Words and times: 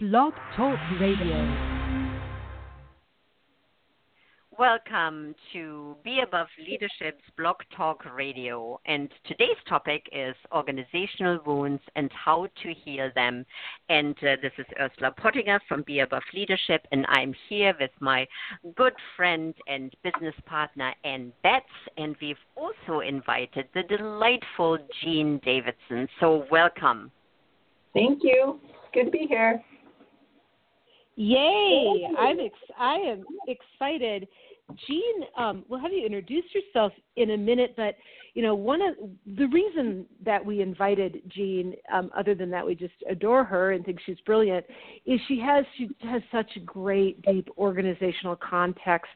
Blog 0.00 0.32
Talk 0.56 0.78
Radio. 1.00 1.56
Welcome 4.56 5.34
to 5.52 5.96
Be 6.04 6.20
Above 6.24 6.46
Leadership's 6.56 7.24
Blog 7.36 7.56
Talk 7.76 8.04
Radio. 8.14 8.78
And 8.86 9.08
today's 9.26 9.56
topic 9.68 10.08
is 10.12 10.36
organizational 10.52 11.40
wounds 11.44 11.82
and 11.96 12.12
how 12.12 12.46
to 12.62 12.74
heal 12.84 13.10
them. 13.16 13.44
And 13.88 14.14
uh, 14.18 14.36
this 14.40 14.52
is 14.58 14.66
Ursula 14.80 15.10
Pottinger 15.16 15.58
from 15.66 15.82
Be 15.82 15.98
Above 15.98 16.22
Leadership, 16.32 16.86
and 16.92 17.04
I'm 17.08 17.34
here 17.48 17.74
with 17.80 17.90
my 17.98 18.24
good 18.76 18.94
friend 19.16 19.52
and 19.66 19.92
business 20.04 20.36
partner, 20.46 20.94
Ann 21.02 21.32
Betts. 21.42 21.64
And 21.96 22.14
we've 22.22 22.36
also 22.54 23.00
invited 23.00 23.66
the 23.74 23.82
delightful 23.82 24.78
Jean 25.02 25.40
Davidson. 25.44 26.08
So, 26.20 26.44
welcome. 26.52 27.10
Thank 27.94 28.20
you. 28.22 28.60
Good 28.94 29.06
to 29.06 29.10
be 29.10 29.26
here. 29.28 29.60
Yay! 31.18 32.08
I'm 32.18 32.38
ex- 32.40 32.54
I 32.78 32.96
am 32.96 33.24
excited 33.48 34.28
Jean, 34.86 35.24
um, 35.36 35.64
we'll 35.68 35.80
have 35.80 35.92
you 35.92 36.04
introduce 36.04 36.44
yourself 36.54 36.92
in 37.16 37.30
a 37.30 37.36
minute, 37.36 37.72
but 37.76 37.96
you 38.34 38.42
know, 38.42 38.54
one 38.54 38.82
of 38.82 38.94
the 39.38 39.46
reason 39.46 40.04
that 40.24 40.44
we 40.44 40.60
invited 40.60 41.22
Jean, 41.28 41.74
um, 41.92 42.10
other 42.16 42.34
than 42.34 42.50
that 42.50 42.64
we 42.64 42.74
just 42.74 42.92
adore 43.08 43.44
her 43.44 43.72
and 43.72 43.84
think 43.84 43.98
she's 44.04 44.20
brilliant, 44.26 44.66
is 45.06 45.18
she 45.26 45.40
has 45.40 45.64
she 45.78 45.88
has 46.00 46.20
such 46.30 46.50
a 46.56 46.60
great 46.60 47.20
deep 47.22 47.48
organizational 47.56 48.36
context, 48.36 49.10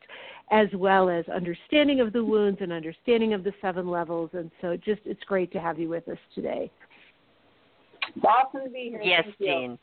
as 0.51 0.69
well 0.75 1.11
as 1.11 1.29
understanding 1.29 2.01
of 2.01 2.15
the 2.15 2.25
wounds 2.25 2.59
and 2.63 2.73
understanding 2.73 3.35
of 3.35 3.45
the 3.45 3.53
seven 3.61 3.89
levels, 3.89 4.31
and 4.33 4.51
so 4.63 4.75
just 4.77 5.03
it's 5.05 5.23
great 5.25 5.53
to 5.53 5.61
have 5.61 5.79
you 5.79 5.91
with 5.91 6.09
us 6.09 6.19
today. 6.35 6.71
It's 8.17 8.25
awesome 8.25 8.65
to 8.65 8.71
be 8.71 8.89
here. 8.89 9.03
Yes, 9.03 9.25
Thank 9.25 9.39
Jean. 9.39 9.79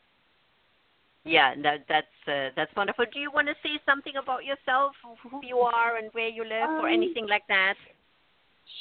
Yeah, 1.29 1.53
that, 1.61 1.85
that's 1.88 2.27
uh, 2.27 2.49
that's 2.55 2.75
wonderful. 2.75 3.05
Do 3.13 3.19
you 3.19 3.31
want 3.31 3.47
to 3.47 3.53
say 3.61 3.79
something 3.85 4.13
about 4.21 4.45
yourself, 4.45 4.93
who 5.30 5.39
you 5.44 5.59
are, 5.59 5.97
and 5.97 6.09
where 6.13 6.27
you 6.27 6.44
live, 6.44 6.69
um, 6.69 6.86
or 6.86 6.89
anything 6.89 7.27
like 7.27 7.44
that? 7.47 7.75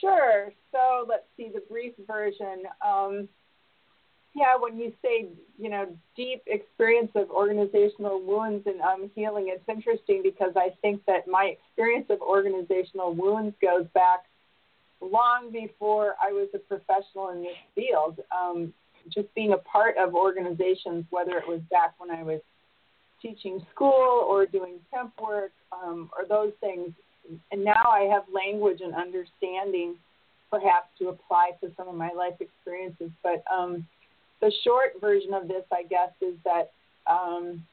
Sure. 0.00 0.52
So 0.72 1.06
let's 1.08 1.26
see 1.36 1.50
the 1.52 1.62
brief 1.68 1.92
version. 2.06 2.64
Um, 2.84 3.28
yeah, 4.34 4.56
when 4.58 4.78
you 4.78 4.92
say 5.02 5.28
you 5.58 5.68
know 5.68 5.86
deep 6.16 6.42
experience 6.46 7.10
of 7.14 7.30
organizational 7.30 8.22
wounds 8.22 8.66
and 8.66 8.80
um, 8.80 9.10
healing, 9.14 9.46
it's 9.48 9.68
interesting 9.68 10.22
because 10.22 10.52
I 10.56 10.70
think 10.80 11.04
that 11.06 11.28
my 11.28 11.56
experience 11.56 12.06
of 12.08 12.20
organizational 12.22 13.14
wounds 13.14 13.54
goes 13.60 13.86
back 13.94 14.24
long 15.00 15.50
before 15.52 16.14
I 16.22 16.32
was 16.32 16.48
a 16.54 16.58
professional 16.58 17.28
in 17.30 17.42
this 17.42 17.58
field. 17.74 18.20
Um, 18.32 18.72
just 19.12 19.32
being 19.34 19.52
a 19.52 19.58
part 19.58 19.96
of 19.98 20.14
organizations, 20.14 21.04
whether 21.10 21.36
it 21.38 21.46
was 21.46 21.60
back 21.70 21.94
when 21.98 22.10
I 22.10 22.22
was 22.22 22.40
teaching 23.20 23.64
school 23.74 24.26
or 24.28 24.46
doing 24.46 24.74
temp 24.92 25.12
work 25.20 25.52
um, 25.72 26.10
or 26.16 26.26
those 26.26 26.52
things. 26.60 26.92
And 27.52 27.64
now 27.64 27.90
I 27.90 28.08
have 28.12 28.22
language 28.32 28.80
and 28.80 28.94
understanding, 28.94 29.96
perhaps, 30.50 30.88
to 30.98 31.08
apply 31.08 31.50
to 31.60 31.70
some 31.76 31.88
of 31.88 31.94
my 31.94 32.10
life 32.16 32.34
experiences. 32.40 33.10
But 33.22 33.42
um, 33.52 33.86
the 34.40 34.52
short 34.64 35.00
version 35.00 35.34
of 35.34 35.48
this, 35.48 35.64
I 35.72 35.82
guess, 35.82 36.10
is 36.22 36.34
that 36.44 36.70
um, 37.10 37.64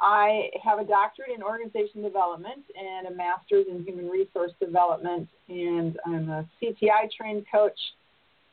I 0.00 0.50
have 0.62 0.78
a 0.78 0.84
doctorate 0.84 1.30
in 1.34 1.42
organization 1.42 2.02
development 2.02 2.62
and 2.78 3.08
a 3.08 3.10
master's 3.10 3.66
in 3.68 3.84
human 3.84 4.08
resource 4.08 4.52
development, 4.60 5.28
and 5.48 5.98
I'm 6.06 6.28
a 6.28 6.48
CTI 6.62 7.10
trained 7.16 7.44
coach. 7.50 7.78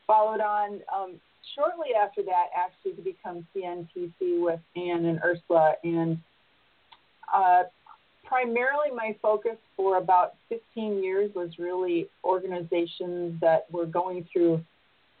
Followed 0.06 0.40
on 0.40 0.80
um, 0.94 1.20
shortly 1.54 1.94
after 2.00 2.22
that, 2.22 2.46
actually, 2.56 2.92
to 2.92 3.02
become 3.02 3.46
CNTC 3.54 4.42
with 4.42 4.60
Ann 4.76 5.04
and 5.04 5.20
Ursula. 5.22 5.74
And 5.84 6.18
uh, 7.34 7.64
primarily, 8.24 8.90
my 8.94 9.16
focus 9.22 9.56
for 9.76 9.98
about 9.98 10.34
15 10.48 11.02
years 11.02 11.30
was 11.34 11.50
really 11.58 12.08
organizations 12.24 13.40
that 13.40 13.66
were 13.70 13.86
going 13.86 14.26
through 14.32 14.64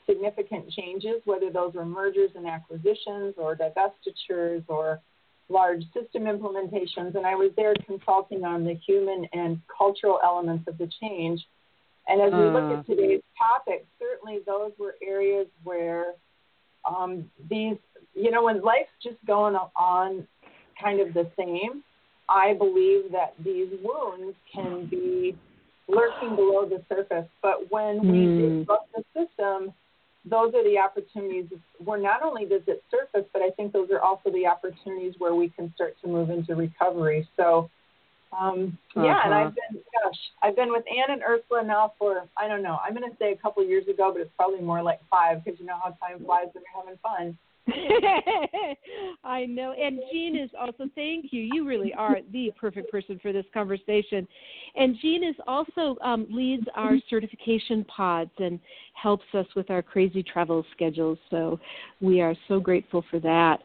significant 0.06 0.70
changes, 0.70 1.20
whether 1.24 1.50
those 1.50 1.74
were 1.74 1.84
mergers 1.84 2.30
and 2.34 2.46
acquisitions 2.46 3.34
or 3.36 3.56
divestitures 3.56 4.64
or 4.68 5.00
large 5.48 5.82
system 5.92 6.24
implementations. 6.24 7.14
And 7.14 7.26
I 7.26 7.34
was 7.34 7.52
there 7.56 7.74
consulting 7.86 8.44
on 8.44 8.64
the 8.64 8.74
human 8.74 9.26
and 9.32 9.60
cultural 9.76 10.18
elements 10.22 10.66
of 10.68 10.78
the 10.78 10.88
change. 11.00 11.44
And 12.08 12.20
as 12.20 12.32
we 12.32 12.44
look 12.44 12.72
at 12.72 12.78
uh. 12.78 12.82
today's 12.84 13.22
topic, 13.36 13.86
certainly 13.98 14.40
those 14.46 14.72
were 14.78 14.94
areas 15.02 15.46
where 15.64 16.14
um, 16.84 17.30
these, 17.50 17.76
you 18.14 18.30
know, 18.30 18.44
when 18.44 18.62
life's 18.62 18.90
just 19.02 19.16
going 19.26 19.56
on 19.76 20.26
kind 20.80 21.00
of 21.00 21.14
the 21.14 21.30
same, 21.36 21.82
I 22.28 22.54
believe 22.54 23.12
that 23.12 23.34
these 23.44 23.68
wounds 23.82 24.36
can 24.52 24.86
be 24.86 25.36
lurking 25.88 26.34
below 26.34 26.68
the 26.68 26.82
surface. 26.88 27.28
But 27.42 27.70
when 27.70 28.00
mm. 28.00 28.10
we 28.10 28.24
hmm. 28.24 28.58
disrupt 28.60 28.92
the 28.94 29.04
system, 29.14 29.72
those 30.28 30.52
are 30.54 30.64
the 30.64 30.78
opportunities 30.78 31.46
where 31.84 32.00
not 32.00 32.22
only 32.22 32.44
does 32.44 32.62
it 32.66 32.82
surface, 32.90 33.28
but 33.32 33.42
I 33.42 33.50
think 33.50 33.72
those 33.72 33.90
are 33.90 34.00
also 34.00 34.30
the 34.32 34.46
opportunities 34.46 35.14
where 35.18 35.34
we 35.34 35.50
can 35.50 35.72
start 35.74 35.94
to 36.02 36.08
move 36.08 36.30
into 36.30 36.56
recovery. 36.56 37.28
So 37.36 37.70
um, 38.38 38.76
yeah, 38.94 39.02
uh-huh. 39.02 39.20
and 39.24 39.34
I've 39.34 39.54
been, 39.54 39.82
gosh, 39.92 40.18
I've 40.42 40.56
been 40.56 40.70
with 40.70 40.84
Ann 40.88 41.14
and 41.14 41.22
Ursula 41.22 41.64
now 41.64 41.92
for, 41.98 42.24
I 42.36 42.48
don't 42.48 42.62
know, 42.62 42.78
I'm 42.84 42.94
going 42.94 43.10
to 43.10 43.16
say 43.18 43.32
a 43.32 43.36
couple 43.36 43.62
of 43.62 43.68
years 43.68 43.86
ago, 43.88 44.10
but 44.12 44.20
it's 44.20 44.30
probably 44.36 44.60
more 44.60 44.82
like 44.82 45.00
five 45.10 45.44
because 45.44 45.58
you 45.60 45.66
know 45.66 45.78
how 45.82 45.90
time 46.06 46.24
flies 46.24 46.46
when 46.52 46.64
you're 46.64 46.82
having 46.82 46.98
fun. 47.02 47.38
I 49.24 49.44
know. 49.46 49.72
And 49.72 50.00
Jean 50.12 50.36
is 50.36 50.50
also, 50.58 50.88
thank 50.94 51.32
you. 51.32 51.42
You 51.42 51.66
really 51.66 51.92
are 51.94 52.18
the 52.32 52.52
perfect 52.60 52.90
person 52.90 53.18
for 53.20 53.32
this 53.32 53.44
conversation. 53.52 54.26
And 54.76 54.96
Jean 55.00 55.24
is 55.24 55.34
also 55.46 55.96
um, 56.02 56.26
leads 56.30 56.66
our 56.74 56.96
certification 57.10 57.84
pods 57.84 58.30
and 58.38 58.60
helps 58.94 59.24
us 59.34 59.46
with 59.56 59.70
our 59.70 59.82
crazy 59.82 60.22
travel 60.22 60.64
schedules. 60.74 61.18
So 61.30 61.58
we 62.00 62.20
are 62.20 62.34
so 62.48 62.60
grateful 62.60 63.04
for 63.10 63.18
that. 63.20 63.58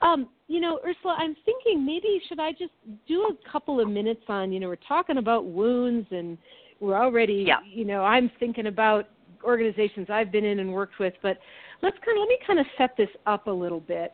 Um, 0.00 0.28
you 0.48 0.60
know, 0.60 0.80
Ursula, 0.86 1.16
I'm 1.18 1.36
thinking 1.44 1.84
maybe 1.84 2.20
should 2.28 2.40
I 2.40 2.52
just 2.52 2.72
do 3.06 3.22
a 3.22 3.50
couple 3.50 3.80
of 3.80 3.88
minutes 3.88 4.22
on, 4.28 4.52
you 4.52 4.60
know, 4.60 4.68
we're 4.68 4.76
talking 4.76 5.18
about 5.18 5.44
wounds 5.44 6.06
and 6.10 6.38
we're 6.80 7.00
already, 7.00 7.44
yeah. 7.46 7.58
you 7.70 7.84
know, 7.84 8.02
I'm 8.02 8.30
thinking 8.38 8.66
about 8.66 9.08
organizations 9.44 10.08
I've 10.10 10.32
been 10.32 10.44
in 10.44 10.60
and 10.60 10.72
worked 10.72 10.98
with, 10.98 11.14
but 11.22 11.38
let's 11.82 11.96
kind 12.04 12.16
of 12.18 12.20
let 12.20 12.28
me 12.28 12.38
kind 12.46 12.58
of 12.58 12.66
set 12.76 12.96
this 12.96 13.08
up 13.26 13.46
a 13.46 13.50
little 13.50 13.80
bit. 13.80 14.12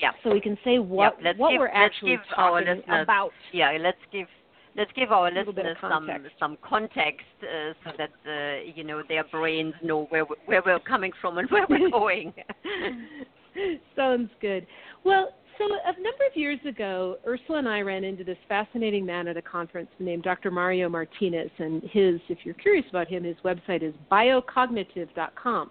Yeah. 0.00 0.12
So 0.22 0.30
we 0.30 0.40
can 0.40 0.56
say 0.64 0.78
what 0.78 1.16
yeah, 1.20 1.32
what 1.36 1.50
give, 1.50 1.58
we're 1.58 1.68
actually 1.68 2.18
talking 2.34 2.82
about. 2.88 3.30
Yeah, 3.52 3.76
let's 3.80 3.98
give 4.12 4.28
let's 4.76 4.92
give 4.94 5.10
our 5.10 5.30
listeners 5.30 5.76
some 5.80 6.08
some 6.38 6.56
context 6.62 7.26
uh, 7.42 7.72
so 7.84 7.90
that 7.98 8.10
uh, 8.24 8.62
you 8.74 8.84
know 8.84 9.02
their 9.08 9.24
brains 9.24 9.74
know 9.82 10.04
where 10.10 10.24
where 10.46 10.62
we're 10.64 10.78
coming 10.80 11.10
from 11.20 11.38
and 11.38 11.50
where 11.50 11.66
we're 11.68 11.90
going. 11.92 12.32
Sounds 13.96 14.30
good. 14.40 14.66
Well, 15.04 15.30
so 15.58 15.64
a 15.64 15.92
number 15.94 16.24
of 16.30 16.36
years 16.36 16.60
ago, 16.66 17.16
Ursula 17.26 17.58
and 17.58 17.68
I 17.68 17.80
ran 17.80 18.04
into 18.04 18.22
this 18.22 18.38
fascinating 18.48 19.04
man 19.04 19.26
at 19.26 19.36
a 19.36 19.42
conference 19.42 19.90
named 19.98 20.22
Dr. 20.22 20.50
Mario 20.50 20.88
Martinez, 20.88 21.50
and 21.58 21.82
his, 21.82 22.20
if 22.28 22.38
you're 22.44 22.54
curious 22.54 22.86
about 22.90 23.08
him, 23.08 23.24
his 23.24 23.36
website 23.44 23.82
is 23.82 23.92
biocognitive.com. 24.10 25.70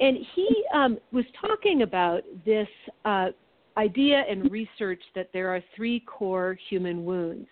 And 0.00 0.18
he 0.34 0.64
um, 0.74 0.98
was 1.12 1.24
talking 1.40 1.82
about 1.82 2.22
this 2.44 2.68
uh, 3.04 3.28
idea 3.76 4.24
and 4.28 4.50
research 4.50 5.02
that 5.14 5.30
there 5.32 5.48
are 5.48 5.62
three 5.76 6.00
core 6.00 6.58
human 6.68 7.04
wounds 7.04 7.48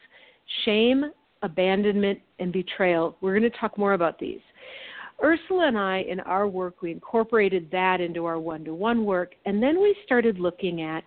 shame, 0.64 1.12
abandonment, 1.42 2.18
and 2.38 2.52
betrayal. 2.52 3.16
We're 3.20 3.38
going 3.38 3.50
to 3.50 3.58
talk 3.58 3.76
more 3.76 3.92
about 3.92 4.18
these. 4.18 4.40
Ursula 5.22 5.66
and 5.68 5.78
I, 5.78 5.98
in 6.08 6.20
our 6.20 6.46
work, 6.46 6.80
we 6.82 6.92
incorporated 6.92 7.68
that 7.72 8.00
into 8.00 8.24
our 8.24 8.38
one 8.38 8.64
to 8.64 8.74
one 8.74 9.04
work, 9.04 9.34
and 9.46 9.62
then 9.62 9.80
we 9.80 9.96
started 10.04 10.38
looking 10.38 10.82
at, 10.82 11.02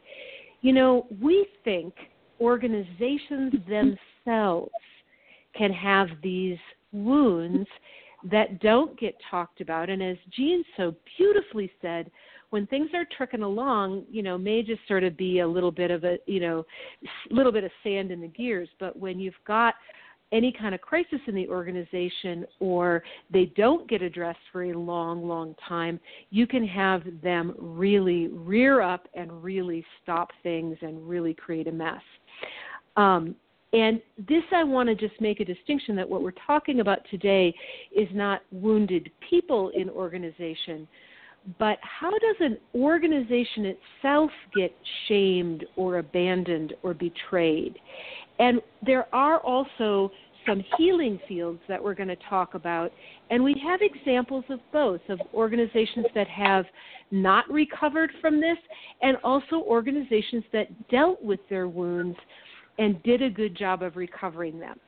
you 0.62 0.74
know, 0.74 1.08
we 1.22 1.48
think 1.64 1.94
organizations 2.40 3.54
themselves 3.70 4.72
can 5.58 5.72
have 5.72 6.10
these 6.22 6.58
wounds 6.92 7.68
that 8.30 8.60
don't 8.60 9.00
get 9.00 9.16
talked 9.30 9.62
about. 9.62 9.90
And 9.90 10.02
as 10.04 10.18
Jean 10.36 10.64
so 10.78 10.94
beautifully 11.18 11.72
said, 11.82 12.12
when 12.52 12.68
things 12.68 12.90
are 12.94 13.08
trucking 13.16 13.42
along, 13.42 14.04
you 14.12 14.22
know, 14.22 14.38
may 14.38 14.62
just 14.62 14.82
sort 14.88 15.04
of 15.04 15.16
be 15.16 15.40
a 15.40 15.48
little 15.48 15.72
bit 15.72 15.90
of 15.90 16.04
a, 16.04 16.18
you 16.26 16.42
know, 16.42 16.66
little 17.30 17.52
bit 17.52 17.64
of 17.64 17.72
sand 17.82 18.12
in 18.12 18.22
the 18.22 18.28
gears. 18.28 18.68
But 18.80 18.98
when 18.98 19.20
you've 19.20 19.34
got 19.48 19.76
any 20.32 20.52
kind 20.52 20.74
of 20.74 20.82
crisis 20.82 21.20
in 21.28 21.36
the 21.36 21.48
organization 21.50 22.46
or 22.60 23.04
they 23.32 23.46
don't 23.56 23.90
get 23.90 24.02
addressed 24.02 24.40
for 24.52 24.64
a 24.64 24.74
long, 24.74 25.28
long 25.28 25.56
time, 25.68 26.00
you 26.30 26.48
can 26.48 26.66
have 26.66 27.04
them 27.22 27.54
really 27.58 28.28
rear 28.28 28.82
up 28.82 29.08
and 29.14 29.44
really 29.44 29.86
stop 30.02 30.30
things 30.44 30.78
and 30.82 31.08
really 31.08 31.34
create 31.34 31.68
a 31.68 31.72
mess. 31.72 32.02
Um, 32.98 33.36
and 33.74 34.02
this, 34.28 34.44
I 34.54 34.64
want 34.64 34.90
to 34.90 34.96
just 34.96 35.20
make 35.22 35.40
a 35.40 35.46
distinction 35.46 35.96
that 35.96 36.10
what 36.10 36.22
we're 36.22 36.34
talking 36.46 36.82
about 36.82 37.00
today 37.10 37.54
is 37.96 38.08
not 38.14 38.42
wounded 38.52 39.10
people 39.30 39.70
in 39.70 39.90
organization. 39.90 40.88
But 41.58 41.78
how 41.82 42.12
does 42.12 42.36
an 42.40 42.58
organization 42.76 43.66
itself 43.66 44.32
get 44.56 44.74
shamed 45.08 45.66
or 45.76 45.98
abandoned 45.98 46.74
or 46.84 46.94
betrayed? 46.94 47.78
And 48.40 48.62
there 48.86 49.08
are 49.14 49.40
also 49.40 50.12
some 50.46 50.64
healing 50.78 51.20
fields 51.28 51.60
that 51.68 51.84
we're 51.84 51.94
going 51.94 52.10
to 52.10 52.18
talk 52.30 52.54
about. 52.56 52.92
And 53.30 53.44
we 53.44 53.56
have 53.64 53.82
examples 53.82 54.44
of 54.50 54.60
both 54.74 55.02
of 55.10 55.20
organizations 55.34 56.08
that 56.16 56.28
have 56.28 56.66
not 57.12 57.50
recovered 57.50 58.12
from 58.22 58.40
this 58.40 58.58
and 59.02 59.18
also 59.24 59.58
organizations 59.58 60.44
that 60.54 60.90
dealt 60.90 61.22
with 61.24 61.40
their 61.50 61.68
wounds 61.68 62.18
and 62.80 63.02
did 63.04 63.22
a 63.22 63.30
good 63.30 63.56
job 63.56 63.84
of 63.84 63.96
recovering 63.96 64.60
them 64.60 64.80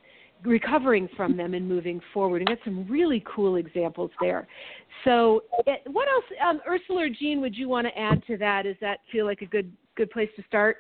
recovering 0.44 1.10
from 1.16 1.38
them 1.38 1.54
and 1.54 1.68
moving 1.68 2.02
forward. 2.14 2.42
And 2.42 2.48
got 2.48 2.60
some 2.66 2.88
really 2.90 3.24
cool 3.34 3.56
examples 3.56 4.12
there. 4.20 4.48
So 5.04 5.44
eh, 5.68 5.76
what 5.88 6.08
else 6.08 6.26
um, 6.48 6.62
ursula 6.68 7.04
or 7.04 7.10
jean 7.10 7.42
would 7.42 7.56
you 7.56 7.70
want 7.70 7.88
to 7.88 7.98
add 7.98 8.26
to 8.28 8.38
that? 8.38 8.64
Does 8.64 8.76
that 8.82 9.00
feel 9.12 9.26
like 9.26 9.42
a 9.42 9.46
good 9.46 9.72
good 9.96 10.10
place 10.10 10.30
to 10.36 10.44
start 10.48 10.78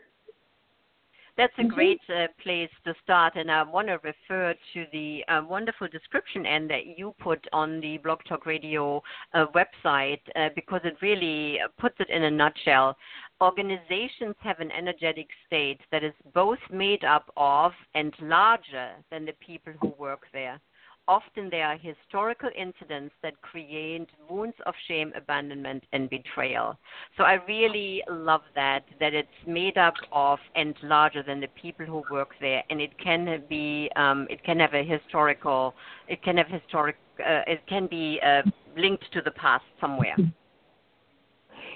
that's 1.37 1.53
a 1.57 1.61
mm-hmm. 1.61 1.73
great 1.73 2.01
uh, 2.09 2.27
place 2.41 2.69
to 2.85 2.93
start, 3.03 3.33
and 3.35 3.51
I 3.51 3.63
want 3.63 3.87
to 3.87 3.99
refer 4.03 4.53
to 4.73 4.85
the 4.91 5.23
uh, 5.27 5.41
wonderful 5.47 5.87
description 5.87 6.45
and 6.45 6.69
that 6.69 6.97
you 6.97 7.15
put 7.19 7.45
on 7.51 7.79
the 7.81 7.97
Blog 7.97 8.19
Talk 8.27 8.45
Radio 8.45 9.01
uh, 9.33 9.45
website 9.55 10.21
uh, 10.35 10.49
because 10.55 10.81
it 10.83 10.95
really 11.01 11.57
puts 11.79 11.95
it 11.99 12.09
in 12.09 12.23
a 12.23 12.31
nutshell. 12.31 12.95
Organizations 13.41 14.35
have 14.39 14.59
an 14.59 14.71
energetic 14.71 15.27
state 15.47 15.79
that 15.91 16.03
is 16.03 16.13
both 16.33 16.59
made 16.71 17.03
up 17.03 17.31
of 17.35 17.71
and 17.95 18.13
larger 18.21 18.91
than 19.11 19.25
the 19.25 19.33
people 19.45 19.73
who 19.81 19.93
work 19.97 20.21
there. 20.33 20.59
Often 21.07 21.49
there 21.49 21.67
are 21.67 21.77
historical 21.77 22.49
incidents 22.57 23.13
that 23.23 23.41
create 23.41 24.07
wounds 24.29 24.55
of 24.65 24.73
shame, 24.87 25.11
abandonment, 25.17 25.83
and 25.91 26.09
betrayal. 26.09 26.77
So 27.17 27.23
I 27.23 27.33
really 27.45 28.01
love 28.09 28.41
that, 28.55 28.85
that 29.01 29.13
it's 29.13 29.27
made 29.45 29.77
up 29.77 29.95
of 30.13 30.39
and 30.55 30.73
larger 30.81 31.21
than 31.21 31.41
the 31.41 31.49
people 31.61 31.85
who 31.85 32.03
work 32.09 32.29
there, 32.39 32.63
and 32.69 32.79
it 32.79 32.97
can 33.03 33.43
be, 33.49 33.89
um, 33.97 34.27
it 34.29 34.41
can 34.45 34.59
have 34.61 34.73
a 34.73 34.83
historical, 34.83 35.73
it 36.07 36.23
can 36.23 36.37
have 36.37 36.47
historic, 36.47 36.95
uh, 37.19 37.41
it 37.47 37.61
can 37.67 37.87
be 37.87 38.21
uh, 38.25 38.41
linked 38.77 39.03
to 39.11 39.21
the 39.21 39.31
past 39.31 39.65
somewhere. 39.81 40.15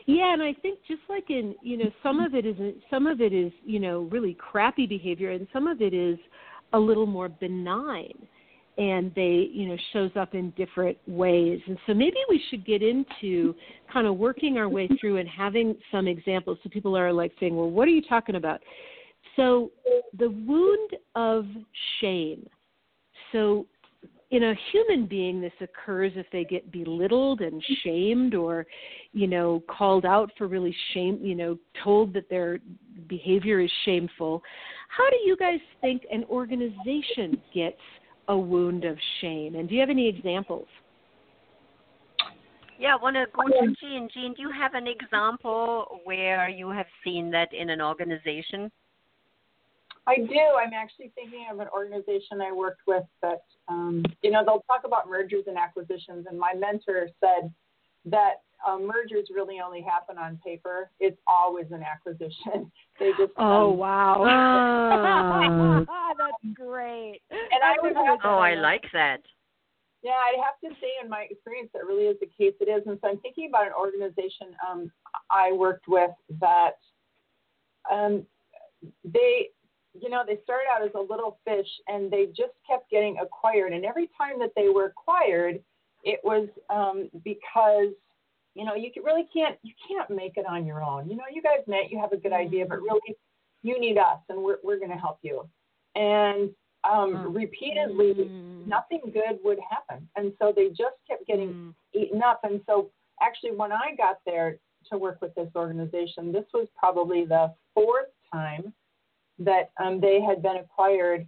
Yeah, 0.06 0.32
and 0.32 0.42
I 0.42 0.54
think 0.54 0.80
just 0.88 1.02
like 1.10 1.30
in 1.30 1.54
you 1.62 1.78
know 1.78 1.92
some 2.02 2.22
of 2.22 2.34
it 2.34 2.46
is 2.46 2.56
some 2.90 3.08
of 3.08 3.20
it 3.20 3.34
is 3.34 3.52
you 3.66 3.82
know 3.82 4.04
really 4.04 4.36
crappy 4.36 4.88
behavior, 4.88 5.32
and 5.32 5.48
some 5.52 5.68
of 5.68 5.82
it 5.82 5.94
is 5.94 6.18
a 6.72 6.80
little 6.80 7.06
more 7.06 7.28
benign 7.28 8.14
and 8.78 9.12
they 9.16 9.50
you 9.52 9.68
know 9.68 9.78
shows 9.94 10.12
up 10.16 10.36
in 10.36 10.52
different 10.52 10.98
ways. 11.08 11.60
And 11.68 11.78
so 11.88 11.94
maybe 11.94 12.18
we 12.30 12.42
should 12.50 12.66
get 12.66 12.82
into 12.82 13.56
kind 13.92 14.08
of 14.08 14.18
working 14.18 14.58
our 14.58 14.70
way 14.70 14.88
through 15.00 15.18
and 15.18 15.28
having 15.28 15.76
some 15.92 16.08
examples. 16.08 16.58
So 16.64 16.70
people 16.70 16.96
are 16.98 17.12
like 17.12 17.34
saying 17.40 17.56
well 17.56 17.70
what 17.70 17.88
are 17.88 17.92
you 17.92 18.04
talking 18.04 18.36
about? 18.36 18.62
So 19.36 19.72
the 20.18 20.30
wound 20.30 20.92
of 21.16 21.46
shame. 22.00 22.48
So 23.32 23.66
in 24.30 24.44
a 24.44 24.54
human 24.72 25.06
being 25.06 25.40
this 25.40 25.54
occurs 25.62 26.12
if 26.16 26.26
they 26.32 26.44
get 26.44 26.70
belittled 26.72 27.42
and 27.42 27.64
shamed 27.84 28.36
or 28.36 28.66
you 29.14 29.26
know 29.26 29.64
called 29.70 30.06
out 30.06 30.30
for 30.38 30.48
really 30.48 30.76
shame 30.94 31.18
you 31.22 31.34
know 31.34 31.58
told 31.82 32.14
that 32.14 32.30
their 32.30 32.60
behavior 33.08 33.60
is 33.60 33.72
shameful. 33.86 34.44
How 34.90 35.10
do 35.10 35.18
you 35.26 35.36
guys 35.38 35.60
think 35.82 36.04
an 36.12 36.24
organization 36.26 37.42
gets 37.54 37.80
a 38.28 38.38
wound 38.38 38.84
of 38.84 38.98
shame. 39.22 39.56
And 39.56 39.68
do 39.70 39.76
you 39.76 39.82
have 39.82 39.90
any 39.90 40.08
examples? 40.08 40.68
Yeah, 42.80 42.94
I 42.94 43.02
want 43.02 43.16
to 43.16 43.26
go 43.34 43.48
to 43.48 43.74
Jean. 43.82 44.08
Jean, 44.14 44.34
do 44.36 44.42
you 44.42 44.52
have 44.52 44.76
an 44.76 44.86
example 44.88 46.00
where 46.04 46.48
you 46.48 46.70
have 46.70 46.86
seen 47.04 47.32
that 47.32 47.52
in 47.52 47.70
an 47.72 47.82
organization? 47.82 48.72
I 50.06 50.18
do. 50.18 50.40
I'm 50.58 50.74
actually 50.74 51.12
thinking 51.16 51.48
of 51.52 51.60
an 51.60 51.68
organization 51.74 52.40
I 52.42 52.52
worked 52.54 52.82
with 52.88 53.04
that, 53.22 53.44
um, 53.68 54.04
you 54.22 54.32
know, 54.32 54.44
they'll 54.46 54.64
talk 54.68 54.84
about 54.86 55.10
mergers 55.10 55.44
and 55.48 55.58
acquisitions, 55.58 56.28
and 56.30 56.40
my 56.40 56.54
mentor 56.54 57.10
said 57.20 57.52
that 58.06 58.44
uh, 58.68 58.78
mergers 58.78 59.28
really 59.34 59.60
only 59.64 59.82
happen 59.82 60.18
on 60.18 60.40
paper. 60.44 60.90
It's 61.00 61.18
always 61.28 61.68
an 61.72 61.84
acquisition. 61.84 62.72
they 63.00 63.12
just 63.18 63.34
oh 63.38 63.72
um, 63.72 63.78
wow, 63.78 65.86
that's 66.18 66.56
great. 66.56 67.20
And 67.30 67.64
I 67.64 67.76
would 67.82 67.96
have 67.96 68.20
oh, 68.24 68.38
I 68.38 68.56
like 68.56 68.86
that. 68.94 69.22
Yeah, 70.04 70.12
I 70.12 70.34
have 70.46 70.60
to 70.64 70.80
say, 70.80 70.88
in 71.04 71.10
my 71.10 71.26
experience, 71.30 71.70
that 71.74 71.86
really 71.86 72.06
is 72.06 72.18
the 72.20 72.28
case. 72.28 72.54
It 72.62 72.70
is, 72.70 72.84
and 72.86 72.98
so 73.02 73.10
I'm 73.10 73.20
thinking 73.20 73.50
about 73.50 73.68
an 73.68 73.74
organization 73.74 74.56
um, 74.70 74.92
I 75.32 75.52
worked 75.52 75.88
with 75.88 76.12
that 76.40 76.76
um, 77.92 78.26
they, 79.04 79.50
you 80.00 80.10
know, 80.10 80.24
they 80.26 80.38
started 80.44 80.68
out 80.72 80.84
as 80.84 80.92
a 80.96 81.00
little 81.00 81.40
fish, 81.46 81.68
and 81.88 82.12
they 82.12 82.28
just 82.28 82.54
kept 82.70 82.90
getting 82.90 83.18
acquired. 83.22 83.74
And 83.74 83.86
every 83.86 84.10
time 84.18 84.40
that 84.40 84.52
they 84.56 84.70
were 84.70 84.86
acquired, 84.86 85.60
it 86.04 86.20
was 86.24 86.48
um, 86.70 87.10
because 87.24 87.94
you 88.58 88.66
know, 88.66 88.74
you 88.74 88.90
really 89.04 89.28
can't 89.32 89.58
you 89.62 89.74
can't 89.88 90.10
make 90.10 90.36
it 90.36 90.46
on 90.48 90.66
your 90.66 90.82
own. 90.84 91.10
You 91.10 91.16
know, 91.16 91.24
you 91.32 91.44
guys 91.44 91.60
met, 91.68 91.92
you 91.92 92.00
have 92.00 92.12
a 92.12 92.18
good 92.18 92.34
idea, 92.34 92.66
but 92.66 92.82
really 92.82 93.16
you 93.62 93.80
need 93.80 93.98
us 93.98 94.18
and 94.30 94.42
we're 94.42 94.58
we're 94.64 94.80
gonna 94.80 95.00
help 95.00 95.20
you. 95.22 95.48
And 95.96 96.50
um, 96.84 97.14
mm. 97.14 97.36
repeatedly 97.36 98.14
mm. 98.14 98.68
nothing 98.68 99.02
good 99.14 99.40
would 99.44 99.60
happen. 99.70 100.10
And 100.16 100.34
so 100.42 100.54
they 100.56 100.70
just 100.70 100.96
kept 101.08 101.28
getting 101.28 101.50
mm. 101.50 101.74
eaten 101.94 102.24
up. 102.24 102.42
And 102.44 102.62
so 102.66 102.90
actually 103.22 103.52
when 103.52 103.72
I 103.72 103.96
got 103.96 104.20
there 104.26 104.58
to 104.92 104.98
work 104.98 105.20
with 105.22 105.36
this 105.36 105.50
organization, 105.56 106.32
this 106.32 106.46
was 106.54 106.68
probably 106.76 107.26
the 107.26 107.54
fourth 107.76 108.08
time 108.32 108.74
that 109.40 109.72
um, 109.80 110.00
they 110.00 110.20
had 110.20 110.42
been 110.42 110.58
acquired 110.58 111.28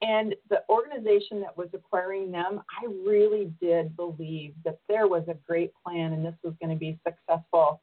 and 0.00 0.34
the 0.48 0.62
organization 0.68 1.40
that 1.40 1.56
was 1.56 1.68
acquiring 1.74 2.30
them, 2.30 2.60
I 2.70 2.86
really 2.86 3.52
did 3.60 3.96
believe 3.96 4.54
that 4.64 4.78
there 4.88 5.08
was 5.08 5.24
a 5.28 5.34
great 5.34 5.72
plan 5.84 6.12
and 6.12 6.24
this 6.24 6.34
was 6.42 6.54
going 6.60 6.70
to 6.70 6.78
be 6.78 6.98
successful. 7.04 7.80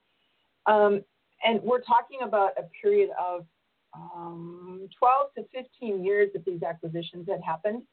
Um, 0.65 1.03
and 1.43 1.61
we're 1.61 1.81
talking 1.81 2.19
about 2.23 2.51
a 2.57 2.63
period 2.81 3.09
of 3.19 3.45
um, 3.93 4.87
12 4.97 5.27
to 5.37 5.43
15 5.53 6.03
years 6.03 6.29
that 6.33 6.45
these 6.45 6.63
acquisitions 6.63 7.27
had 7.29 7.41
happened. 7.41 7.83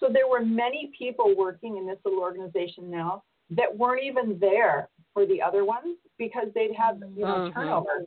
So 0.00 0.08
there 0.12 0.26
were 0.28 0.44
many 0.44 0.90
people 0.98 1.34
working 1.36 1.76
in 1.76 1.86
this 1.86 1.98
little 2.04 2.20
organization 2.20 2.90
now 2.90 3.22
that 3.50 3.76
weren't 3.76 4.02
even 4.02 4.38
there 4.40 4.88
for 5.12 5.26
the 5.26 5.42
other 5.42 5.64
ones 5.64 5.96
because 6.18 6.46
they'd 6.54 6.74
have 6.76 6.98
you 7.14 7.24
know 7.24 7.26
mm-hmm. 7.26 7.58
turnover. 7.58 8.06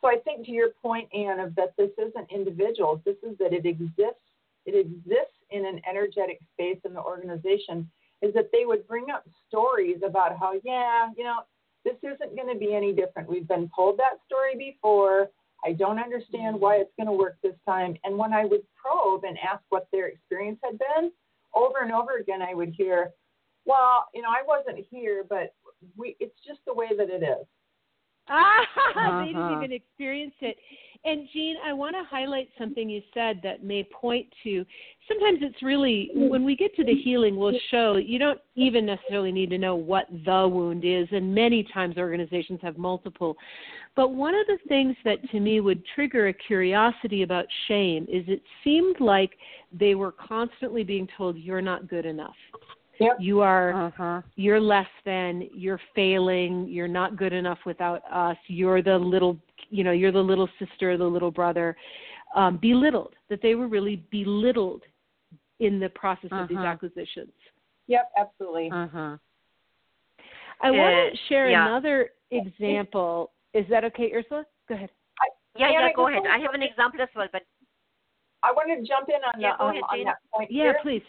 So 0.00 0.08
I 0.08 0.16
think 0.24 0.46
to 0.46 0.52
your 0.52 0.70
point, 0.82 1.08
Ann, 1.14 1.40
of 1.40 1.54
that 1.56 1.74
this 1.76 1.90
isn't 1.98 2.30
individuals. 2.30 3.00
This 3.04 3.16
is 3.22 3.36
that 3.38 3.52
it 3.52 3.66
exists 3.66 4.23
it 4.66 4.74
exists 4.74 5.38
in 5.50 5.66
an 5.66 5.80
energetic 5.88 6.40
space 6.52 6.78
in 6.84 6.94
the 6.94 7.00
organization 7.00 7.90
is 8.22 8.32
that 8.34 8.50
they 8.52 8.64
would 8.64 8.86
bring 8.86 9.06
up 9.10 9.24
stories 9.48 9.98
about 10.06 10.38
how, 10.38 10.54
yeah, 10.64 11.08
you 11.16 11.24
know, 11.24 11.40
this 11.84 11.96
isn't 12.02 12.36
going 12.36 12.52
to 12.52 12.58
be 12.58 12.74
any 12.74 12.92
different. 12.92 13.28
We've 13.28 13.46
been 13.46 13.70
told 13.76 13.98
that 13.98 14.18
story 14.26 14.56
before. 14.56 15.28
I 15.64 15.72
don't 15.72 15.98
understand 15.98 16.58
why 16.58 16.76
it's 16.76 16.92
going 16.98 17.06
to 17.06 17.12
work 17.12 17.36
this 17.42 17.56
time. 17.66 17.96
And 18.04 18.16
when 18.16 18.32
I 18.32 18.44
would 18.44 18.62
probe 18.74 19.24
and 19.24 19.36
ask 19.38 19.62
what 19.68 19.86
their 19.92 20.08
experience 20.08 20.58
had 20.64 20.78
been, 20.78 21.10
over 21.54 21.80
and 21.82 21.92
over 21.92 22.16
again, 22.18 22.42
I 22.42 22.54
would 22.54 22.70
hear, 22.70 23.12
well, 23.64 24.06
you 24.14 24.22
know, 24.22 24.28
I 24.28 24.42
wasn't 24.46 24.84
here, 24.90 25.24
but 25.28 25.54
we, 25.96 26.16
it's 26.20 26.38
just 26.46 26.60
the 26.66 26.74
way 26.74 26.88
that 26.96 27.10
it 27.10 27.22
is. 27.22 27.46
Ah, 28.28 28.62
uh-huh. 28.62 29.20
they 29.20 29.32
didn't 29.32 29.52
even 29.52 29.72
experience 29.72 30.34
it. 30.40 30.56
And 31.06 31.28
Jean, 31.34 31.56
I 31.62 31.72
want 31.74 31.94
to 31.96 32.02
highlight 32.08 32.48
something 32.58 32.88
you 32.88 33.02
said 33.12 33.40
that 33.42 33.62
may 33.62 33.84
point 33.84 34.26
to 34.44 34.64
sometimes 35.06 35.40
it's 35.42 35.62
really 35.62 36.10
when 36.14 36.44
we 36.44 36.56
get 36.56 36.74
to 36.76 36.84
the 36.84 36.94
healing, 36.94 37.36
we'll 37.36 37.58
show 37.70 37.96
you 37.96 38.18
don't 38.18 38.40
even 38.54 38.86
necessarily 38.86 39.32
need 39.32 39.50
to 39.50 39.58
know 39.58 39.76
what 39.76 40.06
the 40.24 40.48
wound 40.48 40.84
is, 40.84 41.06
and 41.12 41.34
many 41.34 41.66
times 41.74 41.98
organizations 41.98 42.60
have 42.62 42.78
multiple. 42.78 43.36
But 43.96 44.14
one 44.14 44.34
of 44.34 44.46
the 44.46 44.58
things 44.66 44.96
that 45.04 45.18
to 45.30 45.40
me 45.40 45.60
would 45.60 45.82
trigger 45.94 46.28
a 46.28 46.32
curiosity 46.32 47.22
about 47.22 47.46
shame 47.68 48.06
is 48.08 48.24
it 48.26 48.42
seemed 48.62 48.98
like 49.00 49.32
they 49.72 49.94
were 49.94 50.12
constantly 50.12 50.84
being 50.84 51.08
told, 51.16 51.36
You're 51.36 51.62
not 51.62 51.88
good 51.88 52.06
enough. 52.06 52.36
Yep. 53.00 53.16
You 53.18 53.40
are 53.40 53.86
uh-huh. 53.86 54.22
you're 54.36 54.60
less 54.60 54.86
than, 55.04 55.48
you're 55.52 55.80
failing, 55.94 56.68
you're 56.68 56.88
not 56.88 57.16
good 57.16 57.32
enough 57.32 57.58
without 57.66 58.02
us, 58.10 58.36
you're 58.46 58.82
the 58.82 58.96
little 58.96 59.38
you 59.70 59.82
know, 59.82 59.92
you're 59.92 60.12
the 60.12 60.20
little 60.20 60.48
sister, 60.58 60.96
the 60.96 61.04
little 61.04 61.30
brother, 61.30 61.76
um, 62.36 62.58
belittled, 62.58 63.14
that 63.28 63.40
they 63.42 63.54
were 63.54 63.66
really 63.66 64.04
belittled 64.10 64.82
in 65.58 65.80
the 65.80 65.88
process 65.90 66.30
uh-huh. 66.30 66.42
of 66.42 66.48
these 66.48 66.58
uh-huh. 66.58 66.66
acquisitions. 66.66 67.32
Yep, 67.86 68.10
absolutely. 68.16 68.70
Uh-huh. 68.72 69.16
I 70.62 70.70
want 70.70 71.12
to 71.12 71.18
share 71.28 71.50
yeah. 71.50 71.66
another 71.66 72.10
example. 72.30 73.32
Is 73.52 73.66
that 73.70 73.84
okay, 73.84 74.12
Ursula? 74.14 74.46
Go 74.68 74.74
ahead. 74.74 74.90
I, 75.20 75.26
yeah, 75.58 75.70
yeah, 75.72 75.88
go 75.94 76.08
ahead. 76.08 76.22
I 76.30 76.38
have 76.38 76.54
an 76.54 76.62
example 76.62 77.00
as 77.02 77.08
well, 77.14 77.28
but 77.32 77.42
I 78.42 78.52
want 78.52 78.68
to 78.68 78.86
jump 78.86 79.08
in 79.08 79.16
on, 79.16 79.40
yeah, 79.40 79.56
the, 79.58 79.64
um, 79.64 79.70
ahead, 79.70 79.82
on 79.90 80.04
that 80.04 80.16
point. 80.32 80.50
Yeah, 80.50 80.62
here, 80.62 80.76
please. 80.82 81.02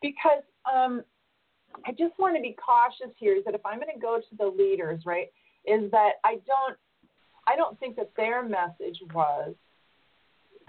Because 0.00 0.42
um, 0.72 1.02
I 1.86 1.92
just 1.92 2.18
want 2.18 2.36
to 2.36 2.42
be 2.42 2.56
cautious 2.64 3.14
here 3.18 3.36
is 3.36 3.44
that 3.44 3.54
if 3.54 3.64
I'm 3.64 3.78
going 3.78 3.92
to 3.92 4.00
go 4.00 4.18
to 4.18 4.36
the 4.36 4.46
leaders, 4.46 5.02
right, 5.04 5.30
is 5.66 5.90
that 5.90 6.12
I 6.24 6.38
don't 6.46 6.76
I 7.46 7.56
don't 7.56 7.78
think 7.80 7.96
that 7.96 8.10
their 8.16 8.42
message 8.42 8.98
was 9.12 9.54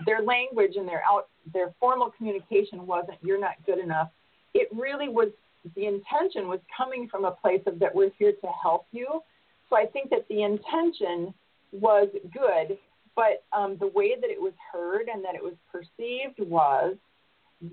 their 0.05 0.21
language 0.21 0.73
and 0.75 0.87
their 0.87 1.03
out 1.07 1.27
their 1.53 1.73
formal 1.79 2.11
communication 2.11 2.85
wasn't 2.87 3.17
you're 3.21 3.39
not 3.39 3.55
good 3.65 3.79
enough. 3.79 4.09
It 4.53 4.69
really 4.73 5.09
was 5.09 5.29
the 5.75 5.85
intention 5.85 6.47
was 6.47 6.59
coming 6.75 7.07
from 7.09 7.25
a 7.25 7.31
place 7.31 7.61
of 7.67 7.79
that 7.79 7.93
we're 7.93 8.11
here 8.17 8.33
to 8.33 8.47
help 8.61 8.85
you. 8.91 9.21
So 9.69 9.77
I 9.77 9.85
think 9.85 10.09
that 10.09 10.27
the 10.29 10.43
intention 10.43 11.33
was 11.71 12.09
good, 12.33 12.77
but 13.15 13.43
um, 13.53 13.77
the 13.79 13.87
way 13.87 14.15
that 14.19 14.29
it 14.29 14.39
was 14.39 14.53
heard 14.71 15.07
and 15.07 15.23
that 15.23 15.35
it 15.35 15.43
was 15.43 15.53
perceived 15.71 16.39
was 16.39 16.95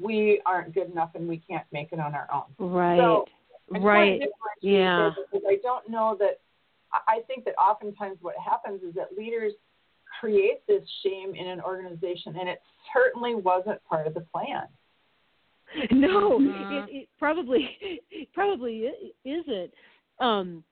we 0.00 0.40
aren't 0.46 0.74
good 0.74 0.90
enough 0.90 1.10
and 1.14 1.26
we 1.26 1.38
can't 1.38 1.66
make 1.72 1.92
it 1.92 2.00
on 2.00 2.14
our 2.14 2.28
own. 2.32 2.70
Right. 2.72 2.98
So 2.98 3.24
right. 3.80 4.20
Yeah. 4.62 5.10
Because 5.32 5.42
I 5.48 5.56
don't 5.62 5.88
know 5.88 6.16
that. 6.20 6.40
I 6.92 7.20
think 7.28 7.44
that 7.44 7.54
oftentimes 7.54 8.18
what 8.20 8.34
happens 8.44 8.82
is 8.82 8.94
that 8.94 9.16
leaders 9.16 9.52
create 10.20 10.66
this 10.66 10.82
shame 11.04 11.34
in 11.36 11.46
an 11.46 11.60
organization, 11.60 12.34
and 12.38 12.48
it 12.48 12.60
certainly 12.92 13.36
wasn't 13.36 13.82
part 13.84 14.06
of 14.06 14.14
the 14.14 14.20
plan. 14.32 14.64
No, 15.92 16.40
mm-hmm. 16.40 16.72
it, 16.72 17.02
it 17.02 17.08
probably 17.16 18.00
probably 18.34 18.90
isn't. 19.24 19.70
Um, 20.18 20.64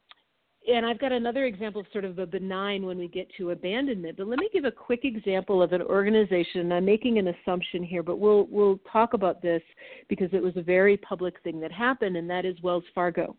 and 0.66 0.84
I've 0.84 0.98
got 0.98 1.12
another 1.12 1.44
example 1.44 1.80
of 1.80 1.86
sort 1.92 2.04
of 2.04 2.18
a 2.18 2.26
benign 2.26 2.84
when 2.84 2.98
we 2.98 3.08
get 3.08 3.28
to 3.38 3.50
abandonment. 3.50 4.16
But 4.16 4.26
let 4.26 4.38
me 4.38 4.48
give 4.52 4.64
a 4.64 4.70
quick 4.70 5.04
example 5.04 5.62
of 5.62 5.72
an 5.72 5.82
organization. 5.82 6.72
I'm 6.72 6.84
making 6.84 7.18
an 7.18 7.28
assumption 7.28 7.82
here, 7.82 8.02
but 8.02 8.18
we'll 8.18 8.46
we'll 8.50 8.80
talk 8.92 9.14
about 9.14 9.40
this 9.40 9.62
because 10.08 10.28
it 10.32 10.42
was 10.42 10.56
a 10.56 10.62
very 10.62 10.96
public 10.96 11.34
thing 11.42 11.60
that 11.60 11.72
happened, 11.72 12.16
and 12.16 12.28
that 12.28 12.44
is 12.44 12.60
Wells 12.62 12.84
Fargo. 12.94 13.36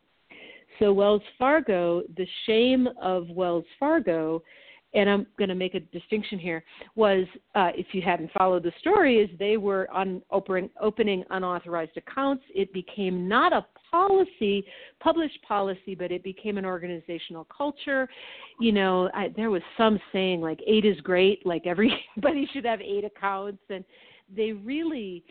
So 0.79 0.93
Wells 0.93 1.21
Fargo, 1.37 2.03
the 2.15 2.27
shame 2.45 2.87
of 3.01 3.27
Wells 3.29 3.65
Fargo 3.79 4.41
and 4.93 5.09
I'm 5.09 5.27
going 5.37 5.49
to 5.49 5.55
make 5.55 5.75
a 5.75 5.79
distinction 5.79 6.39
here, 6.39 6.63
was 6.95 7.25
uh, 7.53 7.69
if 7.75 7.87
you 7.91 8.01
hadn't 8.01 8.31
followed 8.31 8.63
the 8.63 8.71
story, 8.79 9.17
is 9.19 9.29
they 9.37 9.57
were 9.57 9.87
on 9.91 10.21
opening, 10.31 10.69
opening 10.81 11.23
unauthorized 11.29 11.95
accounts. 11.95 12.43
It 12.53 12.73
became 12.73 13.27
not 13.27 13.53
a 13.53 13.65
policy, 13.91 14.65
published 14.99 15.39
policy, 15.47 15.93
but 15.93 16.11
it 16.11 16.23
became 16.23 16.57
an 16.57 16.65
organizational 16.65 17.45
culture. 17.55 18.09
You 18.59 18.71
know, 18.71 19.09
I, 19.13 19.31
there 19.35 19.51
was 19.51 19.61
some 19.77 19.99
saying 20.11 20.41
like 20.41 20.59
eight 20.65 20.85
is 20.85 20.99
great, 21.01 21.45
like 21.45 21.67
everybody 21.67 22.49
should 22.53 22.65
have 22.65 22.81
eight 22.81 23.05
accounts, 23.05 23.63
and 23.69 23.83
they 24.35 24.51
really. 24.53 25.23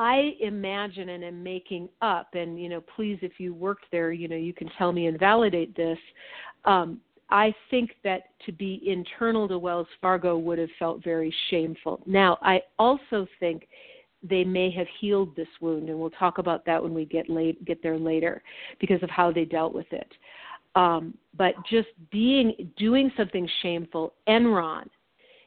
I 0.00 0.34
imagine 0.40 1.08
and 1.08 1.24
am 1.24 1.42
making 1.42 1.88
up, 2.02 2.28
and 2.34 2.56
you 2.62 2.68
know, 2.68 2.80
please, 2.94 3.18
if 3.20 3.32
you 3.38 3.52
worked 3.52 3.86
there, 3.90 4.12
you 4.12 4.28
know, 4.28 4.36
you 4.36 4.52
can 4.52 4.70
tell 4.78 4.92
me 4.92 5.08
and 5.08 5.18
validate 5.18 5.74
this. 5.74 5.98
Um, 6.64 7.00
I 7.30 7.54
think 7.70 7.90
that 8.04 8.22
to 8.46 8.52
be 8.52 8.82
internal 8.86 9.48
to 9.48 9.58
Wells 9.58 9.86
Fargo 10.00 10.38
would 10.38 10.58
have 10.58 10.70
felt 10.78 11.04
very 11.04 11.34
shameful. 11.50 12.00
Now, 12.06 12.38
I 12.42 12.62
also 12.78 13.26
think 13.38 13.68
they 14.22 14.44
may 14.44 14.70
have 14.70 14.86
healed 15.00 15.36
this 15.36 15.48
wound, 15.60 15.88
and 15.88 15.98
we'll 15.98 16.10
talk 16.10 16.38
about 16.38 16.64
that 16.66 16.82
when 16.82 16.94
we 16.94 17.04
get 17.04 17.28
late, 17.28 17.64
get 17.64 17.82
there 17.82 17.98
later, 17.98 18.42
because 18.80 19.02
of 19.02 19.10
how 19.10 19.30
they 19.30 19.44
dealt 19.44 19.74
with 19.74 19.86
it. 19.92 20.10
Um, 20.74 21.14
but 21.36 21.54
just 21.70 21.88
being 22.10 22.70
doing 22.76 23.12
something 23.16 23.48
shameful, 23.62 24.14
Enron, 24.28 24.86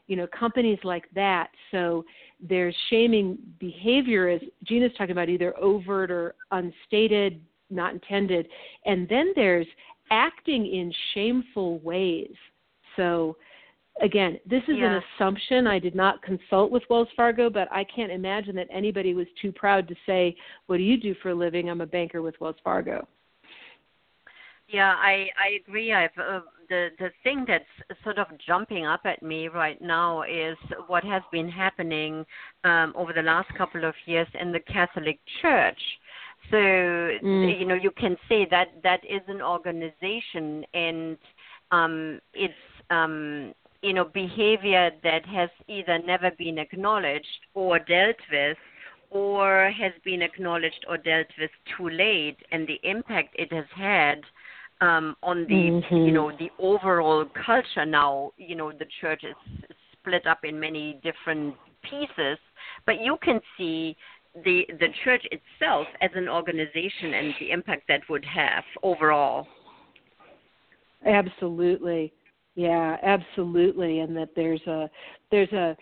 you 0.07 0.15
know, 0.15 0.27
companies 0.27 0.79
like 0.83 1.05
that. 1.15 1.49
So 1.71 2.05
there's 2.39 2.75
shaming 2.89 3.37
behavior, 3.59 4.29
as 4.29 4.41
Gina's 4.63 4.91
talking 4.97 5.11
about, 5.11 5.29
either 5.29 5.57
overt 5.57 6.11
or 6.11 6.35
unstated, 6.51 7.41
not 7.69 7.93
intended, 7.93 8.47
and 8.85 9.07
then 9.07 9.31
there's 9.35 9.67
acting 10.11 10.67
in 10.67 10.93
shameful 11.13 11.79
ways. 11.79 12.33
So, 12.95 13.37
again, 14.01 14.37
this 14.45 14.61
is 14.67 14.75
yeah. 14.77 14.97
an 14.97 15.03
assumption. 15.17 15.65
I 15.65 15.79
did 15.79 15.95
not 15.95 16.21
consult 16.21 16.71
with 16.71 16.83
Wells 16.89 17.07
Fargo, 17.15 17.49
but 17.49 17.71
I 17.71 17.83
can't 17.83 18.11
imagine 18.11 18.55
that 18.57 18.67
anybody 18.69 19.13
was 19.13 19.27
too 19.41 19.51
proud 19.51 19.87
to 19.87 19.95
say, 20.05 20.35
"What 20.67 20.77
do 20.77 20.83
you 20.83 20.97
do 20.97 21.15
for 21.15 21.29
a 21.29 21.35
living?" 21.35 21.69
I'm 21.69 21.81
a 21.81 21.87
banker 21.87 22.21
with 22.21 22.39
Wells 22.39 22.57
Fargo. 22.63 23.07
Yeah, 24.67 24.93
I 24.97 25.27
I 25.37 25.59
agree. 25.65 25.93
I've 25.93 26.17
uh, 26.17 26.41
the 26.69 26.89
the 26.97 27.11
thing 27.23 27.45
that's 27.47 27.65
sort 28.03 28.17
of 28.17 28.27
jumping 28.47 28.85
up 28.85 29.01
at 29.05 29.21
me 29.21 29.49
right 29.49 29.81
now 29.81 30.23
is 30.23 30.57
what 30.87 31.03
has 31.03 31.21
been 31.31 31.49
happening 31.49 32.25
um, 32.63 32.93
over 32.95 33.11
the 33.11 33.21
last 33.21 33.49
couple 33.57 33.83
of 33.83 33.93
years 34.05 34.27
in 34.39 34.51
the 34.51 34.61
Catholic 34.61 35.19
Church. 35.41 35.79
So 36.51 36.57
mm. 36.57 37.59
you 37.59 37.65
know 37.65 37.75
you 37.75 37.91
can 37.91 38.17
say 38.27 38.45
that 38.51 38.67
that 38.83 39.01
is 39.05 39.21
an 39.27 39.41
organization 39.41 40.65
and 40.73 41.17
um, 41.71 42.19
it's 42.33 42.53
um, 42.89 43.53
you 43.81 43.93
know 43.93 44.05
behavior 44.05 44.91
that 45.03 45.25
has 45.25 45.49
either 45.67 45.99
never 46.05 46.31
been 46.37 46.57
acknowledged 46.57 47.25
or 47.53 47.79
dealt 47.79 48.17
with 48.31 48.57
or 49.09 49.71
has 49.71 49.93
been 50.03 50.21
acknowledged 50.21 50.85
or 50.87 50.97
dealt 50.97 51.27
with 51.39 51.51
too 51.77 51.89
late 51.89 52.37
and 52.51 52.67
the 52.67 52.79
impact 52.83 53.35
it 53.39 53.51
has 53.51 53.65
had 53.75 54.21
um, 54.81 55.15
on 55.23 55.43
the 55.47 55.53
mm-hmm. 55.53 55.95
you 55.95 56.11
know 56.11 56.31
the 56.37 56.49
overall 56.59 57.25
culture 57.45 57.85
now 57.85 58.31
you 58.37 58.55
know 58.55 58.71
the 58.71 58.85
church 58.99 59.23
is 59.23 59.35
split 59.93 60.27
up 60.27 60.39
in 60.43 60.59
many 60.59 60.99
different 61.03 61.55
pieces 61.83 62.37
but 62.85 63.01
you 63.01 63.17
can 63.23 63.39
see 63.57 63.95
the 64.43 64.65
the 64.79 64.87
church 65.03 65.25
itself 65.31 65.87
as 66.01 66.09
an 66.15 66.29
organization 66.29 67.13
and 67.13 67.33
the 67.39 67.51
impact 67.51 67.83
that 67.87 68.01
would 68.09 68.25
have 68.25 68.63
overall. 68.83 69.47
Absolutely. 71.05 72.13
Yeah, 72.55 72.97
absolutely 73.01 73.99
and 73.99 74.15
that 74.17 74.29
there's 74.35 74.61
a 74.67 74.89
there's 75.31 75.51
a 75.51 75.75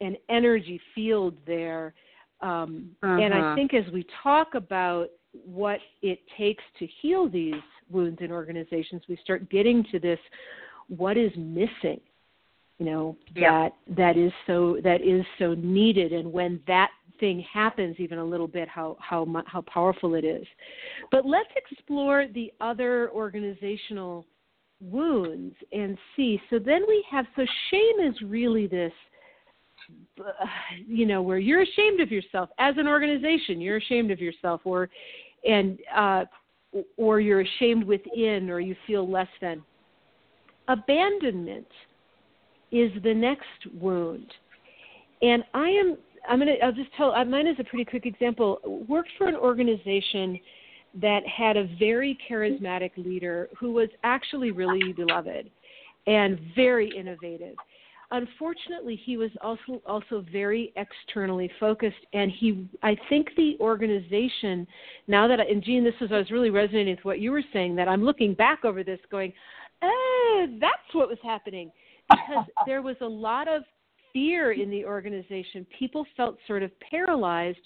an 0.00 0.16
energy 0.28 0.80
field 0.94 1.36
there 1.46 1.94
um, 2.40 2.90
uh-huh. 3.02 3.20
and 3.20 3.32
I 3.34 3.38
uh-huh. 3.38 3.54
think 3.54 3.74
as 3.74 3.84
we 3.92 4.04
talk 4.22 4.54
about 4.54 5.08
what 5.44 5.78
it 6.02 6.18
takes 6.36 6.62
to 6.80 6.86
heal 7.00 7.28
these 7.28 7.54
wounds 7.88 8.18
in 8.20 8.32
organizations, 8.32 9.02
we 9.08 9.16
start 9.22 9.48
getting 9.48 9.84
to 9.92 9.98
this 9.98 10.18
what 10.88 11.16
is 11.16 11.30
missing 11.36 12.00
you 12.78 12.90
know 12.90 13.16
yeah. 13.36 13.68
that 13.86 13.96
that 13.96 14.16
is 14.16 14.32
so 14.46 14.78
that 14.82 15.00
is 15.02 15.24
so 15.38 15.54
needed 15.54 16.12
and 16.12 16.30
when 16.30 16.60
that 16.66 16.90
thing 17.22 17.44
happens 17.52 17.94
even 18.00 18.18
a 18.18 18.24
little 18.24 18.48
bit 18.48 18.68
how 18.68 18.96
how 18.98 19.24
how 19.46 19.60
powerful 19.62 20.16
it 20.16 20.24
is. 20.24 20.44
But 21.12 21.24
let's 21.24 21.50
explore 21.56 22.26
the 22.34 22.52
other 22.60 23.10
organizational 23.10 24.26
wounds 24.80 25.54
and 25.72 25.96
see. 26.16 26.40
So 26.50 26.58
then 26.58 26.82
we 26.88 27.04
have 27.08 27.24
so 27.36 27.46
shame 27.70 28.08
is 28.10 28.14
really 28.22 28.66
this 28.66 28.92
you 30.86 31.06
know 31.06 31.22
where 31.22 31.38
you're 31.38 31.62
ashamed 31.62 32.00
of 32.00 32.10
yourself 32.10 32.48
as 32.58 32.74
an 32.78 32.86
organization 32.86 33.60
you're 33.60 33.78
ashamed 33.78 34.12
of 34.12 34.20
yourself 34.20 34.60
or 34.64 34.88
and 35.44 35.76
uh 35.96 36.24
or 36.96 37.20
you're 37.20 37.42
ashamed 37.42 37.84
within 37.84 38.50
or 38.50 38.60
you 38.60 38.74
feel 38.86 39.08
less 39.10 39.28
than. 39.40 39.62
Abandonment 40.68 41.66
is 42.70 42.90
the 43.02 43.12
next 43.14 43.46
wound. 43.78 44.32
And 45.20 45.44
I 45.54 45.68
am 45.68 45.98
I'm 46.28 46.38
gonna 46.38 46.54
I'll 46.62 46.72
just 46.72 46.92
tell 46.96 47.12
uh, 47.12 47.24
mine 47.24 47.46
is 47.46 47.56
a 47.58 47.64
pretty 47.64 47.84
quick 47.84 48.06
example. 48.06 48.60
Worked 48.88 49.10
for 49.18 49.26
an 49.26 49.36
organization 49.36 50.38
that 51.00 51.26
had 51.26 51.56
a 51.56 51.68
very 51.78 52.18
charismatic 52.30 52.92
leader 52.96 53.48
who 53.58 53.72
was 53.72 53.88
actually 54.04 54.50
really 54.50 54.92
beloved 54.92 55.50
and 56.06 56.38
very 56.54 56.90
innovative. 56.96 57.54
Unfortunately, 58.10 59.00
he 59.02 59.16
was 59.16 59.30
also 59.40 59.80
also 59.86 60.24
very 60.30 60.72
externally 60.76 61.50
focused, 61.58 61.96
and 62.12 62.30
he 62.30 62.68
I 62.82 62.94
think 63.08 63.28
the 63.36 63.56
organization 63.58 64.66
now 65.08 65.26
that 65.26 65.40
I, 65.40 65.44
and 65.44 65.62
Jean, 65.62 65.82
this 65.82 65.94
is 66.00 66.12
I 66.12 66.18
was 66.18 66.30
really 66.30 66.50
resonating 66.50 66.94
with 66.96 67.04
what 67.04 67.20
you 67.20 67.32
were 67.32 67.44
saying 67.52 67.74
that 67.76 67.88
I'm 67.88 68.04
looking 68.04 68.34
back 68.34 68.64
over 68.64 68.84
this 68.84 69.00
going, 69.10 69.32
eh, 69.82 70.46
that's 70.60 70.92
what 70.92 71.08
was 71.08 71.18
happening 71.22 71.72
because 72.10 72.44
there 72.66 72.82
was 72.82 72.96
a 73.00 73.06
lot 73.06 73.48
of 73.48 73.62
fear 74.12 74.52
in 74.52 74.70
the 74.70 74.84
organization. 74.84 75.66
People 75.78 76.06
felt 76.16 76.36
sort 76.46 76.62
of 76.62 76.70
paralyzed, 76.80 77.58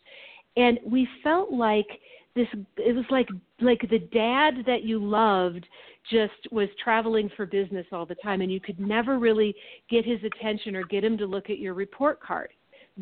and 0.56 0.78
we 0.84 1.08
felt 1.22 1.52
like 1.52 1.86
this. 2.34 2.48
It 2.76 2.94
was 2.94 3.04
like 3.10 3.28
like 3.60 3.80
the 3.90 3.98
dad 3.98 4.64
that 4.66 4.82
you 4.84 5.02
loved 5.02 5.66
just 6.10 6.52
was 6.52 6.68
traveling 6.82 7.30
for 7.36 7.46
business 7.46 7.86
all 7.92 8.06
the 8.06 8.14
time, 8.16 8.40
and 8.40 8.52
you 8.52 8.60
could 8.60 8.78
never 8.78 9.18
really 9.18 9.54
get 9.90 10.04
his 10.04 10.20
attention 10.24 10.76
or 10.76 10.84
get 10.84 11.04
him 11.04 11.18
to 11.18 11.26
look 11.26 11.50
at 11.50 11.58
your 11.58 11.74
report 11.74 12.20
card. 12.20 12.50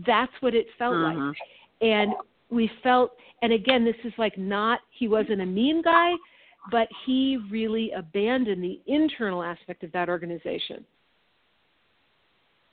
That's 0.07 0.33
what 0.41 0.55
it 0.55 0.67
felt 0.79 0.97
like, 0.97 1.17
mm-hmm. 1.17 1.87
and 1.87 2.13
we 2.51 2.71
felt. 2.83 3.13
And 3.43 3.53
again, 3.53 3.85
this 3.85 3.97
is 4.05 4.13
like 4.17 4.39
not 4.39 4.81
he 4.91 5.07
wasn't 5.07 5.43
a 5.43 5.47
mean 5.47 5.83
guy, 5.83 6.13
but 6.71 6.89
he 7.05 7.39
really 7.51 7.91
abandoned 7.93 8.63
the 8.63 8.81
internal 8.87 9.43
aspect 9.43 9.85
of 9.85 9.93
that 9.93 10.09
organization. 10.09 10.85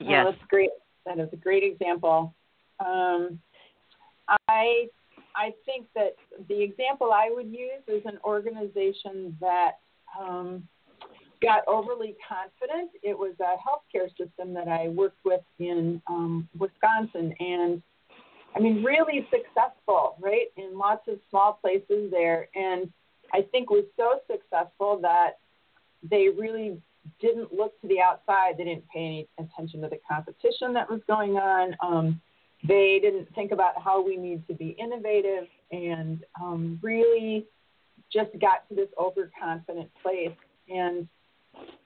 Yes, 0.01 0.25
oh, 0.27 0.31
that's 0.31 0.43
great. 0.49 0.69
That 1.05 1.19
is 1.19 1.29
a 1.33 1.37
great 1.37 1.63
example. 1.63 2.33
Um, 2.79 3.39
I 4.47 4.87
I 5.35 5.53
think 5.65 5.87
that 5.95 6.15
the 6.49 6.61
example 6.61 7.11
I 7.11 7.29
would 7.33 7.47
use 7.47 7.81
is 7.87 8.01
an 8.05 8.19
organization 8.23 9.37
that 9.39 9.79
um, 10.19 10.67
got 11.41 11.63
overly 11.67 12.15
confident. 12.27 12.91
It 13.01 13.17
was 13.17 13.33
a 13.39 13.55
healthcare 13.57 14.09
system 14.09 14.53
that 14.53 14.67
I 14.67 14.89
worked 14.89 15.23
with 15.23 15.41
in 15.59 16.01
um, 16.07 16.47
Wisconsin, 16.57 17.33
and 17.39 17.81
I 18.55 18.59
mean, 18.59 18.83
really 18.83 19.27
successful, 19.31 20.15
right? 20.19 20.47
In 20.57 20.77
lots 20.77 21.07
of 21.07 21.17
small 21.29 21.59
places 21.61 22.11
there, 22.11 22.49
and 22.55 22.91
I 23.33 23.41
think 23.51 23.69
was 23.69 23.85
so 23.95 24.19
successful 24.29 24.99
that 25.01 25.39
they 26.03 26.27
really 26.29 26.81
didn't 27.19 27.53
look 27.53 27.79
to 27.81 27.87
the 27.87 27.99
outside. 27.99 28.57
They 28.57 28.65
didn't 28.65 28.87
pay 28.93 28.99
any 28.99 29.27
attention 29.39 29.81
to 29.81 29.89
the 29.89 29.99
competition 30.09 30.73
that 30.73 30.89
was 30.89 31.01
going 31.07 31.37
on. 31.37 31.75
Um, 31.81 32.21
they 32.67 32.99
didn't 33.01 33.33
think 33.33 33.51
about 33.51 33.81
how 33.81 34.05
we 34.05 34.17
need 34.17 34.45
to 34.47 34.53
be 34.53 34.75
innovative 34.79 35.47
and 35.71 36.23
um, 36.39 36.79
really 36.81 37.45
just 38.11 38.29
got 38.39 38.67
to 38.69 38.75
this 38.75 38.89
overconfident 38.99 39.89
place. 40.01 40.35
And 40.69 41.07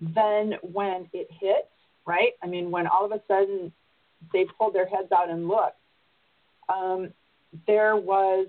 then 0.02 0.56
when 0.62 1.08
it 1.14 1.28
hit, 1.40 1.70
right? 2.06 2.34
I 2.44 2.48
mean, 2.48 2.72
when 2.72 2.88
all 2.88 3.06
of 3.06 3.12
a 3.12 3.22
sudden 3.28 3.72
they 4.34 4.46
pulled 4.58 4.74
their 4.74 4.88
heads 4.88 5.12
out 5.16 5.30
and 5.30 5.48
looked, 5.48 5.78
um, 6.68 7.14
there 7.68 7.96
was, 7.96 8.48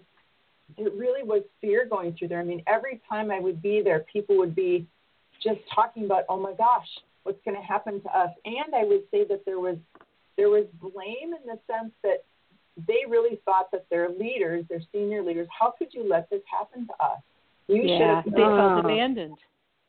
there 0.76 0.90
really 0.90 1.22
was 1.22 1.42
fear 1.60 1.86
going 1.88 2.16
through 2.16 2.28
there. 2.28 2.40
I 2.40 2.44
mean, 2.44 2.62
every 2.66 3.00
time 3.08 3.30
I 3.30 3.38
would 3.38 3.62
be 3.62 3.82
there, 3.82 4.00
people 4.12 4.36
would 4.38 4.54
be 4.54 4.86
just 5.42 5.60
talking 5.74 6.04
about, 6.04 6.24
oh 6.28 6.38
my 6.38 6.52
gosh, 6.52 6.86
what's 7.22 7.38
going 7.44 7.56
to 7.56 7.62
happen 7.62 8.00
to 8.02 8.18
us? 8.18 8.30
And 8.44 8.74
I 8.74 8.84
would 8.84 9.02
say 9.10 9.24
that 9.28 9.44
there 9.44 9.60
was, 9.60 9.76
there 10.36 10.48
was 10.48 10.66
blame 10.80 11.34
in 11.34 11.46
the 11.46 11.58
sense 11.66 11.92
that 12.02 12.24
they 12.86 13.08
really 13.08 13.40
thought 13.44 13.70
that 13.72 13.86
their 13.90 14.08
leaders, 14.10 14.64
their 14.68 14.82
senior 14.92 15.22
leaders, 15.22 15.48
how 15.58 15.72
could 15.78 15.88
you 15.92 16.08
let 16.08 16.28
this 16.30 16.42
happen 16.50 16.86
to 16.86 16.92
us? 17.04 17.20
You 17.68 17.82
yeah, 17.82 18.22
should. 18.22 18.32
They 18.32 18.38
felt 18.38 18.60
oh. 18.60 18.80
abandoned. 18.84 19.38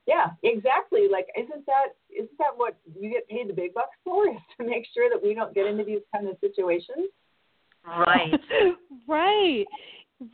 Yeah, 0.07 0.27
exactly. 0.41 1.07
Like, 1.11 1.27
isn't 1.37 1.65
that 1.65 1.87
isn't 2.09 2.37
that 2.39 2.55
what 2.55 2.77
you 2.99 3.09
get 3.09 3.27
paid 3.27 3.49
the 3.49 3.53
big 3.53 3.73
bucks 3.73 3.97
for? 4.05 4.27
Is 4.29 4.37
to 4.59 4.65
make 4.65 4.85
sure 4.93 5.09
that 5.09 5.21
we 5.21 5.33
don't 5.35 5.53
get 5.53 5.67
into 5.67 5.83
these 5.83 5.99
kind 6.15 6.27
of 6.29 6.37
situations. 6.39 7.09
Right. 7.85 8.33
right. 9.07 9.65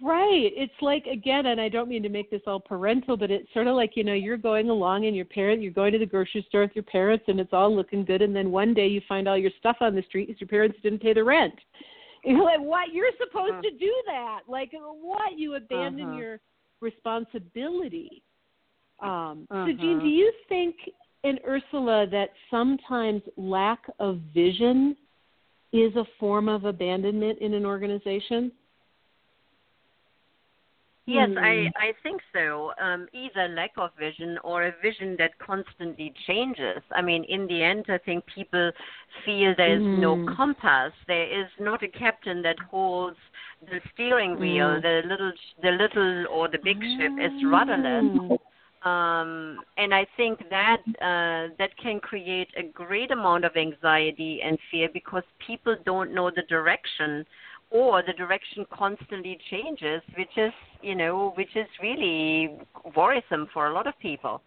Right. 0.01 0.51
It's 0.55 0.73
like 0.81 1.05
again, 1.07 1.47
and 1.47 1.59
I 1.59 1.67
don't 1.67 1.89
mean 1.89 2.03
to 2.03 2.09
make 2.09 2.31
this 2.31 2.41
all 2.47 2.59
parental, 2.59 3.17
but 3.17 3.29
it's 3.29 3.51
sort 3.53 3.67
of 3.67 3.75
like 3.75 3.91
you 3.95 4.05
know 4.05 4.13
you're 4.13 4.37
going 4.37 4.69
along 4.69 5.05
and 5.05 5.15
your 5.15 5.25
parent, 5.25 5.61
you're 5.61 5.73
going 5.73 5.91
to 5.91 5.99
the 5.99 6.05
grocery 6.05 6.45
store 6.47 6.61
with 6.61 6.71
your 6.73 6.83
parents, 6.83 7.25
and 7.27 7.37
it's 7.37 7.51
all 7.51 7.75
looking 7.75 8.05
good, 8.05 8.21
and 8.21 8.33
then 8.33 8.49
one 8.49 8.73
day 8.73 8.87
you 8.87 9.01
find 9.09 9.27
all 9.27 9.37
your 9.37 9.51
stuff 9.59 9.75
on 9.81 9.93
the 9.93 10.03
street 10.03 10.27
because 10.27 10.39
your 10.39 10.47
parents 10.47 10.77
didn't 10.81 11.01
pay 11.01 11.13
the 11.13 11.23
rent. 11.23 11.53
You're 12.23 12.41
like, 12.41 12.61
what? 12.61 12.93
You're 12.93 13.11
supposed 13.19 13.55
uh-huh. 13.55 13.61
to 13.63 13.71
do 13.71 13.93
that? 14.05 14.41
Like, 14.47 14.71
what? 14.73 15.37
You 15.37 15.55
abandon 15.55 16.07
uh-huh. 16.07 16.17
your 16.17 16.39
responsibility. 16.79 18.23
Um, 19.01 19.45
uh-huh. 19.51 19.65
So, 19.65 19.73
Jean, 19.73 19.99
do 19.99 20.07
you 20.07 20.31
think 20.47 20.75
in 21.25 21.37
Ursula 21.45 22.07
that 22.11 22.29
sometimes 22.49 23.21
lack 23.35 23.79
of 23.99 24.19
vision 24.33 24.95
is 25.73 25.93
a 25.97 26.05
form 26.17 26.47
of 26.47 26.63
abandonment 26.63 27.39
in 27.39 27.53
an 27.53 27.65
organization? 27.65 28.53
Yes, 31.05 31.29
I, 31.38 31.63
hmm. 31.63 31.67
I 31.77 31.91
think 32.01 32.22
so. 32.33 32.72
Um, 32.81 33.07
either 33.12 33.50
lack 33.50 33.72
of 33.77 33.89
vision 34.00 34.38
or 34.41 34.63
a 34.63 34.74
vision 34.81 35.17
that 35.19 35.38
constantly 35.38 36.13
changes. 36.25 36.81
I 36.95 37.01
mean, 37.01 37.25
in 37.25 37.45
the 37.48 37.62
end, 37.62 37.86
I 37.89 37.98
think 37.98 38.24
people 38.33 38.72
feel 39.25 39.53
there 39.57 39.75
is 39.75 39.81
mm. 39.81 40.00
no 40.00 40.15
hmm. 40.15 40.33
compass. 40.33 40.93
There 41.07 41.41
is 41.41 41.50
not 41.60 41.83
a 41.83 41.89
captain 41.89 42.41
that 42.43 42.57
holds 42.72 43.17
the 43.69 43.81
steering 43.93 44.39
wheel. 44.39 44.67
Mm. 44.67 44.81
The 44.81 45.01
little, 45.05 45.31
the 45.62 45.72
little 45.72 46.25
or 46.31 46.48
the 46.48 46.60
big 46.63 46.79
ship 46.81 47.12
is 47.19 47.31
rudderless. 47.45 48.39
Um, 48.86 49.62
and 49.77 49.93
I 49.93 50.05
think 50.17 50.39
that 50.50 50.81
uh, 51.01 51.55
that 51.57 51.69
can 51.81 52.01
create 52.01 52.50
a 52.57 52.63
great 52.63 53.12
amount 53.12 53.45
of 53.45 53.55
anxiety 53.55 54.41
and 54.43 54.57
fear 54.69 54.89
because 54.93 55.24
people 55.45 55.77
don't 55.86 56.13
know 56.13 56.29
the 56.29 56.41
direction 56.50 57.25
or 57.74 58.03
the 58.03 58.13
direction 58.13 58.65
constantly 58.72 59.38
changes, 59.50 60.01
which 60.16 60.29
is 60.38 60.53
you 60.81 60.96
know 60.96 61.33
which 61.36 61.53
is 61.55 61.68
really 61.81 62.57
worrisome 62.96 63.48
for 63.53 63.68
a 63.68 63.74
lot 63.74 63.88
of 63.88 63.98
people. 64.00 64.42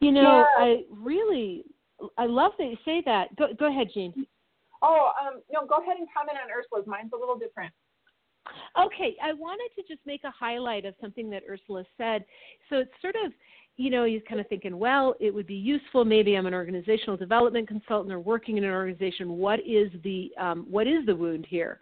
You 0.00 0.10
know, 0.10 0.44
yeah. 0.58 0.64
I 0.64 0.82
really 0.90 1.64
I 2.18 2.26
love 2.26 2.52
that 2.58 2.64
you 2.64 2.76
say 2.84 3.02
that. 3.04 3.36
Go 3.36 3.48
go 3.56 3.68
ahead, 3.68 3.88
Jean. 3.94 4.26
Oh, 4.82 5.12
um, 5.24 5.40
no, 5.52 5.64
go 5.64 5.80
ahead 5.80 5.98
and 5.98 6.08
comment 6.12 6.38
on 6.42 6.50
Ursula's. 6.50 6.86
Mine's 6.88 7.12
a 7.14 7.16
little 7.16 7.38
different. 7.38 7.72
Okay, 8.76 9.14
I 9.22 9.32
wanted 9.32 9.70
to 9.76 9.86
just 9.86 10.04
make 10.04 10.24
a 10.24 10.32
highlight 10.32 10.84
of 10.84 10.94
something 11.00 11.30
that 11.30 11.44
Ursula 11.48 11.84
said. 11.96 12.24
So 12.68 12.78
it's 12.78 12.90
sort 13.00 13.14
of 13.24 13.32
you 13.82 13.90
know, 13.90 14.04
you're 14.04 14.20
kind 14.20 14.40
of 14.40 14.46
thinking, 14.46 14.78
well, 14.78 15.14
it 15.18 15.34
would 15.34 15.46
be 15.46 15.54
useful. 15.54 16.04
Maybe 16.04 16.36
I'm 16.36 16.46
an 16.46 16.54
organizational 16.54 17.16
development 17.16 17.66
consultant 17.66 18.12
or 18.12 18.20
working 18.20 18.56
in 18.56 18.62
an 18.62 18.70
organization. 18.70 19.38
What 19.38 19.58
is 19.66 19.90
the 20.04 20.30
um, 20.38 20.66
what 20.70 20.86
is 20.86 21.04
the 21.04 21.16
wound 21.16 21.46
here? 21.48 21.80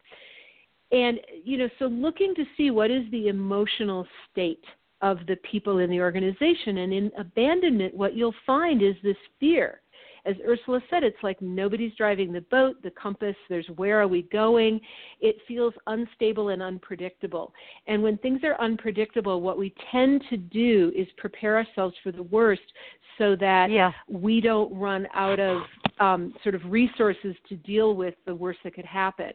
And 0.93 1.21
you 1.45 1.59
know, 1.59 1.69
so 1.79 1.85
looking 1.85 2.35
to 2.37 2.45
see 2.57 2.71
what 2.71 2.91
is 2.91 3.03
the 3.11 3.29
emotional 3.29 4.07
state 4.33 4.65
of 5.03 5.19
the 5.27 5.37
people 5.51 5.79
in 5.79 5.91
the 5.91 6.01
organization. 6.01 6.79
And 6.79 6.93
in 6.93 7.11
abandonment, 7.19 7.95
what 7.95 8.17
you'll 8.17 8.35
find 8.47 8.83
is 8.83 8.95
this 9.03 9.17
fear 9.39 9.83
as 10.25 10.37
Ursula 10.47 10.81
said, 10.91 11.03
it's 11.03 11.23
like 11.23 11.41
nobody's 11.41 11.95
driving 11.97 12.33
the 12.33 12.43
boat, 12.43 12.83
the 12.83 12.91
compass, 12.91 13.37
there's 13.49 13.67
where 13.77 14.01
are 14.01 14.09
we 14.09 14.23
going. 14.23 14.81
It 15.21 15.37
feels 15.47 15.75
unstable 15.87 16.51
and 16.51 16.63
unpredictable. 16.63 17.53
And 17.87 18.03
when 18.03 18.19
things 18.19 18.41
are 18.45 18.61
unpredictable, 18.61 19.41
what 19.41 19.59
we 19.59 19.75
tend 19.91 20.23
to 20.31 20.37
do 20.37 20.93
is 20.95 21.07
prepare 21.17 21.57
ourselves 21.57 21.95
for 22.03 22.13
the 22.13 22.23
worst 22.25 22.63
so 23.19 23.37
that 23.37 23.71
yeah. 23.71 23.93
we 24.09 24.41
don't 24.41 24.75
run 24.75 25.07
out 25.15 25.39
of 25.39 25.63
um, 25.99 26.35
sort 26.43 26.55
of 26.55 26.63
resources 26.65 27.35
to 27.49 27.57
deal 27.57 27.95
with 27.95 28.15
the 28.27 28.35
worst 28.35 28.61
that 28.65 28.75
could 28.75 28.85
happen. 28.85 29.33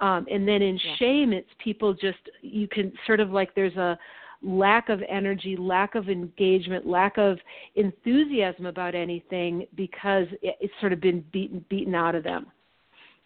Um, 0.00 0.26
and 0.30 0.48
then 0.48 0.62
in 0.62 0.78
yeah. 0.82 0.96
shame, 0.98 1.32
it's 1.32 1.50
people 1.62 1.92
just, 1.92 2.18
you 2.40 2.66
can 2.68 2.92
sort 3.06 3.20
of 3.20 3.30
like 3.30 3.54
there's 3.54 3.76
a, 3.76 3.98
lack 4.42 4.88
of 4.88 5.00
energy, 5.08 5.56
lack 5.58 5.94
of 5.94 6.08
engagement, 6.08 6.86
lack 6.86 7.18
of 7.18 7.38
enthusiasm 7.74 8.66
about 8.66 8.94
anything 8.94 9.66
because 9.76 10.26
it's 10.42 10.72
sort 10.80 10.92
of 10.92 11.00
been 11.00 11.24
beaten 11.32 11.64
beaten 11.68 11.94
out 11.94 12.14
of 12.14 12.24
them. 12.24 12.46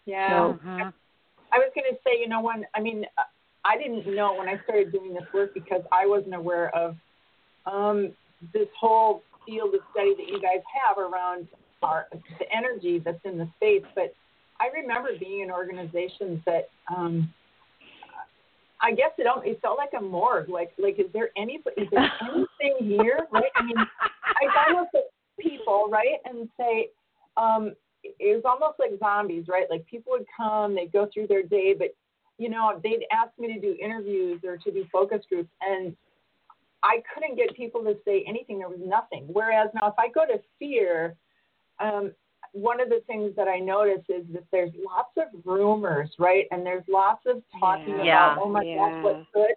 Yeah. 0.05 0.29
So, 0.29 0.51
uh-huh. 0.51 0.91
I 1.53 1.57
was 1.57 1.71
going 1.73 1.89
to 1.89 1.97
say, 2.03 2.19
you 2.19 2.27
know, 2.27 2.41
when 2.41 2.65
I 2.75 2.81
mean, 2.81 3.05
I 3.63 3.77
didn't 3.77 4.13
know 4.13 4.35
when 4.37 4.47
I 4.47 4.61
started 4.63 4.91
doing 4.91 5.13
this 5.13 5.23
work 5.33 5.53
because 5.53 5.81
I 5.91 6.05
wasn't 6.05 6.35
aware 6.35 6.75
of 6.75 6.95
um, 7.65 8.11
this 8.53 8.67
whole 8.79 9.23
field 9.45 9.73
of 9.73 9.81
study 9.91 10.13
that 10.17 10.27
you 10.27 10.41
guys 10.41 10.61
have 10.85 10.97
around 10.97 11.47
our 11.81 12.07
the 12.11 12.45
energy 12.55 12.99
that's 13.03 13.19
in 13.23 13.37
the 13.37 13.47
space. 13.55 13.83
But 13.95 14.13
I 14.59 14.67
remember 14.73 15.09
being 15.19 15.41
in 15.41 15.51
organizations 15.51 16.41
that 16.45 16.69
um, 16.95 17.33
I 18.85 18.91
guess 18.91 19.09
it 19.17 19.27
it 19.45 19.59
felt 19.61 19.79
like 19.79 19.89
a 19.97 20.01
morgue. 20.01 20.47
Like 20.47 20.71
like 20.77 20.99
is 20.99 21.11
there 21.11 21.29
any 21.35 21.59
is 21.75 21.87
there 21.91 22.11
anything 22.21 22.87
here? 22.87 23.27
Right? 23.31 23.51
I 23.55 23.63
mean, 23.63 23.77
I 23.77 24.69
almost 24.69 24.91
look 24.93 25.03
at 25.03 25.43
people 25.43 25.87
right 25.89 26.19
and 26.25 26.47
say, 26.55 26.89
um, 27.35 27.73
it 28.03 28.35
was 28.35 28.43
almost 28.45 28.79
like 28.79 28.99
zombies, 28.99 29.45
right? 29.47 29.65
Like 29.71 29.87
people 29.87 30.11
would 30.11 30.27
come, 30.37 30.75
they'd 30.75 30.91
go 30.91 31.09
through 31.11 31.27
their 31.27 31.41
day, 31.41 31.73
but 31.77 31.95
you 32.37 32.47
know 32.47 32.79
they'd 32.83 33.05
ask 33.11 33.31
me 33.39 33.51
to 33.53 33.59
do 33.59 33.75
interviews 33.81 34.41
or 34.43 34.57
to 34.57 34.71
do 34.71 34.85
focus 34.91 35.23
groups, 35.27 35.49
and 35.61 35.95
I 36.83 37.01
couldn't 37.11 37.37
get 37.37 37.55
people 37.55 37.83
to 37.85 37.97
say 38.05 38.23
anything. 38.27 38.59
There 38.59 38.69
was 38.69 38.79
nothing. 38.85 39.25
Whereas 39.33 39.69
now, 39.73 39.87
if 39.87 39.95
I 39.97 40.09
go 40.09 40.27
to 40.27 40.39
fear, 40.59 41.15
um, 41.79 42.11
one 42.55 42.79
of 42.79 42.87
the 42.87 43.01
things 43.05 43.35
that 43.35 43.49
I 43.49 43.59
notice 43.59 44.03
is 44.07 44.23
that 44.31 44.45
there's 44.49 44.71
lots 44.85 45.11
of 45.17 45.25
rumors, 45.43 46.09
right? 46.17 46.45
And 46.51 46.65
there's 46.65 46.85
lots 46.87 47.21
of 47.27 47.43
talking 47.59 47.99
yeah. 48.03 48.31
about, 48.31 48.45
oh 48.45 48.49
my 48.49 48.63
yeah. 48.63 48.77
gosh, 48.77 49.03
what's 49.03 49.27
good. 49.33 49.55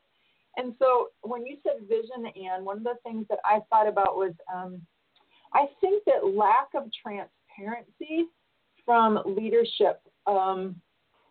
And 0.56 0.74
so 0.80 1.10
when 1.22 1.46
you 1.46 1.58
said 1.62 1.88
vision, 1.88 2.26
Ann, 2.26 2.64
one 2.64 2.78
of 2.78 2.82
the 2.82 2.96
things 3.04 3.24
that 3.30 3.38
I 3.44 3.60
thought 3.70 3.86
about 3.86 4.16
was 4.16 4.32
um, 4.52 4.82
I 5.54 5.66
think 5.80 6.02
that 6.06 6.26
lack 6.26 6.70
of 6.74 6.90
transparency 7.00 8.26
from 8.84 9.20
leadership, 9.24 10.02
um, 10.26 10.74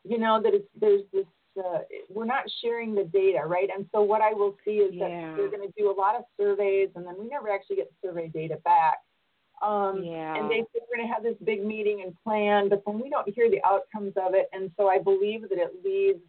you 0.06 0.18
know, 0.18 0.42
that 0.42 0.54
it's, 0.54 0.70
there's 0.80 1.02
this, 1.12 1.26
uh, 1.60 1.80
we're 2.10 2.24
not 2.24 2.46
sharing 2.62 2.96
the 2.96 3.04
data, 3.04 3.40
right? 3.46 3.68
And 3.76 3.86
so 3.92 4.02
what 4.02 4.22
I 4.22 4.32
will 4.32 4.56
see 4.64 4.78
is 4.78 4.94
yeah. 4.94 5.10
that 5.10 5.36
they're 5.36 5.52
going 5.52 5.68
to 5.68 5.74
do 5.78 5.92
a 5.92 5.98
lot 6.00 6.16
of 6.16 6.22
surveys 6.40 6.88
and 6.96 7.06
then 7.06 7.16
we 7.20 7.28
never 7.28 7.50
actually 7.50 7.76
get 7.76 7.92
survey 8.02 8.30
data 8.30 8.56
back. 8.64 9.00
Um, 9.62 10.04
yeah. 10.04 10.36
And 10.36 10.50
they 10.52 10.62
say 10.62 10.82
we're 10.82 10.98
going 10.98 11.08
to 11.08 11.14
have 11.14 11.24
this 11.24 11.36
big 11.44 11.66
meeting 11.66 12.04
and 12.04 12.14
plan, 12.24 12.70
but 12.70 12.84
then 12.86 13.00
we 13.00 13.10
don't 13.10 13.28
hear 13.34 13.50
the 13.50 13.62
outcomes 13.66 14.14
of 14.18 14.34
it. 14.36 14.50
And 14.54 14.72
so 14.78 14.88
I 14.88 15.00
believe 15.00 15.42
that 15.50 15.58
it 15.58 15.74
leads 15.84 16.20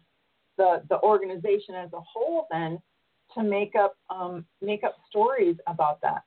the, 0.57 0.81
the 0.89 0.99
organization 1.01 1.75
as 1.75 1.91
a 1.93 1.99
whole 2.01 2.47
then 2.51 2.79
to 3.35 3.43
make 3.43 3.75
up 3.75 3.95
um, 4.09 4.45
make 4.61 4.83
up 4.83 4.95
stories 5.09 5.55
about 5.67 6.01
that. 6.01 6.23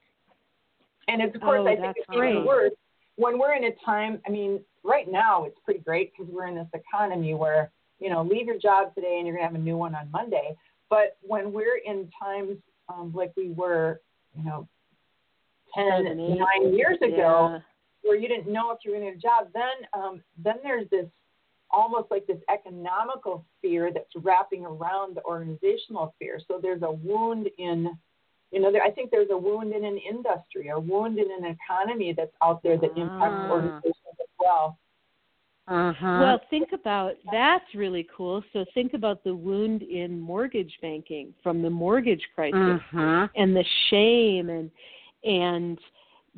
And 1.09 1.21
of 1.23 1.33
course, 1.41 1.61
oh, 1.63 1.67
I 1.67 1.75
think 1.75 1.97
it's 1.97 2.07
great. 2.07 2.31
even 2.33 2.45
worse 2.45 2.73
when 3.17 3.39
we're 3.39 3.55
in 3.55 3.65
a 3.65 3.73
time. 3.85 4.21
I 4.27 4.31
mean, 4.31 4.61
right 4.85 5.11
now 5.11 5.45
it's 5.45 5.59
pretty 5.65 5.81
great 5.81 6.13
because 6.13 6.33
we're 6.33 6.47
in 6.47 6.55
this 6.55 6.69
economy 6.73 7.35
where 7.35 7.73
you 7.99 8.09
know 8.09 8.23
leave 8.23 8.47
your 8.47 8.59
job 8.59 8.95
today 8.95 9.17
and 9.19 9.27
you're 9.27 9.37
going 9.37 9.49
to 9.49 9.53
have 9.53 9.61
a 9.61 9.65
new 9.65 9.77
one 9.77 9.97
on 9.97 10.09
Monday. 10.13 10.55
But 10.89 11.17
when 11.23 11.53
we're 11.53 11.79
in 11.85 12.09
times 12.23 12.59
um, 12.89 13.13
like 13.15 13.33
we 13.37 13.51
were, 13.51 14.01
you 14.37 14.45
know, 14.45 14.69
ten, 15.75 16.17
nine 16.17 16.75
years 16.75 16.99
ago, 16.99 17.51
yeah. 17.53 17.59
where 18.03 18.17
you 18.17 18.29
didn't 18.29 18.53
know 18.53 18.71
if 18.71 18.79
you 18.85 18.93
were 18.93 18.99
going 18.99 19.13
to 19.13 19.19
get 19.19 19.19
a 19.19 19.23
job. 19.23 19.49
Then, 19.55 20.03
um, 20.03 20.23
then 20.43 20.57
there's 20.63 20.89
this 20.91 21.07
almost 21.71 22.11
like 22.11 22.27
this 22.27 22.39
economical 22.53 23.45
fear 23.61 23.91
that's 23.93 24.11
wrapping 24.17 24.65
around 24.65 25.17
the 25.17 25.25
organizational 25.25 26.15
fear. 26.19 26.39
So 26.47 26.59
there's 26.61 26.83
a 26.83 26.93
wound 26.93 27.49
in, 27.59 27.89
you 28.51 28.61
know, 28.61 28.71
there, 28.71 28.83
I 28.83 28.91
think 28.91 29.11
there's 29.11 29.31
a 29.31 29.37
wound 29.37 29.73
in 29.73 29.85
an 29.85 29.99
industry, 29.99 30.69
a 30.69 30.79
wound 30.79 31.19
in 31.19 31.27
an 31.31 31.57
economy 31.57 32.15
that's 32.17 32.35
out 32.43 32.63
there 32.63 32.77
that 32.77 32.91
impacts 32.97 33.47
ah. 33.49 33.51
organizations 33.51 34.17
as 34.21 34.29
well. 34.39 34.79
Uh-huh. 35.69 36.19
Well, 36.21 36.41
think 36.51 36.71
about 36.73 37.13
that's 37.31 37.65
really 37.75 38.07
cool. 38.15 38.43
So 38.53 38.65
think 38.75 38.95
about 38.95 39.23
the 39.23 39.35
wound 39.35 39.83
in 39.83 40.21
mortgage 40.21 40.73
banking 40.83 41.33
from 41.41 41.63
the 41.63 41.71
mortgage 41.71 42.23
crisis 42.35 42.59
uh-huh. 42.93 43.29
and 43.37 43.55
the 43.55 43.65
shame 43.89 44.51
and 44.51 44.73
and 45.25 45.79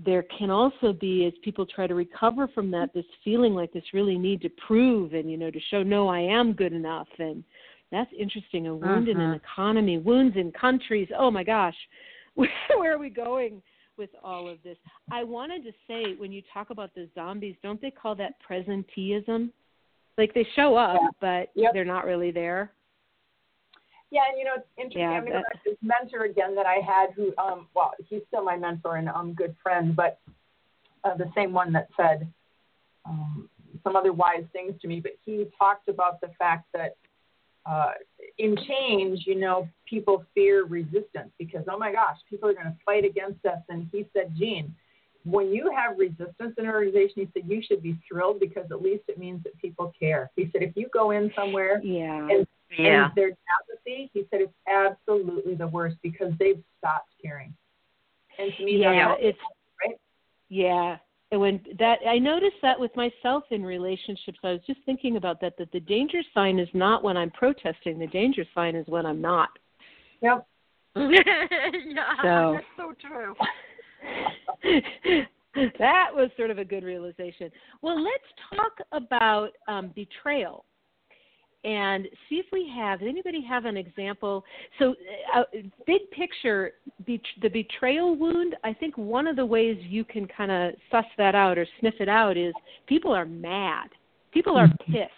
there 0.04 0.24
can 0.36 0.50
also 0.50 0.92
be 0.92 1.24
as 1.24 1.32
people 1.44 1.64
try 1.64 1.86
to 1.86 1.94
recover 1.94 2.48
from 2.48 2.70
that 2.70 2.92
this 2.92 3.04
feeling 3.22 3.54
like 3.54 3.72
this 3.72 3.84
really 3.92 4.18
need 4.18 4.40
to 4.42 4.48
prove 4.66 5.14
and 5.14 5.30
you 5.30 5.36
know 5.36 5.50
to 5.50 5.60
show 5.70 5.82
no 5.82 6.08
I 6.08 6.20
am 6.20 6.52
good 6.52 6.72
enough 6.72 7.08
and 7.18 7.44
that's 7.92 8.10
interesting 8.18 8.66
a 8.66 8.74
wound 8.74 9.08
uh-huh. 9.08 9.10
in 9.10 9.20
an 9.20 9.30
uh-huh. 9.30 9.36
economy 9.36 9.98
wounds 9.98 10.36
in 10.36 10.50
countries 10.50 11.08
oh 11.16 11.30
my 11.30 11.44
gosh 11.44 11.76
where 12.34 12.92
are 12.92 12.98
we 12.98 13.10
going 13.10 13.62
with 13.96 14.10
all 14.22 14.48
of 14.48 14.58
this. 14.62 14.76
I 15.10 15.24
wanted 15.24 15.64
to 15.64 15.72
say 15.86 16.14
when 16.16 16.32
you 16.32 16.42
talk 16.52 16.70
about 16.70 16.94
the 16.94 17.08
zombies, 17.14 17.56
don't 17.62 17.80
they 17.80 17.90
call 17.90 18.14
that 18.16 18.34
presenteeism? 18.48 19.50
Like 20.16 20.34
they 20.34 20.46
show 20.54 20.76
up, 20.76 21.00
yeah. 21.00 21.08
but 21.20 21.60
yep. 21.60 21.72
they're 21.72 21.84
not 21.84 22.04
really 22.04 22.30
there. 22.30 22.72
Yeah, 24.14 24.20
and 24.30 24.38
you 24.38 24.44
know 24.44 24.52
it's 24.54 24.66
interesting. 24.78 25.00
Yeah, 25.00 25.08
I'm 25.08 25.24
going 25.24 25.42
to 25.42 25.58
this 25.64 25.76
mentor 25.82 26.22
again 26.22 26.54
that 26.54 26.66
I 26.66 26.76
had, 26.76 27.10
who, 27.16 27.34
um, 27.36 27.66
well, 27.74 27.94
he's 28.08 28.22
still 28.28 28.44
my 28.44 28.56
mentor 28.56 28.94
and 28.94 29.08
um, 29.08 29.34
good 29.34 29.56
friend, 29.60 29.96
but 29.96 30.20
uh, 31.02 31.16
the 31.16 31.28
same 31.34 31.52
one 31.52 31.72
that 31.72 31.88
said 31.96 32.32
um, 33.04 33.48
some 33.82 33.96
other 33.96 34.12
wise 34.12 34.44
things 34.52 34.80
to 34.82 34.86
me. 34.86 35.00
But 35.00 35.14
he 35.24 35.46
talked 35.58 35.88
about 35.88 36.20
the 36.20 36.28
fact 36.38 36.68
that 36.74 36.94
uh, 37.66 37.90
in 38.38 38.56
change, 38.68 39.24
you 39.26 39.34
know, 39.34 39.68
people 39.84 40.24
fear 40.32 40.64
resistance 40.64 41.32
because, 41.36 41.64
oh 41.68 41.76
my 41.76 41.90
gosh, 41.90 42.18
people 42.30 42.48
are 42.48 42.54
going 42.54 42.66
to 42.66 42.76
fight 42.86 43.04
against 43.04 43.44
us. 43.44 43.58
And 43.68 43.88
he 43.90 44.06
said, 44.12 44.32
Jean, 44.38 44.72
when 45.24 45.52
you 45.52 45.70
have 45.74 45.98
resistance 45.98 46.54
in 46.58 46.66
an 46.66 46.70
organization, 46.70 47.14
he 47.16 47.28
said, 47.32 47.48
you 47.48 47.62
should 47.66 47.82
be 47.82 47.98
thrilled 48.06 48.40
because 48.40 48.66
at 48.70 48.82
least 48.82 49.04
it 49.08 49.18
means 49.18 49.42
that 49.44 49.56
people 49.58 49.92
care. 49.98 50.30
He 50.36 50.50
said, 50.52 50.62
if 50.62 50.76
you 50.76 50.88
go 50.92 51.12
in 51.12 51.32
somewhere 51.34 51.80
yeah. 51.82 52.28
and, 52.28 52.46
yeah. 52.78 53.06
and 53.06 53.12
there's 53.16 53.34
apathy, 53.60 54.10
he 54.12 54.26
said, 54.30 54.40
it's 54.42 54.52
absolutely 54.68 55.54
the 55.54 55.66
worst 55.66 55.96
because 56.02 56.32
they've 56.38 56.62
stopped 56.78 57.08
caring. 57.22 57.54
And 58.38 58.52
to 58.58 58.64
me, 58.64 58.78
yeah, 58.80 59.14
it's 59.18 59.38
right. 59.82 59.96
Yeah, 60.48 60.96
and 61.34 61.40
when 61.40 61.60
that 61.80 61.98
I 62.08 62.18
noticed 62.18 62.56
that 62.62 62.78
with 62.78 62.94
myself 62.94 63.42
in 63.50 63.64
relationships, 63.64 64.38
I 64.44 64.52
was 64.52 64.60
just 64.66 64.78
thinking 64.86 65.16
about 65.16 65.40
that. 65.40 65.54
That 65.58 65.72
the 65.72 65.80
danger 65.80 66.20
sign 66.32 66.60
is 66.60 66.68
not 66.74 67.02
when 67.02 67.16
I'm 67.16 67.30
protesting. 67.30 67.98
The 67.98 68.06
danger 68.06 68.44
sign 68.54 68.76
is 68.76 68.86
when 68.86 69.04
I'm 69.04 69.20
not. 69.20 69.48
Yep. 70.20 70.46
yeah, 70.96 71.22
so, 72.22 72.52
that's 72.54 72.66
so 72.76 72.94
true. 73.00 73.34
that 75.78 76.08
was 76.12 76.30
sort 76.36 76.50
of 76.50 76.58
a 76.58 76.64
good 76.64 76.84
realization. 76.84 77.50
Well, 77.82 78.02
let's 78.02 78.24
talk 78.50 78.72
about 78.92 79.50
um, 79.68 79.92
betrayal 79.94 80.64
and 81.64 82.06
see 82.28 82.36
if 82.36 82.46
we 82.52 82.70
have 82.74 83.00
does 83.00 83.08
anybody 83.08 83.42
have 83.42 83.64
an 83.64 83.76
example 83.76 84.44
so 84.78 84.94
uh, 85.34 85.42
big 85.86 86.02
picture 86.10 86.72
be, 87.06 87.20
the 87.42 87.48
betrayal 87.48 88.14
wound 88.16 88.54
i 88.64 88.72
think 88.72 88.96
one 88.96 89.26
of 89.26 89.36
the 89.36 89.44
ways 89.44 89.76
you 89.80 90.04
can 90.04 90.26
kind 90.26 90.50
of 90.50 90.72
suss 90.90 91.04
that 91.16 91.34
out 91.34 91.58
or 91.58 91.66
sniff 91.80 91.94
it 92.00 92.08
out 92.08 92.36
is 92.36 92.52
people 92.86 93.12
are 93.12 93.24
mad 93.24 93.88
people 94.32 94.56
are 94.56 94.68
mm-hmm. 94.68 94.92
pissed 94.92 95.10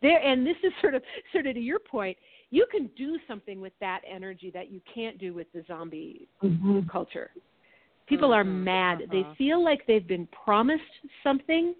there 0.00 0.20
and 0.22 0.46
this 0.46 0.56
is 0.62 0.72
sort 0.80 0.94
of 0.94 1.02
sort 1.32 1.46
of 1.46 1.54
to 1.54 1.60
your 1.60 1.80
point 1.80 2.16
you 2.50 2.64
can 2.70 2.88
do 2.96 3.18
something 3.26 3.60
with 3.60 3.72
that 3.80 4.00
energy 4.08 4.50
that 4.50 4.70
you 4.70 4.80
can't 4.92 5.18
do 5.18 5.34
with 5.34 5.46
the 5.52 5.64
zombie 5.66 6.28
mm-hmm. 6.42 6.80
culture 6.88 7.30
people 8.08 8.32
are 8.32 8.44
mm-hmm. 8.44 8.64
mad 8.64 9.02
uh-huh. 9.02 9.06
they 9.12 9.26
feel 9.36 9.62
like 9.62 9.86
they've 9.86 10.08
been 10.08 10.28
promised 10.44 10.82
something 11.22 11.74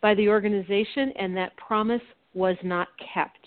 by 0.00 0.14
the 0.14 0.28
organization 0.28 1.12
and 1.18 1.36
that 1.36 1.56
promise 1.56 2.02
was 2.34 2.56
not 2.62 2.88
kept. 3.14 3.46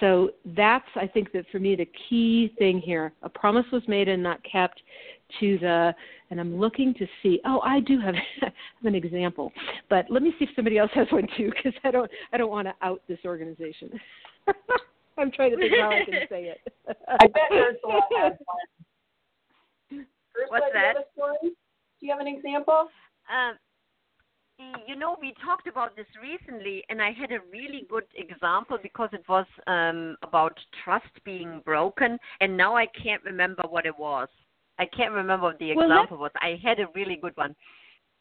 So 0.00 0.30
that's, 0.56 0.86
I 0.96 1.06
think, 1.06 1.30
that 1.32 1.44
for 1.52 1.58
me, 1.58 1.76
the 1.76 1.88
key 2.08 2.54
thing 2.58 2.80
here. 2.80 3.12
A 3.22 3.28
promise 3.28 3.66
was 3.70 3.82
made 3.86 4.08
and 4.08 4.22
not 4.22 4.40
kept 4.50 4.80
to 5.40 5.58
the, 5.58 5.94
and 6.30 6.40
I'm 6.40 6.58
looking 6.58 6.94
to 6.94 7.06
see, 7.22 7.40
oh, 7.44 7.60
I 7.60 7.80
do 7.80 8.00
have, 8.00 8.14
have 8.40 8.52
an 8.84 8.94
example, 8.94 9.52
but 9.90 10.06
let 10.08 10.22
me 10.22 10.32
see 10.38 10.46
if 10.46 10.50
somebody 10.56 10.78
else 10.78 10.90
has 10.94 11.06
one 11.10 11.28
too, 11.36 11.50
because 11.54 11.78
I 11.84 11.90
don't, 11.90 12.10
I 12.32 12.38
don't 12.38 12.50
want 12.50 12.66
to 12.66 12.74
out 12.82 13.02
this 13.08 13.18
organization. 13.24 13.90
I'm 15.18 15.30
trying 15.30 15.50
to 15.50 15.56
think 15.58 15.74
how 15.78 15.90
I 15.90 16.04
can 16.04 16.20
say 16.30 16.44
it. 16.44 16.96
I 17.06 17.26
bet 17.26 17.52
Ursula 17.52 18.00
has 18.16 18.32
one. 18.32 18.79
What's 20.50 20.66
that? 20.74 20.94
Do 21.14 22.06
you 22.06 22.12
have 22.12 22.20
an 22.20 22.26
example? 22.26 22.88
Um, 23.30 23.56
you 24.86 24.96
know, 24.96 25.16
we 25.20 25.32
talked 25.44 25.66
about 25.66 25.96
this 25.96 26.06
recently, 26.20 26.82
and 26.88 27.00
I 27.00 27.12
had 27.12 27.30
a 27.30 27.38
really 27.52 27.86
good 27.88 28.04
example 28.16 28.78
because 28.82 29.08
it 29.12 29.22
was 29.28 29.46
um, 29.66 30.16
about 30.22 30.58
trust 30.84 31.12
being 31.24 31.62
broken, 31.64 32.18
and 32.40 32.56
now 32.56 32.76
I 32.76 32.86
can't 33.02 33.22
remember 33.24 33.62
what 33.68 33.86
it 33.86 33.96
was. 33.98 34.28
I 34.78 34.86
can't 34.86 35.12
remember 35.12 35.46
what 35.46 35.58
the 35.58 35.74
well, 35.74 35.90
example 35.90 36.18
was. 36.18 36.32
I 36.40 36.58
had 36.62 36.80
a 36.80 36.86
really 36.94 37.16
good 37.16 37.36
one. 37.36 37.54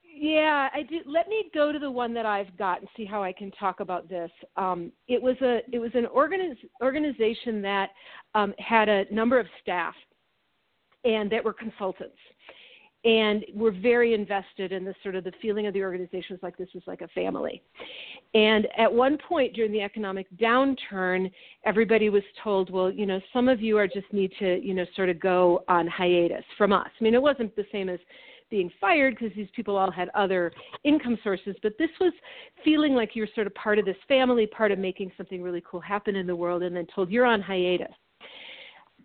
Yeah, 0.04 0.70
I 0.74 0.84
do. 0.84 1.00
Let 1.06 1.28
me 1.30 1.46
go 1.54 1.72
to 1.72 1.80
the 1.80 1.90
one 1.90 2.14
that 2.14 2.26
I've 2.26 2.56
got 2.58 2.80
and 2.80 2.90
see 2.96 3.06
how 3.06 3.24
I 3.24 3.32
can 3.32 3.52
talk 3.52 3.80
about 3.80 4.10
this. 4.10 4.32
Um, 4.56 4.92
it 5.08 5.22
was 5.22 5.36
a 5.42 5.62
it 5.72 5.80
was 5.80 5.92
an 5.94 6.08
organiz, 6.14 6.58
organization 6.82 7.62
that 7.62 7.90
um, 8.36 8.54
had 8.60 8.90
a 8.90 9.06
number 9.12 9.40
of 9.40 9.48
staff 9.62 9.96
and 11.04 11.32
that 11.32 11.44
were 11.44 11.54
consultants 11.54 12.18
and 13.06 13.46
we're 13.54 13.72
very 13.72 14.14
invested 14.14 14.74
in 14.74 14.84
the 14.84 14.94
sort 15.04 15.16
of 15.16 15.24
the 15.24 15.32
feeling 15.42 15.68
of 15.68 15.74
the 15.74 15.82
organization 15.82 16.32
was 16.32 16.40
like 16.44 16.58
this 16.58 16.68
was 16.74 16.84
like 16.86 17.02
a 17.02 17.08
family. 17.10 17.62
And 18.34 18.68
at 18.78 18.92
one 18.92 19.18
point 19.18 19.54
during 19.54 19.72
the 19.72 19.82
economic 19.82 20.28
downturn, 20.38 21.32
everybody 21.66 22.10
was 22.10 22.24
told, 22.44 22.70
well, 22.70 22.92
you 22.92 23.06
know, 23.06 23.22
some 23.32 23.48
of 23.48 23.62
you 23.62 23.78
are 23.78 23.88
just 23.88 24.12
need 24.12 24.34
to, 24.40 24.62
you 24.62 24.74
know, 24.74 24.86
sort 24.98 25.08
of 25.08 25.20
go 25.20 25.64
on 25.70 25.88
hiatus 25.88 26.44
from 26.58 26.74
us. 26.74 26.90
I 27.00 27.04
mean, 27.04 27.14
it 27.14 27.22
wasn't 27.22 27.56
the 27.56 27.66
same 27.72 27.88
as 27.88 28.00
being 28.50 28.70
fired 28.82 29.16
because 29.18 29.34
these 29.36 29.48
people 29.56 29.78
all 29.78 29.92
had 29.92 30.10
other 30.10 30.52
income 30.84 31.18
sources, 31.24 31.56
but 31.64 31.74
this 31.80 31.92
was 32.02 32.12
feeling 32.66 32.96
like 32.96 33.16
you 33.16 33.22
were 33.22 33.30
sort 33.34 33.48
of 33.48 33.54
part 33.56 33.80
of 33.80 33.86
this 33.86 33.96
family, 34.08 34.46
part 34.46 34.72
of 34.72 34.80
making 34.80 35.12
something 35.16 35.42
really 35.42 35.64
cool 35.70 35.80
happen 35.80 36.16
in 36.18 36.28
the 36.28 36.36
world, 36.36 36.64
and 36.64 36.76
then 36.76 36.88
told 36.94 37.10
you're 37.12 37.28
on 37.28 37.42
hiatus. 37.42 37.88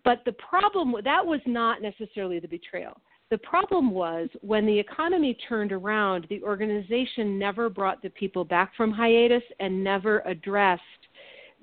But 0.05 0.23
the 0.23 0.33
problem 0.33 0.95
that 1.03 1.25
was 1.25 1.41
not 1.45 1.81
necessarily 1.81 2.39
the 2.39 2.47
betrayal 2.47 3.01
the 3.31 3.37
problem 3.39 3.91
was 3.91 4.29
when 4.41 4.65
the 4.65 4.77
economy 4.77 5.37
turned 5.49 5.71
around, 5.71 6.27
the 6.29 6.43
organization 6.43 7.39
never 7.39 7.69
brought 7.69 8.01
the 8.01 8.09
people 8.11 8.45
back 8.45 8.75
from 8.75 8.91
hiatus 8.91 9.43
and 9.59 9.83
never 9.83 10.19
addressed 10.21 10.81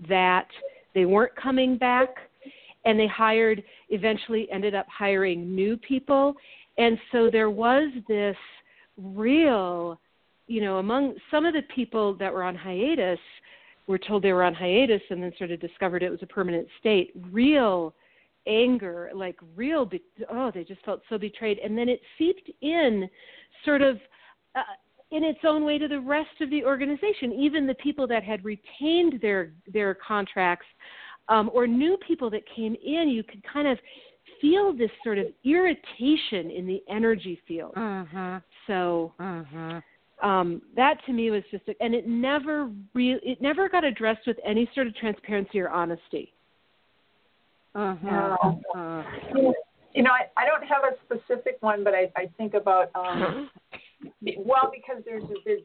that 0.09 0.48
they 0.94 1.05
weren't 1.05 1.35
coming 1.37 1.78
back. 1.78 2.09
And 2.85 2.98
they 2.98 3.07
hired, 3.07 3.62
eventually 3.90 4.48
ended 4.50 4.74
up 4.74 4.87
hiring 4.88 5.55
new 5.55 5.76
people. 5.76 6.35
And 6.78 6.98
so 7.12 7.31
there 7.31 7.50
was 7.50 7.92
this 8.09 8.37
real, 8.96 10.00
you 10.48 10.61
know, 10.61 10.78
among 10.78 11.14
some 11.31 11.46
of 11.46 11.55
the 11.55 11.62
people 11.72 12.14
that 12.14 12.33
were 12.33 12.42
on 12.42 12.57
hiatus, 12.57 13.20
were 13.87 13.98
told 13.98 14.22
they 14.22 14.33
were 14.33 14.42
on 14.42 14.55
hiatus 14.55 15.02
and 15.11 15.22
then 15.22 15.33
sort 15.38 15.52
of 15.52 15.61
discovered 15.61 16.02
it 16.02 16.11
was 16.11 16.22
a 16.22 16.26
permanent 16.26 16.66
state, 16.81 17.12
real 17.31 17.94
anger, 18.46 19.11
like 19.14 19.37
real, 19.57 19.85
be- 19.85 20.02
oh, 20.31 20.50
they 20.52 20.64
just 20.64 20.85
felt 20.85 21.00
so 21.09 21.18
betrayed. 21.18 21.59
And 21.59 21.76
then 21.76 21.88
it 21.88 22.00
seeped 22.18 22.50
in 22.61 23.09
sort 23.64 23.83
of 23.83 23.96
uh, 24.55 24.62
in 25.11 25.24
its 25.24 25.40
own 25.44 25.64
way 25.64 25.78
to 25.78 25.88
the 25.88 26.00
rest 26.00 26.40
of 26.40 26.50
the 26.50 26.64
organization, 26.64 27.33
even 27.33 27.66
the 27.66 27.74
people 27.74 28.07
that 28.07 28.24
had 28.24 28.44
retained 28.44 29.20
their, 29.20 29.52
their 29.72 29.94
contracts 29.94 30.66
um, 31.28 31.50
or 31.52 31.66
new 31.66 31.98
people 32.07 32.31
that 32.31 32.42
came 32.57 32.74
in, 32.85 33.09
you 33.09 33.22
could 33.22 33.42
kind 33.50 33.68
of 33.68 33.78
feel 34.40 34.72
this 34.72 34.90
sort 35.05 35.18
of 35.18 35.26
irritation 35.44 36.50
in 36.50 36.66
the 36.66 36.83
energy 36.88 37.38
field. 37.46 37.72
Uh-huh. 37.76 38.40
So 38.66 39.12
uh-huh. 39.18 39.81
Um, 40.22 40.62
that 40.76 41.05
to 41.07 41.12
me 41.12 41.33
was 41.33 41.42
just, 41.50 41.64
a, 41.66 41.74
and 41.81 41.96
it 41.96 42.07
never 42.07 42.70
re- 42.94 43.18
it 43.24 43.42
never 43.42 43.68
got 43.68 43.83
addressed 43.83 44.24
with 44.24 44.37
any 44.46 44.70
sort 44.72 44.87
of 44.87 44.94
transparency 44.94 45.59
or 45.59 45.68
honesty. 45.68 46.33
Uh-huh. 47.74 48.37
Uh-huh. 48.42 49.02
You 49.94 50.02
know, 50.02 50.11
I, 50.11 50.28
I 50.40 50.46
don't 50.46 50.64
have 50.64 50.85
a 50.85 50.96
specific 51.04 51.58
one, 51.61 51.85
but 51.85 51.94
I, 51.94 52.11
I 52.16 52.26
think 52.38 52.54
about 52.54 52.90
um, 52.94 53.50
well 54.38 54.70
because 54.72 55.02
there's, 55.04 55.22
there's 55.44 55.62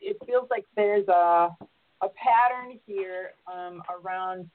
it 0.00 0.16
feels 0.26 0.48
like 0.50 0.64
there's 0.76 1.08
a 1.08 1.50
a 2.02 2.08
pattern 2.08 2.78
here 2.86 3.32
um, 3.46 3.82
around 3.90 4.48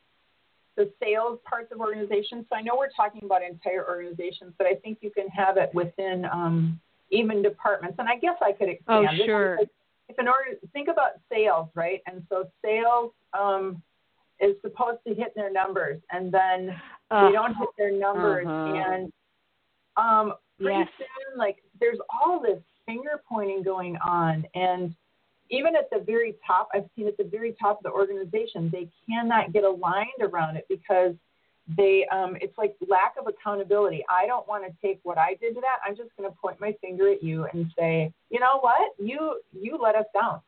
the 0.77 0.91
sales 1.01 1.39
parts 1.47 1.71
of 1.71 1.79
organizations. 1.79 2.45
So 2.49 2.55
I 2.55 2.61
know 2.61 2.75
we're 2.77 2.89
talking 2.95 3.21
about 3.23 3.41
entire 3.43 3.87
organizations, 3.87 4.53
but 4.57 4.67
I 4.67 4.75
think 4.75 4.99
you 5.01 5.11
can 5.11 5.27
have 5.29 5.57
it 5.57 5.69
within 5.73 6.25
um, 6.25 6.79
even 7.11 7.41
departments. 7.41 7.97
And 7.99 8.09
I 8.09 8.17
guess 8.17 8.35
I 8.41 8.51
could 8.51 8.69
expand. 8.69 9.07
Oh, 9.11 9.25
sure. 9.25 9.57
If, 9.61 9.69
if 10.09 10.17
an 10.17 10.27
org, 10.27 10.57
think 10.73 10.87
about 10.87 11.11
sales, 11.31 11.69
right? 11.75 12.01
And 12.07 12.23
so 12.29 12.49
sales 12.63 13.11
um, 13.33 13.81
is 14.39 14.55
supposed 14.61 14.99
to 15.07 15.13
hit 15.13 15.33
their 15.35 15.51
numbers, 15.51 16.01
and 16.11 16.31
then 16.31 16.75
uh, 17.11 17.27
they 17.27 17.33
don't 17.33 17.55
hit 17.55 17.69
their 17.77 17.91
numbers, 17.91 18.45
uh-huh. 18.47 18.73
and 18.75 19.13
um, 19.97 20.33
pretty 20.59 20.79
yes. 20.79 20.87
soon, 20.97 21.37
like 21.37 21.57
there's 21.79 21.99
all 22.09 22.41
this 22.41 22.59
finger 22.85 23.21
pointing 23.27 23.63
going 23.63 23.97
on, 23.97 24.45
and 24.55 24.95
even 25.51 25.75
at 25.75 25.89
the 25.91 26.03
very 26.03 26.35
top, 26.45 26.69
I've 26.73 26.85
seen 26.95 27.07
at 27.07 27.17
the 27.17 27.23
very 27.23 27.55
top 27.61 27.77
of 27.77 27.83
the 27.83 27.91
organization, 27.91 28.69
they 28.71 28.89
cannot 29.07 29.53
get 29.53 29.63
aligned 29.63 30.21
around 30.21 30.57
it 30.57 30.65
because 30.69 31.13
they 31.77 32.05
um, 32.11 32.37
it's 32.41 32.57
like 32.57 32.75
lack 32.87 33.15
of 33.19 33.27
accountability. 33.27 34.03
I 34.09 34.27
don't 34.27 34.47
want 34.47 34.65
to 34.65 34.87
take 34.87 34.99
what 35.03 35.17
I 35.17 35.35
did 35.41 35.55
to 35.55 35.61
that. 35.61 35.77
I'm 35.85 35.95
just 35.95 36.09
going 36.17 36.29
to 36.29 36.35
point 36.37 36.59
my 36.59 36.75
finger 36.81 37.11
at 37.11 37.23
you 37.23 37.47
and 37.53 37.71
say, 37.77 38.11
you 38.29 38.39
know 38.39 38.59
what, 38.61 38.93
you 38.99 39.39
you 39.51 39.77
let 39.81 39.95
us 39.95 40.05
down 40.13 40.41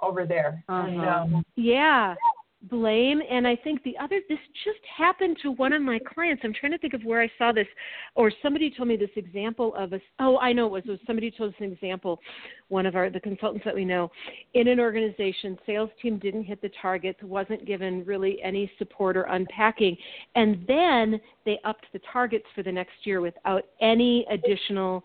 over 0.00 0.26
there. 0.26 0.62
Uh-huh. 0.68 0.86
And, 0.86 1.00
um, 1.00 1.44
yeah, 1.56 2.14
blame 2.62 3.20
and 3.30 3.46
i 3.46 3.54
think 3.54 3.80
the 3.84 3.96
other 3.98 4.20
this 4.28 4.38
just 4.64 4.80
happened 4.96 5.36
to 5.40 5.52
one 5.52 5.72
of 5.72 5.80
my 5.80 5.96
clients 6.12 6.42
i'm 6.44 6.52
trying 6.52 6.72
to 6.72 6.78
think 6.78 6.92
of 6.92 7.04
where 7.04 7.22
i 7.22 7.30
saw 7.38 7.52
this 7.52 7.68
or 8.16 8.32
somebody 8.42 8.68
told 8.68 8.88
me 8.88 8.96
this 8.96 9.10
example 9.14 9.72
of 9.76 9.92
a 9.92 10.00
oh 10.18 10.38
i 10.38 10.52
know 10.52 10.66
it 10.66 10.72
was, 10.72 10.82
it 10.86 10.90
was 10.90 10.98
somebody 11.06 11.30
told 11.30 11.50
us 11.50 11.56
an 11.60 11.72
example 11.72 12.18
one 12.66 12.84
of 12.84 12.96
our 12.96 13.10
the 13.10 13.20
consultants 13.20 13.64
that 13.64 13.74
we 13.74 13.84
know 13.84 14.10
in 14.54 14.66
an 14.66 14.80
organization 14.80 15.56
sales 15.64 15.90
team 16.02 16.18
didn't 16.18 16.42
hit 16.42 16.60
the 16.60 16.70
targets 16.82 17.22
wasn't 17.22 17.64
given 17.64 18.04
really 18.04 18.42
any 18.42 18.68
support 18.76 19.16
or 19.16 19.22
unpacking 19.24 19.96
and 20.34 20.64
then 20.66 21.20
they 21.44 21.60
upped 21.64 21.86
the 21.92 22.00
targets 22.12 22.46
for 22.56 22.64
the 22.64 22.72
next 22.72 22.94
year 23.04 23.20
without 23.20 23.62
any 23.80 24.26
additional 24.32 25.04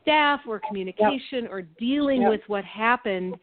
staff 0.00 0.40
or 0.46 0.60
communication 0.68 1.42
yep. 1.42 1.50
or 1.50 1.62
dealing 1.62 2.22
yep. 2.22 2.30
with 2.30 2.40
what 2.46 2.64
happened 2.64 3.34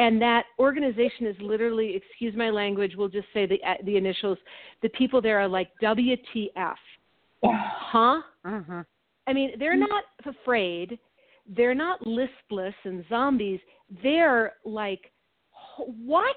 and 0.00 0.20
that 0.22 0.46
organization 0.58 1.26
is 1.26 1.36
literally 1.40 1.94
excuse 1.94 2.34
my 2.34 2.48
language 2.48 2.92
we'll 2.96 3.08
just 3.08 3.28
say 3.34 3.46
the 3.46 3.58
uh, 3.66 3.74
the 3.84 3.96
initials 3.96 4.38
the 4.82 4.88
people 4.90 5.20
there 5.20 5.38
are 5.38 5.48
like 5.48 5.68
WTF 5.82 6.46
huh 7.44 8.22
mm-hmm. 8.46 8.80
I 9.26 9.32
mean 9.32 9.52
they're 9.58 9.76
not 9.76 10.04
afraid 10.26 10.98
they're 11.56 11.74
not 11.74 12.04
listless 12.06 12.74
and 12.84 13.04
zombies 13.08 13.60
they're 14.02 14.54
like 14.64 15.12
what 15.86 16.36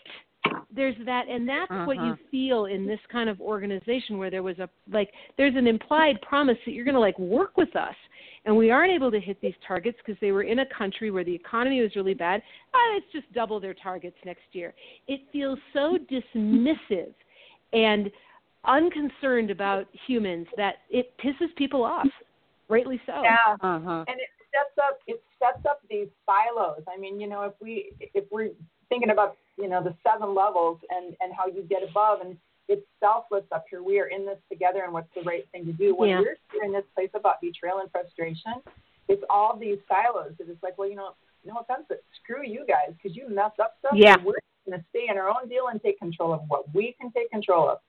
there's 0.76 0.96
that 1.06 1.28
and 1.30 1.48
that's 1.48 1.72
uh-huh. 1.72 1.86
what 1.86 1.96
you 1.96 2.02
mm-hmm. 2.02 2.30
feel 2.32 2.66
in 2.66 2.86
this 2.86 3.00
kind 3.10 3.30
of 3.30 3.40
organization 3.40 4.18
where 4.18 4.30
there 4.30 4.44
was 4.44 4.60
a 4.60 4.70
like 4.92 5.10
there's 5.38 5.56
an 5.56 5.68
implied 5.68 6.22
promise 6.22 6.58
that 6.66 6.74
you're 6.74 6.86
going 6.86 6.96
to 6.96 7.00
like 7.00 7.18
work 7.18 7.56
with 7.56 7.74
us 7.76 7.96
and 8.46 8.56
we 8.56 8.72
aren't 8.72 8.92
able 8.92 9.12
to 9.12 9.20
hit 9.20 9.40
these 9.42 9.54
targets 9.66 9.98
because 10.06 10.20
they 10.20 10.32
were 10.32 10.44
in 10.44 10.60
a 10.60 10.66
country 10.78 11.12
where 11.12 11.24
the 11.24 11.34
economy 11.34 11.82
was 11.82 11.96
really 11.96 12.14
bad. 12.14 12.42
Ah, 12.74 12.94
let's 12.94 13.06
just 13.14 13.32
double 13.34 13.60
their 13.60 13.74
targets 13.74 14.18
next 14.26 14.44
year. 14.52 14.74
It 15.08 15.22
feels 15.32 15.60
so 15.72 15.98
dismissive 16.12 17.14
and 17.72 18.12
unconcerned 18.66 19.50
about 19.50 19.88
humans 20.08 20.48
that 20.58 20.76
it 20.90 21.14
pisses 21.24 21.56
people 21.58 21.84
off. 21.84 22.08
Rightly 22.70 23.00
so. 23.06 23.22
Yeah, 23.24 23.56
uh-huh. 23.62 24.06
and 24.08 24.20
it 24.20 24.30
sets 24.52 24.88
up 24.88 25.00
it 25.08 25.22
sets 25.40 25.66
up 25.70 25.82
these 25.90 26.08
silos. 26.26 26.82
I 26.94 26.98
mean, 26.98 27.20
you 27.20 27.28
know, 27.28 27.44
if 27.44 27.54
we 27.62 27.92
if 28.00 28.26
we're 28.32 28.50
thinking 28.90 29.10
about 29.10 29.36
you 29.58 29.68
know 29.68 29.84
the 29.84 29.96
seven 30.04 30.34
levels 30.34 30.80
and 30.90 31.16
and 31.20 31.34
how 31.38 31.48
you 31.48 31.64
get 31.64 31.84
above 31.88 32.22
and 32.22 32.38
it's 32.68 32.86
selfless 33.00 33.44
up 33.52 33.66
here. 33.70 33.84
We 33.84 34.00
are 34.00 34.08
in 34.08 34.26
this 34.26 34.38
together, 34.50 34.84
and 34.84 34.94
what's 34.94 35.10
the 35.16 35.22
right 35.22 35.48
thing 35.52 35.66
to 35.66 35.74
do? 35.74 35.96
When 35.96 36.10
yeah. 36.10 36.20
we're 36.20 36.38
here 36.52 36.64
in 36.64 36.72
this 36.72 36.86
place 36.96 37.10
about 37.14 37.42
betrayal 37.42 37.80
and 37.80 37.92
frustration, 37.92 38.62
it's 39.08 39.24
all 39.30 39.58
these 39.60 39.78
silos. 39.88 40.34
It's 40.40 40.64
like, 40.64 40.78
well, 40.78 40.90
you 40.90 40.96
know, 40.96 41.16
no 41.46 41.58
offense, 41.60 41.86
but 41.90 42.04
screw 42.22 42.46
you 42.46 42.66
guys 42.68 42.96
because 42.96 43.16
you 43.18 43.28
mess 43.30 43.52
up 43.62 43.76
stuff. 43.80 43.94
Yeah. 43.96 44.16
we're 44.24 44.36
going 44.66 44.80
to 44.80 44.86
stay 44.90 45.08
in 45.10 45.18
our 45.18 45.30
own 45.30 45.50
deal 45.50 45.68
and 45.68 45.82
take 45.82 46.00
control 46.00 46.34
of 46.34 46.42
what 46.48 46.74
we 46.74 46.96
can 47.00 47.12
take 47.12 47.30
control 47.30 47.70
of. 47.70 47.80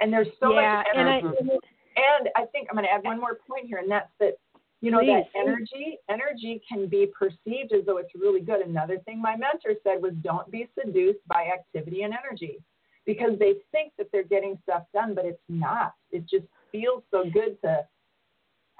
And 0.00 0.12
there's 0.12 0.28
so 0.40 0.52
yeah, 0.52 0.76
much 0.76 0.86
energy. 0.94 1.26
And 1.40 1.50
I, 1.50 1.54
and 1.96 2.28
I 2.36 2.44
think 2.46 2.68
I'm 2.70 2.76
going 2.76 2.86
to 2.86 2.92
add 2.92 3.04
one 3.04 3.18
more 3.18 3.38
point 3.48 3.66
here, 3.66 3.78
and 3.78 3.90
that's 3.90 4.10
that 4.20 4.34
you 4.80 4.90
know 4.90 4.98
Please. 4.98 5.24
that 5.32 5.40
energy 5.40 5.98
energy 6.10 6.60
can 6.68 6.86
be 6.88 7.06
perceived 7.18 7.72
as 7.72 7.86
though 7.86 7.96
it's 7.96 8.10
really 8.14 8.40
good 8.40 8.60
another 8.60 8.98
thing 9.06 9.22
my 9.22 9.34
mentor 9.34 9.74
said 9.82 10.02
was 10.02 10.12
don't 10.20 10.50
be 10.50 10.68
seduced 10.78 11.26
by 11.26 11.48
activity 11.54 12.02
and 12.02 12.12
energy 12.12 12.58
because 13.06 13.38
they 13.38 13.54
think 13.72 13.92
that 13.98 14.08
they're 14.12 14.24
getting 14.24 14.58
stuff 14.62 14.82
done, 14.92 15.14
but 15.14 15.24
it's 15.24 15.42
not. 15.48 15.94
It 16.10 16.28
just 16.28 16.46
feels 16.72 17.02
so 17.10 17.24
good 17.32 17.60
to, 17.62 17.86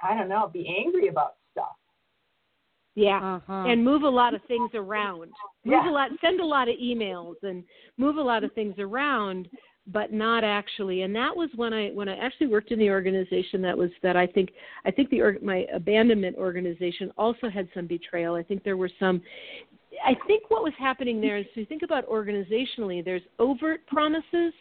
I 0.01 0.15
don't 0.15 0.29
know, 0.29 0.49
be 0.51 0.83
angry 0.83 1.07
about 1.07 1.35
stuff. 1.51 1.75
Yeah, 2.95 3.17
uh-huh. 3.17 3.65
and 3.67 3.83
move 3.83 4.03
a 4.03 4.09
lot 4.09 4.33
of 4.33 4.41
things 4.47 4.71
around. 4.73 5.31
Move 5.65 5.83
yeah. 5.83 5.89
a 5.89 5.91
lot, 5.91 6.09
send 6.21 6.39
a 6.39 6.45
lot 6.45 6.69
of 6.69 6.75
emails, 6.81 7.35
and 7.43 7.63
move 7.97 8.15
a 8.15 8.21
lot 8.21 8.45
of 8.45 8.53
things 8.53 8.75
around, 8.79 9.49
but 9.87 10.13
not 10.13 10.45
actually. 10.45 11.01
And 11.01 11.13
that 11.13 11.35
was 11.35 11.49
when 11.55 11.73
I 11.73 11.89
when 11.89 12.07
I 12.07 12.17
actually 12.17 12.47
worked 12.47 12.71
in 12.71 12.79
the 12.79 12.89
organization 12.89 13.61
that 13.63 13.77
was 13.77 13.89
that 14.01 14.15
I 14.15 14.25
think 14.25 14.51
I 14.85 14.91
think 14.91 15.09
the 15.09 15.37
my 15.41 15.65
abandonment 15.73 16.37
organization 16.37 17.11
also 17.17 17.49
had 17.49 17.67
some 17.73 17.85
betrayal. 17.85 18.35
I 18.35 18.43
think 18.43 18.63
there 18.63 18.77
were 18.77 18.91
some 18.97 19.21
I 20.03 20.15
think 20.27 20.49
what 20.49 20.63
was 20.63 20.73
happening 20.79 21.21
there 21.21 21.37
is 21.37 21.45
if 21.51 21.57
you 21.57 21.65
think 21.65 21.83
about 21.83 22.07
organizationally, 22.07 23.03
there's 23.03 23.21
overt 23.39 23.85
promises 23.87 24.53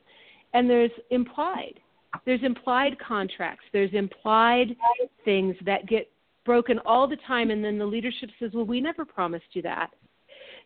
and 0.53 0.69
there's 0.69 0.91
implied. 1.11 1.81
There's 2.25 2.43
implied 2.43 2.97
contracts, 2.99 3.65
there's 3.73 3.93
implied 3.93 4.77
things 5.25 5.57
that 5.67 5.87
get 5.87 6.11
broken 6.45 6.79
all 6.81 7.09
the 7.09 7.17
time, 7.27 7.51
and 7.51 7.65
then 7.65 7.79
the 7.79 7.87
leadership 7.87 8.31
says, 8.39 8.53
Well, 8.55 8.67
we 8.67 8.81
never 8.81 9.05
promised 9.05 9.47
you 9.53 9.63
that. 9.63 9.91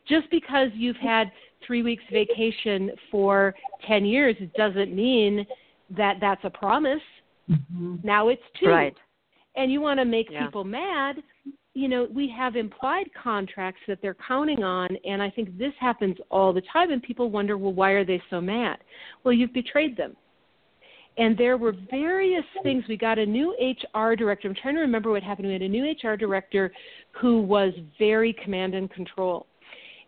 Just 0.07 0.31
because 0.31 0.69
you've 0.75 0.97
had 0.97 1.31
three 1.67 1.83
weeks 1.83 2.03
vacation 2.13 2.91
for 3.11 3.55
10 3.87 4.05
years 4.05 4.37
it 4.39 4.53
doesn't 4.55 4.95
mean 4.95 5.47
that 5.97 6.17
that's 6.21 6.41
a 6.45 6.51
promise. 6.51 7.01
Mm-hmm. 7.51 7.97
Now 8.03 8.29
it's 8.29 8.43
two. 8.61 8.69
Right. 8.69 8.97
And 9.57 9.73
you 9.73 9.81
want 9.81 9.99
to 9.99 10.05
make 10.05 10.29
yeah. 10.31 10.45
people 10.45 10.65
mad, 10.65 11.17
you 11.79 11.87
know, 11.87 12.09
we 12.13 12.29
have 12.37 12.57
implied 12.57 13.07
contracts 13.23 13.81
that 13.87 14.01
they're 14.03 14.17
counting 14.27 14.65
on, 14.65 14.89
and 15.05 15.23
I 15.23 15.31
think 15.31 15.57
this 15.57 15.73
happens 15.79 16.17
all 16.29 16.53
the 16.53 16.63
time, 16.73 16.91
and 16.91 17.01
people 17.01 17.31
wonder, 17.31 17.57
well, 17.57 17.73
why 17.73 17.93
are 17.93 18.05
they 18.05 18.21
so 18.31 18.41
mad? 18.41 18.79
Well, 19.23 19.33
you've 19.33 19.53
betrayed 19.53 19.97
them. 19.97 20.17
And 21.19 21.39
there 21.39 21.57
were 21.57 21.75
various 21.89 22.45
things. 22.65 22.83
We 22.89 22.97
got 22.97 23.21
a 23.21 23.25
new 23.25 23.55
HR 23.61 24.17
director. 24.17 24.49
I'm 24.49 24.57
trying 24.57 24.75
to 24.75 24.81
remember 24.81 25.13
what 25.13 25.23
happened. 25.23 25.47
We 25.47 25.53
had 25.53 25.63
a 25.63 25.69
new 25.69 25.85
HR 26.03 26.17
director 26.17 26.73
who 27.13 27.43
was 27.43 27.73
very 27.97 28.33
command 28.33 28.75
and 28.75 28.91
control. 28.91 29.47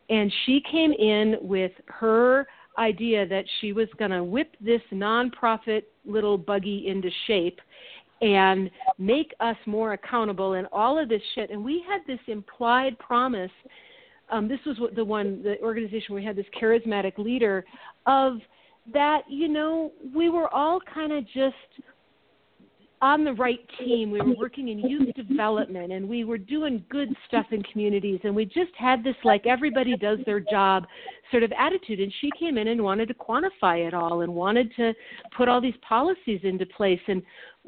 And 0.09 0.33
she 0.47 0.61
came 0.73 0.93
in 0.93 1.37
with 1.41 1.73
her 1.87 2.49
idea 2.79 3.29
that 3.29 3.45
she 3.61 3.73
was 3.73 3.87
going 3.97 4.11
to 4.11 4.25
whip 4.25 4.57
this 4.61 4.83
nonprofit 4.93 5.83
little 6.05 6.37
buggy 6.37 6.89
into 6.89 7.11
shape 7.29 7.61
and 8.21 8.71
make 8.99 9.35
us 9.41 9.57
more 9.67 9.95
accountable 9.95 10.55
and 10.55 10.67
all 10.73 10.99
of 10.99 11.09
this 11.09 11.23
shit. 11.35 11.51
And 11.51 11.65
we 11.65 11.85
had 11.89 12.01
this 12.07 12.21
implied 12.27 12.99
promise. 12.99 13.51
Um, 14.31 14.47
this 14.47 14.61
was 14.67 14.77
the 14.95 15.05
one, 15.05 15.43
the 15.43 15.59
organization 15.61 16.15
we 16.15 16.25
had 16.25 16.37
this 16.37 16.47
charismatic 16.61 17.19
leader 17.19 17.65
of 18.07 18.39
that, 18.93 19.23
you 19.29 19.49
know, 19.49 19.93
we 20.15 20.29
were 20.29 20.53
all 20.55 20.81
kind 20.93 21.13
of 21.13 21.25
just 21.27 21.55
on 23.03 23.25
the 23.25 23.33
right 23.33 23.61
team. 23.79 24.11
We 24.11 24.21
were 24.21 24.35
working 24.35 24.69
in 24.69 24.79
youth 24.79 25.15
development 25.15 25.93
and 25.93 26.07
we 26.07 26.25
were 26.25 26.37
doing 26.37 26.85
good 26.91 27.09
stuff 27.27 27.47
in 27.51 27.63
communities 27.65 28.21
and 28.25 28.37
we 28.37 28.45
just 28.45 28.73
had 28.79 29.03
this 29.03 29.15
like 29.25 29.47
everybody 29.47 29.97
does 29.97 30.19
their 30.27 30.41
job 30.41 30.87
sort 31.31 31.43
of 31.43 31.53
attitude 31.59 32.01
and 32.01 32.13
she 32.21 32.31
came 32.39 32.59
in 32.59 32.69
and 32.69 32.83
wanted 32.83 33.07
to 33.09 33.15
quantify 33.15 33.87
it 33.87 33.95
all 33.95 34.21
and 34.21 34.33
wanted 34.33 34.71
to 34.77 34.93
put 35.37 35.49
all 35.49 35.61
these 35.61 35.75
policies 35.87 36.41
into 36.43 36.67
place 36.67 37.01
and 37.09 37.23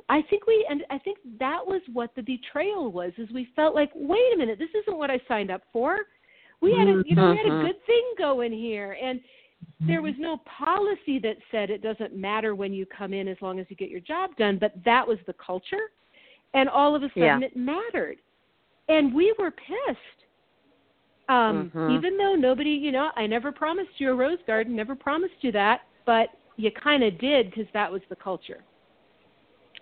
I 0.08 0.22
think 0.28 0.46
we 0.46 0.66
and 0.68 0.82
I 0.90 0.98
think 0.98 1.18
that 1.38 1.60
was 1.66 1.80
what 1.92 2.14
the 2.14 2.22
betrayal 2.22 2.92
was 2.92 3.12
is 3.16 3.28
we 3.32 3.48
felt 3.56 3.74
like 3.74 3.90
wait 3.94 4.34
a 4.34 4.38
minute 4.38 4.58
this 4.58 4.82
isn't 4.82 4.98
what 4.98 5.10
I 5.10 5.18
signed 5.28 5.50
up 5.50 5.62
for. 5.72 5.96
We 6.60 6.72
had 6.76 6.88
a 6.88 7.02
you 7.06 7.16
know 7.16 7.30
we 7.30 7.36
had 7.36 7.46
a 7.46 7.50
mm-hmm. 7.50 7.66
good 7.66 7.86
thing 7.86 8.02
going 8.18 8.52
here 8.52 8.96
and 9.02 9.20
there 9.86 10.02
was 10.02 10.14
no 10.18 10.38
policy 10.38 11.18
that 11.20 11.36
said 11.50 11.70
it 11.70 11.82
doesn't 11.82 12.14
matter 12.14 12.54
when 12.54 12.72
you 12.72 12.86
come 12.86 13.12
in 13.12 13.28
as 13.28 13.36
long 13.40 13.58
as 13.58 13.66
you 13.68 13.76
get 13.76 13.90
your 13.90 14.00
job 14.00 14.30
done, 14.36 14.58
but 14.58 14.72
that 14.84 15.06
was 15.06 15.18
the 15.26 15.34
culture. 15.34 15.90
And 16.54 16.68
all 16.68 16.94
of 16.94 17.02
a 17.02 17.08
sudden 17.08 17.40
yeah. 17.40 17.46
it 17.46 17.56
mattered. 17.56 18.18
And 18.88 19.14
we 19.14 19.34
were 19.38 19.50
pissed. 19.50 19.98
Um, 21.28 21.70
mm-hmm. 21.74 21.96
even 21.96 22.18
though 22.18 22.34
nobody, 22.34 22.70
you 22.70 22.92
know, 22.92 23.10
I 23.16 23.26
never 23.26 23.52
promised 23.52 23.92
you 23.98 24.10
a 24.10 24.14
rose 24.14 24.38
garden, 24.46 24.76
never 24.76 24.94
promised 24.94 25.34
you 25.40 25.52
that, 25.52 25.82
but 26.04 26.28
you 26.56 26.70
kind 26.72 27.02
of 27.04 27.18
did 27.18 27.50
because 27.50 27.66
that 27.72 27.90
was 27.90 28.02
the 28.10 28.16
culture. 28.16 28.64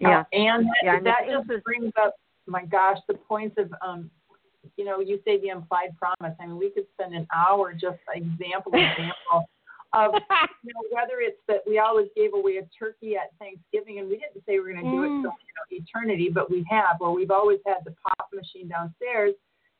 Yeah. 0.01 0.21
Uh, 0.21 0.25
and 0.33 0.67
yeah, 0.85 1.01
that 1.01 1.21
just 1.29 1.65
brings 1.65 1.93
up, 2.01 2.15
my 2.47 2.65
gosh, 2.65 2.99
the 3.09 3.15
points 3.15 3.57
of 3.59 3.73
um, 3.85 4.11
you 4.77 4.85
know, 4.85 5.01
you 5.01 5.21
say 5.25 5.41
the 5.41 5.49
implied 5.49 5.97
promise. 5.97 6.37
I 6.41 6.47
mean, 6.47 6.59
we 6.59 6.71
could 6.71 6.87
spend 6.95 7.15
an 7.15 7.27
hour 7.35 7.73
just 7.73 7.99
example 8.15 8.73
example 8.75 9.49
of 9.92 10.14
you 10.64 10.72
know, 10.74 10.83
whether 10.92 11.20
it's 11.20 11.40
that 11.48 11.62
we 11.66 11.79
always 11.79 12.09
gave 12.14 12.35
away 12.35 12.59
a 12.59 12.66
turkey 12.79 13.16
at 13.16 13.31
Thanksgiving, 13.38 13.98
and 13.98 14.09
we 14.09 14.16
didn't 14.16 14.44
say 14.46 14.59
we 14.59 14.70
are 14.70 14.72
going 14.72 14.85
to 14.85 14.90
do 14.90 15.03
Mm. 15.03 15.07
it 15.07 15.12
till 15.22 15.33
you 15.33 15.55
know, 15.57 15.66
eternity, 15.70 16.29
but 16.29 16.50
we 16.50 16.64
have. 16.70 16.96
Or 17.00 17.12
we've 17.12 17.31
always 17.31 17.61
had 17.66 17.79
the 17.85 17.94
pop 18.03 18.29
machine 18.33 18.68
downstairs 18.68 19.35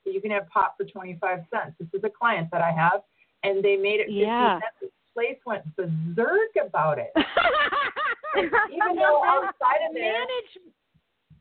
that 0.05 0.13
you 0.15 0.21
can 0.21 0.31
have 0.31 0.49
pop 0.49 0.77
for 0.77 0.85
25 0.85 1.45
cents. 1.53 1.77
This 1.79 1.89
is 1.93 2.03
a 2.05 2.11
client 2.11 2.49
that 2.53 2.63
I 2.63 2.71
have, 2.73 3.03
and 3.45 3.63
they 3.63 3.77
made 3.77 4.01
it 4.01 4.07
50 4.07 4.17
Yeah. 4.21 4.59
cents. 4.59 4.77
The 4.81 4.91
place 5.15 5.39
went 5.47 5.65
berserk 5.77 6.57
about 6.65 6.99
it. 6.99 7.13
Even 8.37 8.97
though 8.97 9.25
outside 9.25 9.83
of 9.89 9.95
there, 9.95 10.13
Manage. 10.13 10.73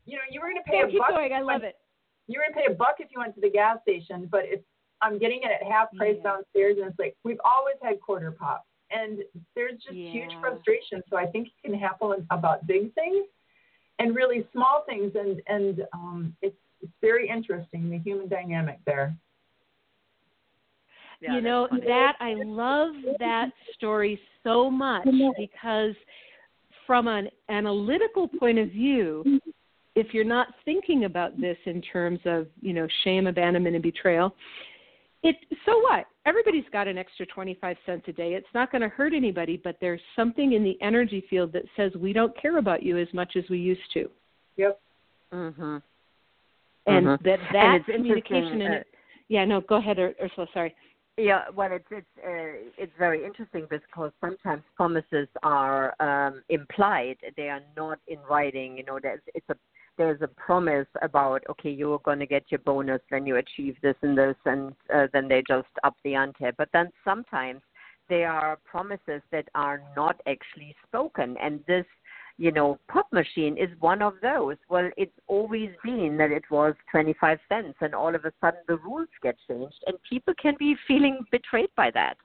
you 0.06 0.16
know, 0.16 0.22
you 0.30 0.40
were 0.40 0.48
going 0.48 0.56
to 0.62 0.70
pay 0.70 0.82
Oh, 0.82 0.88
a 0.88 0.98
buck. 0.98 1.10
going. 1.10 1.32
I 1.32 1.40
love 1.40 1.62
it. 1.62 1.76
You 2.26 2.38
were 2.38 2.44
going 2.52 2.54
to 2.64 2.68
pay 2.68 2.72
a 2.72 2.76
buck 2.76 2.96
if 2.98 3.08
you 3.10 3.20
went 3.20 3.34
to 3.36 3.40
the 3.40 3.50
gas 3.50 3.78
station, 3.82 4.28
but 4.30 4.42
it's 4.44 4.64
I'm 5.02 5.18
getting 5.18 5.40
it 5.42 5.50
at 5.50 5.62
half 5.62 5.92
price 5.94 6.16
Yeah. 6.16 6.22
downstairs, 6.22 6.76
and 6.78 6.86
it's 6.90 6.98
like 6.98 7.16
we've 7.24 7.40
always 7.44 7.76
had 7.82 8.00
quarter 8.00 8.30
pop, 8.32 8.66
and 8.90 9.24
there's 9.54 9.82
just 9.82 9.96
huge 9.96 10.30
frustration. 10.40 11.02
So 11.10 11.16
I 11.16 11.26
think 11.26 11.48
it 11.48 11.68
can 11.68 11.78
happen 11.78 12.26
about 12.30 12.66
big 12.66 12.92
things 12.94 13.26
and 13.98 14.14
really 14.14 14.46
small 14.52 14.84
things, 14.88 15.12
and 15.14 15.42
and 15.46 15.86
um, 15.92 16.36
it's 16.42 16.56
it's 16.82 16.92
very 17.00 17.28
interesting 17.28 17.90
the 17.90 17.98
human 17.98 18.28
dynamic 18.28 18.78
there. 18.86 19.14
Yeah, 21.20 21.34
you 21.34 21.42
know 21.42 21.66
funny. 21.68 21.86
that 21.86 22.16
I 22.20 22.34
love 22.34 22.94
that 23.18 23.50
story 23.74 24.18
so 24.42 24.70
much 24.70 25.06
because 25.36 25.94
from 26.86 27.06
an 27.06 27.28
analytical 27.48 28.26
point 28.26 28.58
of 28.58 28.70
view, 28.70 29.40
if 29.94 30.14
you're 30.14 30.24
not 30.24 30.48
thinking 30.64 31.04
about 31.04 31.40
this 31.40 31.56
in 31.66 31.82
terms 31.82 32.20
of, 32.24 32.46
you 32.60 32.72
know, 32.72 32.88
shame, 33.04 33.26
abandonment 33.26 33.76
and 33.76 33.82
betrayal, 33.82 34.34
it 35.22 35.36
so 35.66 35.78
what? 35.80 36.06
Everybody's 36.26 36.64
got 36.72 36.88
an 36.88 36.96
extra 36.98 37.26
25 37.26 37.76
cents 37.84 38.04
a 38.08 38.12
day. 38.12 38.34
It's 38.34 38.46
not 38.54 38.70
going 38.70 38.82
to 38.82 38.88
hurt 38.88 39.12
anybody, 39.12 39.60
but 39.62 39.76
there's 39.80 40.00
something 40.16 40.52
in 40.52 40.64
the 40.64 40.78
energy 40.80 41.24
field 41.28 41.52
that 41.52 41.64
says 41.76 41.92
we 41.96 42.12
don't 42.12 42.36
care 42.40 42.58
about 42.58 42.82
you 42.82 42.98
as 42.98 43.08
much 43.12 43.36
as 43.36 43.44
we 43.50 43.58
used 43.58 43.92
to. 43.94 44.10
Yep. 44.56 44.80
Mhm. 45.32 45.82
And 46.86 47.06
Mhm. 47.06 47.22
that 47.22 47.40
And 47.40 47.54
that 47.54 47.74
it's 47.76 47.86
communication 47.86 48.36
interesting, 48.36 48.62
and 48.62 48.74
uh, 48.76 48.84
yeah, 49.28 49.44
no, 49.44 49.60
go 49.60 49.76
ahead 49.76 49.98
Ur- 49.98 50.14
Ursula, 50.20 50.48
sorry. 50.52 50.74
Yeah, 51.16 51.50
well, 51.50 51.70
it's 51.72 51.86
it's 51.90 52.06
uh, 52.18 52.72
it's 52.78 52.96
very 52.96 53.24
interesting 53.24 53.66
because 53.68 54.12
sometimes 54.20 54.62
promises 54.74 55.28
are 55.42 55.94
um, 56.00 56.42
implied; 56.48 57.18
they 57.36 57.50
are 57.50 57.60
not 57.76 57.98
in 58.06 58.18
writing. 58.20 58.78
You 58.78 58.84
know, 58.84 58.98
there's 58.98 59.20
it's 59.34 59.48
a 59.50 59.56
there's 60.00 60.22
a 60.22 60.28
promise 60.28 60.86
about 61.02 61.42
okay, 61.50 61.68
you're 61.68 61.98
going 61.98 62.20
to 62.20 62.26
get 62.26 62.44
your 62.48 62.60
bonus 62.60 63.02
when 63.10 63.26
you 63.26 63.36
achieve 63.36 63.76
this 63.82 63.96
and 64.00 64.16
this, 64.16 64.34
and 64.46 64.72
uh, 64.94 65.08
then 65.12 65.28
they 65.28 65.42
just 65.46 65.68
up 65.84 65.94
the 66.04 66.14
ante. 66.14 66.46
But 66.56 66.70
then 66.72 66.88
sometimes 67.04 67.60
there 68.08 68.30
are 68.30 68.58
promises 68.64 69.20
that 69.30 69.46
are 69.54 69.82
not 69.94 70.18
actually 70.26 70.74
spoken, 70.88 71.36
and 71.36 71.60
this 71.68 71.84
you 72.38 72.50
know, 72.50 72.78
pop 72.88 73.06
machine 73.12 73.58
is 73.58 73.68
one 73.80 74.00
of 74.00 74.14
those. 74.22 74.56
Well, 74.70 74.88
it's 74.96 75.12
always 75.26 75.68
been 75.84 76.16
that 76.16 76.30
it 76.30 76.44
was 76.50 76.72
25 76.90 77.38
cents, 77.50 77.76
and 77.82 77.94
all 77.94 78.14
of 78.14 78.24
a 78.24 78.32
sudden 78.40 78.60
the 78.66 78.78
rules 78.78 79.08
get 79.22 79.36
changed, 79.46 79.84
and 79.86 79.98
people 80.08 80.32
can 80.40 80.54
be 80.58 80.74
feeling 80.88 81.20
betrayed 81.30 81.68
by 81.76 81.90
that. 81.90 82.16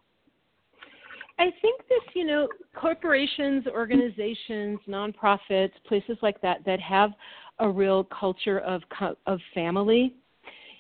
I 1.38 1.52
think 1.62 1.82
this, 1.90 2.02
you 2.14 2.26
know, 2.26 2.48
corporations, 2.80 3.68
organizations, 3.68 4.80
nonprofits, 4.88 5.72
places 5.86 6.18
like 6.22 6.42
that 6.42 6.60
that 6.66 6.80
have 6.80 7.12
a 7.60 7.70
real 7.70 8.06
culture 8.06 8.60
of 8.60 8.82
of 9.26 9.40
family, 9.54 10.14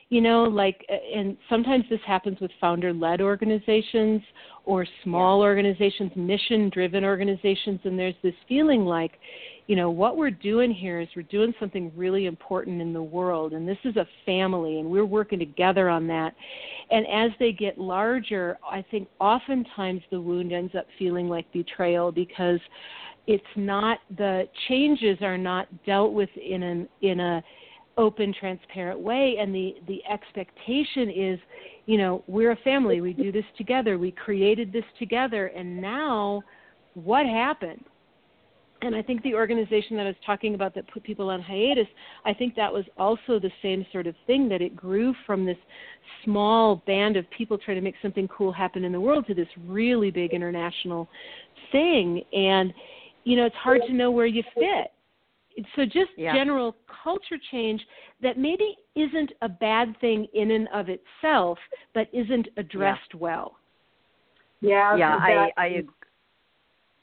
you 0.09 0.21
know, 0.21 0.43
like 0.43 0.85
and 0.89 1.35
sometimes 1.49 1.83
this 1.89 1.99
happens 2.05 2.39
with 2.39 2.51
founder-led 2.61 3.21
organizations 3.21 4.21
or 4.63 4.85
small 5.03 5.41
organizations, 5.41 6.11
mission-driven 6.15 7.03
organizations 7.03 7.79
and 7.83 7.97
there's 7.99 8.15
this 8.23 8.35
feeling 8.47 8.85
like, 8.85 9.13
you 9.67 9.75
know, 9.75 9.89
what 9.89 10.15
we're 10.15 10.31
doing 10.31 10.71
here 10.71 10.99
is 10.99 11.07
we're 11.15 11.23
doing 11.23 11.53
something 11.59 11.91
really 11.95 12.27
important 12.27 12.81
in 12.81 12.93
the 12.93 13.01
world 13.01 13.53
and 13.53 13.67
this 13.67 13.77
is 13.83 13.95
a 13.95 14.07
family 14.25 14.79
and 14.79 14.89
we're 14.89 15.05
working 15.05 15.39
together 15.39 15.89
on 15.89 16.05
that. 16.07 16.35
And 16.91 17.05
as 17.07 17.31
they 17.39 17.51
get 17.51 17.79
larger, 17.79 18.57
I 18.69 18.85
think 18.91 19.07
oftentimes 19.19 20.01
the 20.11 20.21
wound 20.21 20.53
ends 20.53 20.75
up 20.75 20.85
feeling 20.99 21.27
like 21.27 21.51
betrayal 21.51 22.11
because 22.11 22.59
it's 23.27 23.43
not 23.55 23.99
the 24.17 24.47
changes 24.67 25.17
are 25.21 25.37
not 25.37 25.67
dealt 25.83 26.13
with 26.13 26.29
in 26.37 26.61
an 26.61 26.87
in 27.01 27.19
a 27.19 27.43
open 27.97 28.35
transparent 28.39 28.99
way. 28.99 29.37
And 29.39 29.53
the 29.53 29.75
the 29.87 29.99
expectation 30.05 31.09
is 31.09 31.39
you 31.87 31.97
know 31.97 32.23
we're 32.27 32.51
a 32.51 32.57
family. 32.57 33.01
We 33.01 33.13
do 33.13 33.31
this 33.31 33.45
together. 33.57 33.97
We 33.97 34.11
created 34.11 34.71
this 34.71 34.85
together. 34.99 35.47
And 35.47 35.81
now 35.81 36.43
what 36.93 37.25
happened 37.25 37.83
and 38.85 38.95
I 38.95 39.01
think 39.01 39.23
the 39.23 39.33
organization 39.33 39.97
that 39.97 40.03
I 40.03 40.09
was 40.09 40.15
talking 40.25 40.53
about 40.53 40.75
that 40.75 40.91
put 40.91 41.03
people 41.03 41.29
on 41.29 41.41
hiatus, 41.41 41.87
I 42.23 42.33
think 42.33 42.55
that 42.55 42.71
was 42.71 42.85
also 42.97 43.39
the 43.39 43.51
same 43.61 43.85
sort 43.91 44.05
of 44.05 44.15
thing 44.27 44.47
that 44.49 44.61
it 44.61 44.75
grew 44.75 45.13
from 45.25 45.45
this 45.45 45.57
small 46.23 46.83
band 46.85 47.17
of 47.17 47.29
people 47.31 47.57
trying 47.57 47.77
to 47.77 47.81
make 47.81 47.95
something 48.01 48.27
cool 48.27 48.51
happen 48.51 48.83
in 48.83 48.91
the 48.91 49.01
world 49.01 49.25
to 49.27 49.33
this 49.33 49.47
really 49.65 50.11
big 50.11 50.33
international 50.33 51.09
thing. 51.71 52.21
And, 52.31 52.73
you 53.23 53.35
know, 53.35 53.45
it's 53.45 53.55
hard 53.55 53.81
to 53.87 53.93
know 53.93 54.11
where 54.11 54.27
you 54.27 54.43
fit. 54.53 54.91
So 55.75 55.85
just 55.85 56.11
Yeah. 56.17 56.33
general 56.33 56.75
culture 57.03 57.39
change 57.51 57.85
that 58.21 58.37
maybe 58.37 58.77
isn't 58.95 59.31
a 59.41 59.49
bad 59.49 59.97
thing 59.99 60.25
in 60.33 60.51
and 60.51 60.67
of 60.69 60.89
itself, 60.89 61.57
but 61.93 62.07
isn't 62.13 62.49
addressed 62.57 63.15
well. 63.15 63.57
Yeah. 64.61 64.95
yeah, 64.95 65.15
I. 65.15 65.51
I 65.57 65.83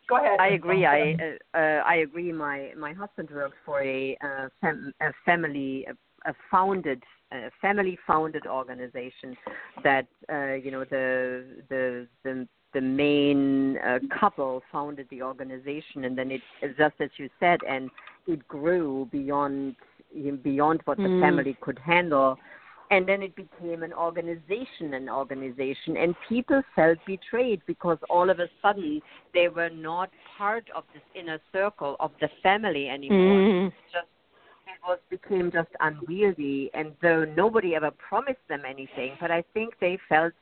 Go 0.09 0.17
ahead. 0.17 0.39
I 0.41 0.49
agree. 0.49 0.85
I 0.87 1.13
uh, 1.55 1.57
uh, 1.59 1.83
I 1.87 1.97
agree. 1.97 2.33
My 2.33 2.73
my 2.77 2.93
husband 2.93 3.31
worked 3.31 3.57
for 3.65 3.83
a 3.83 4.17
uh, 4.23 4.49
fam- 4.61 4.93
a 5.01 5.11
family 5.25 5.87
a, 5.89 6.31
a 6.31 6.35
founded 6.51 7.03
a 7.33 7.51
family 7.61 7.99
founded 8.07 8.47
organization 8.47 9.37
that 9.85 10.07
uh, 10.33 10.55
you 10.55 10.71
know 10.71 10.85
the 10.85 11.45
the 11.69 12.07
the 12.25 12.47
the 12.75 12.81
main 12.81 13.77
uh, 13.79 13.99
couple 14.19 14.63
founded 14.73 15.07
the 15.11 15.23
organization 15.23 16.05
and 16.05 16.17
then 16.17 16.31
it 16.31 16.41
just 16.79 16.95
as 17.01 17.11
you 17.19 17.29
said 17.39 17.61
and 17.69 17.91
it 18.27 18.47
grew 18.49 19.09
beyond 19.13 19.77
beyond 20.43 20.81
what 20.85 20.97
the 20.99 21.09
Mm. 21.09 21.21
family 21.21 21.57
could 21.61 21.79
handle 21.79 22.39
and 22.93 23.09
then 23.09 23.23
it 23.23 23.35
became 23.37 23.83
an 23.83 23.93
organization 24.07 24.95
an 25.01 25.09
organization 25.09 25.97
and 25.97 26.15
people 26.29 26.61
felt 26.77 26.99
betrayed 27.07 27.61
because 27.67 27.99
all 28.11 28.29
of 28.31 28.39
a 28.39 28.49
sudden 28.63 29.01
they 29.35 29.49
were 29.49 29.71
not 29.71 30.11
part 30.39 30.65
of 30.77 30.85
this 30.95 31.03
inner 31.21 31.41
circle 31.53 31.97
of 32.01 32.11
the 32.21 32.29
family 32.43 32.85
anymore 32.97 33.41
Mm. 33.41 33.73
just 33.93 34.11
it 34.73 34.81
was 34.89 34.99
became 35.17 35.51
just 35.59 35.73
unwieldy 35.89 36.71
and 36.75 36.93
though 37.03 37.25
nobody 37.43 37.75
ever 37.81 37.93
promised 38.09 38.47
them 38.49 38.63
anything 38.75 39.13
but 39.21 39.31
i 39.31 39.43
think 39.55 39.75
they 39.81 39.99
felt 40.09 40.33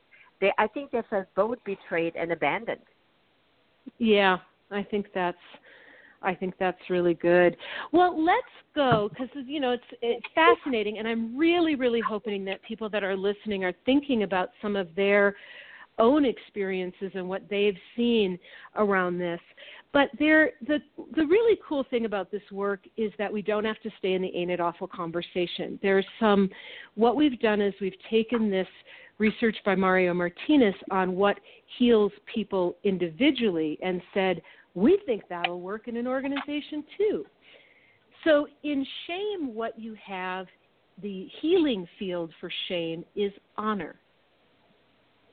they 0.41 0.51
i 0.57 0.67
think 0.67 0.91
they 0.91 1.03
felt 1.09 1.27
both 1.43 1.59
betrayed 1.73 2.15
and 2.15 2.31
abandoned 2.39 2.87
Yeah, 3.97 4.37
I 4.71 4.83
think 4.91 5.07
that's 5.13 5.37
I 6.21 6.35
think 6.35 6.55
that's 6.59 6.77
really 6.89 7.15
good. 7.15 7.57
Well, 7.91 8.23
let's 8.23 8.41
go 8.75 9.09
because 9.09 9.29
you 9.45 9.59
know 9.59 9.71
it's 9.71 9.83
it's 10.01 10.25
fascinating, 10.35 10.97
and 10.99 11.07
I'm 11.07 11.37
really 11.37 11.75
really 11.75 12.01
hoping 12.01 12.45
that 12.45 12.61
people 12.63 12.89
that 12.89 13.03
are 13.03 13.15
listening 13.15 13.63
are 13.63 13.73
thinking 13.85 14.23
about 14.23 14.49
some 14.61 14.75
of 14.75 14.93
their 14.95 15.35
own 15.99 16.25
experiences 16.25 17.11
and 17.13 17.27
what 17.27 17.43
they've 17.49 17.77
seen 17.95 18.39
around 18.75 19.17
this. 19.17 19.39
But 19.93 20.09
there, 20.19 20.51
the 20.67 20.79
the 21.15 21.25
really 21.25 21.59
cool 21.67 21.85
thing 21.89 22.05
about 22.05 22.31
this 22.31 22.41
work 22.51 22.81
is 22.97 23.11
that 23.17 23.31
we 23.31 23.41
don't 23.41 23.65
have 23.65 23.81
to 23.81 23.89
stay 23.99 24.13
in 24.13 24.21
the 24.21 24.35
ain't 24.35 24.51
it 24.51 24.59
awful 24.59 24.87
conversation. 24.87 25.79
There's 25.81 26.05
some. 26.19 26.49
What 26.95 27.15
we've 27.15 27.39
done 27.39 27.61
is 27.61 27.73
we've 27.81 27.93
taken 28.09 28.49
this 28.49 28.67
research 29.17 29.57
by 29.65 29.75
Mario 29.75 30.13
Martinez 30.13 30.73
on 30.89 31.15
what 31.15 31.37
heals 31.77 32.11
people 32.33 32.75
individually 32.83 33.77
and 33.83 34.01
said 34.13 34.41
we 34.73 34.99
think 35.05 35.23
that'll 35.29 35.61
work 35.61 35.87
in 35.87 35.97
an 35.97 36.07
organization 36.07 36.83
too. 36.97 37.25
So 38.23 38.47
in 38.63 38.85
shame, 39.07 39.53
what 39.53 39.77
you 39.79 39.95
have 40.03 40.47
the 41.01 41.27
healing 41.41 41.87
field 41.97 42.31
for 42.39 42.51
shame 42.67 43.03
is 43.15 43.31
honor. 43.57 43.99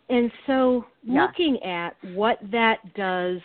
And 0.09 0.33
so 0.47 0.87
Yeah. 1.03 1.23
looking 1.23 1.63
at 1.63 1.97
what 2.15 2.39
that 2.51 2.95
does 2.95 3.41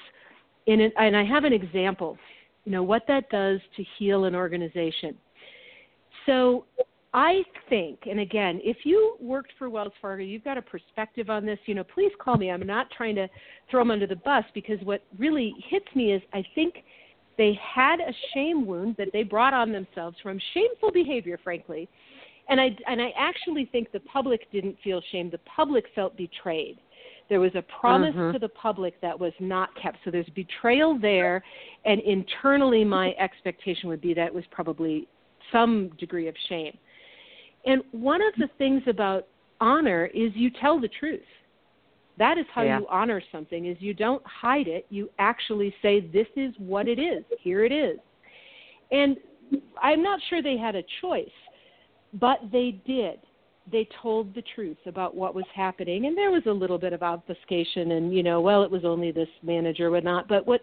in 0.66 0.80
an, 0.80 0.94
and 0.98 1.18
I 1.18 1.24
have 1.24 1.44
an 1.44 1.52
example, 1.52 2.18
you 2.64 2.72
know, 2.72 2.84
what 2.84 3.06
that 3.08 3.30
does 3.30 3.60
to 3.76 3.84
heal 3.98 4.24
an 4.26 4.34
organization. 4.34 5.18
So 6.26 6.66
I 7.14 7.44
think, 7.70 8.00
and 8.10 8.20
again, 8.20 8.60
if 8.64 8.78
you 8.86 9.18
worked 9.20 9.54
for 9.60 9.70
Wells 9.70 9.94
Fargo, 10.02 10.24
you've 10.24 10.44
got 10.44 10.58
a 10.58 10.62
perspective 10.62 11.30
on 11.30 11.46
this, 11.46 11.60
you 11.68 11.76
know, 11.76 11.84
please 11.84 12.12
call 12.20 12.38
me. 12.38 12.50
I'm 12.50 12.66
not 12.66 12.90
trying 12.90 13.16
to 13.16 13.28
throw 13.70 13.82
them 13.82 13.92
under 13.92 14.08
the 14.08 14.16
bus 14.16 14.44
because 14.56 14.80
what 14.84 15.04
really 15.20 15.54
hits 15.68 15.86
me 15.94 16.12
is 16.12 16.24
I 16.34 16.44
think 16.56 16.84
they 17.38 17.54
had 17.62 18.00
a 18.00 18.14
shame 18.34 18.66
wound 18.66 18.96
that 18.98 19.10
they 19.14 19.24
brought 19.24 19.54
on 19.54 19.72
themselves 19.72 20.18
from 20.24 20.40
shameful 20.54 20.92
behavior, 20.92 21.40
frankly. 21.44 21.88
And 22.50 22.60
I 22.60 22.76
and 22.88 23.02
I 23.02 23.14
actually 23.18 23.66
think 23.72 23.92
the 23.92 24.02
public 24.02 24.52
didn't 24.52 24.78
feel 24.84 25.02
shame. 25.12 25.30
The 25.30 25.40
public 25.40 25.86
felt 25.96 26.18
betrayed 26.18 26.78
There 27.30 27.40
was 27.40 27.56
a 27.56 27.62
promise 27.62 28.14
Mhm. 28.14 28.34
to 28.34 28.40
the 28.40 28.50
public 28.50 29.00
that 29.02 29.18
was 29.18 29.34
not 29.40 29.74
kept. 29.76 30.04
So 30.04 30.12
there's 30.12 30.30
betrayal 30.30 30.96
there, 30.96 31.42
and 31.86 32.02
internally, 32.02 32.84
my 32.84 33.16
expectation 33.18 33.88
would 33.90 34.02
be 34.02 34.14
that 34.14 34.28
it 34.28 34.34
was 34.34 34.46
probably 34.48 35.08
some 35.52 35.90
degree 35.98 36.28
of 36.28 36.36
shame. 36.50 36.78
And 37.66 37.82
one 37.92 38.22
of 38.22 38.34
the 38.38 38.50
things 38.58 38.84
about 38.88 39.28
honor 39.62 40.08
is 40.14 40.32
you 40.36 40.50
tell 40.62 40.80
the 40.80 40.90
truth. 40.90 41.22
That 42.18 42.38
is 42.38 42.46
how 42.54 42.64
Yeah. 42.64 42.80
you 42.80 42.88
honor 42.90 43.22
something 43.32 43.66
is 43.66 43.82
you 43.82 43.94
don't 43.94 44.26
hide 44.26 44.68
it, 44.68 44.86
you 44.90 45.10
actually 45.20 45.74
say 45.82 46.00
this 46.00 46.28
is 46.36 46.58
what 46.60 46.88
it 46.88 47.00
is. 47.00 47.24
Here 47.40 47.64
it 47.66 47.72
is. 47.72 48.00
And 48.92 49.18
I'm 49.82 50.04
not 50.04 50.22
sure 50.30 50.42
they 50.42 50.58
had 50.58 50.76
a 50.76 50.84
choice, 51.02 51.32
but 52.14 52.40
they 52.52 52.72
did. 52.86 53.20
They 53.72 53.86
told 54.02 54.34
the 54.36 54.42
truth 54.42 54.78
about 54.86 55.16
what 55.16 55.34
was 55.34 55.46
happening 55.54 56.06
and 56.06 56.18
there 56.18 56.32
was 56.32 56.46
a 56.46 56.52
little 56.52 56.78
bit 56.78 56.92
of 56.94 57.02
obfuscation 57.02 57.92
and 57.92 58.14
you 58.14 58.22
know, 58.22 58.42
well 58.42 58.62
it 58.64 58.70
was 58.70 58.84
only 58.84 59.12
this 59.12 59.30
manager 59.42 59.94
or 59.94 60.02
not, 60.02 60.28
but 60.28 60.46
what 60.46 60.62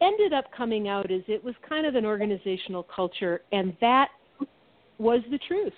ended 0.00 0.32
up 0.32 0.50
coming 0.52 0.86
out 0.88 1.10
is 1.10 1.22
it 1.26 1.42
was 1.42 1.54
kind 1.68 1.84
of 1.84 1.96
an 1.96 2.06
organizational 2.06 2.84
culture 2.84 3.42
and 3.50 3.76
that 3.80 4.10
was 4.98 5.20
the 5.30 5.38
truth. 5.38 5.72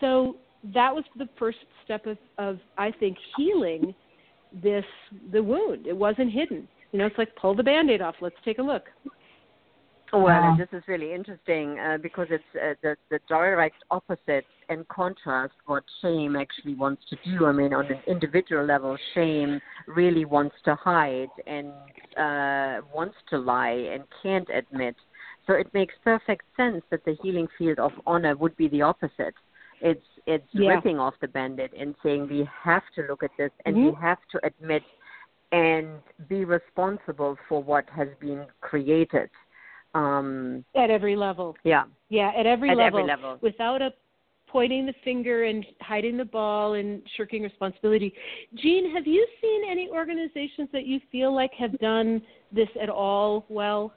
So 0.00 0.36
that 0.72 0.94
was 0.94 1.04
the 1.16 1.28
first 1.38 1.58
step 1.84 2.06
of, 2.06 2.16
of 2.38 2.58
I 2.78 2.90
think 2.90 3.16
healing 3.36 3.94
this 4.62 4.84
the 5.32 5.42
wound. 5.42 5.86
It 5.86 5.96
wasn't 5.96 6.32
hidden. 6.32 6.68
You 6.92 7.00
know, 7.00 7.06
it's 7.06 7.18
like 7.18 7.34
pull 7.36 7.54
the 7.54 7.62
band-aid 7.62 8.00
off. 8.00 8.14
Let's 8.20 8.36
take 8.44 8.58
a 8.58 8.62
look. 8.62 8.84
Well, 10.12 10.22
Wow. 10.22 10.50
and 10.50 10.60
this 10.60 10.68
is 10.72 10.84
really 10.86 11.12
interesting 11.12 11.76
uh, 11.80 11.98
because 12.00 12.28
it's 12.30 12.44
uh, 12.54 12.74
the, 12.82 12.96
the 13.10 13.18
direct 13.28 13.74
opposite 13.90 14.44
and 14.68 14.86
contrast 14.86 15.54
what 15.66 15.82
shame 16.02 16.36
actually 16.36 16.74
wants 16.74 17.02
to 17.10 17.16
do. 17.24 17.46
I 17.46 17.52
mean, 17.52 17.74
on 17.74 17.86
an 17.86 17.98
individual 18.06 18.64
level, 18.64 18.96
shame 19.14 19.60
really 19.88 20.24
wants 20.24 20.54
to 20.66 20.76
hide 20.76 21.30
and 21.48 21.68
uh, 22.16 22.86
wants 22.94 23.16
to 23.30 23.38
lie 23.38 23.88
and 23.92 24.04
can't 24.22 24.48
admit. 24.54 24.94
So 25.48 25.54
it 25.54 25.66
makes 25.74 25.94
perfect 26.04 26.44
sense 26.56 26.82
that 26.90 27.04
the 27.04 27.16
healing 27.20 27.48
field 27.58 27.80
of 27.80 27.90
honor 28.06 28.36
would 28.36 28.56
be 28.56 28.68
the 28.68 28.82
opposite. 28.82 29.34
It's 29.80 30.04
it's 30.26 30.48
Yeah. 30.52 30.74
ripping 30.74 30.98
off 30.98 31.14
the 31.20 31.28
bandit 31.28 31.72
and 31.76 31.94
saying 32.02 32.28
we 32.28 32.44
have 32.62 32.82
to 32.94 33.02
look 33.02 33.22
at 33.22 33.30
this 33.36 33.50
and 33.66 33.76
Mhm. 33.76 33.90
we 33.90 34.00
have 34.00 34.18
to 34.28 34.40
admit 34.46 34.82
and 35.52 36.02
be 36.28 36.44
responsible 36.44 37.36
for 37.48 37.62
what 37.62 37.88
has 37.90 38.08
been 38.14 38.46
created. 38.60 39.30
Um, 39.94 40.64
At 40.74 40.90
every 40.90 41.14
level. 41.14 41.56
yeah, 41.62 41.84
Yeah, 42.08 42.30
at 42.34 42.46
every 42.46 42.70
at 42.70 42.76
level. 42.78 43.00
every 43.00 43.08
level. 43.08 43.38
Without 43.40 43.82
a 43.82 43.92
pointing 44.48 44.86
the 44.86 44.92
finger 45.04 45.44
and 45.44 45.66
hiding 45.80 46.16
the 46.16 46.24
ball 46.24 46.74
and 46.74 47.02
shirking 47.16 47.42
responsibility. 47.42 48.14
Jean, 48.54 48.88
have 48.94 49.04
you 49.06 49.26
seen 49.40 49.64
any 49.64 49.90
organizations 49.90 50.70
that 50.70 50.86
you 50.86 51.00
feel 51.10 51.32
like 51.32 51.52
have 51.54 51.76
done 51.80 52.24
this 52.52 52.68
at 52.76 52.88
all 52.88 53.44
well? 53.48 53.92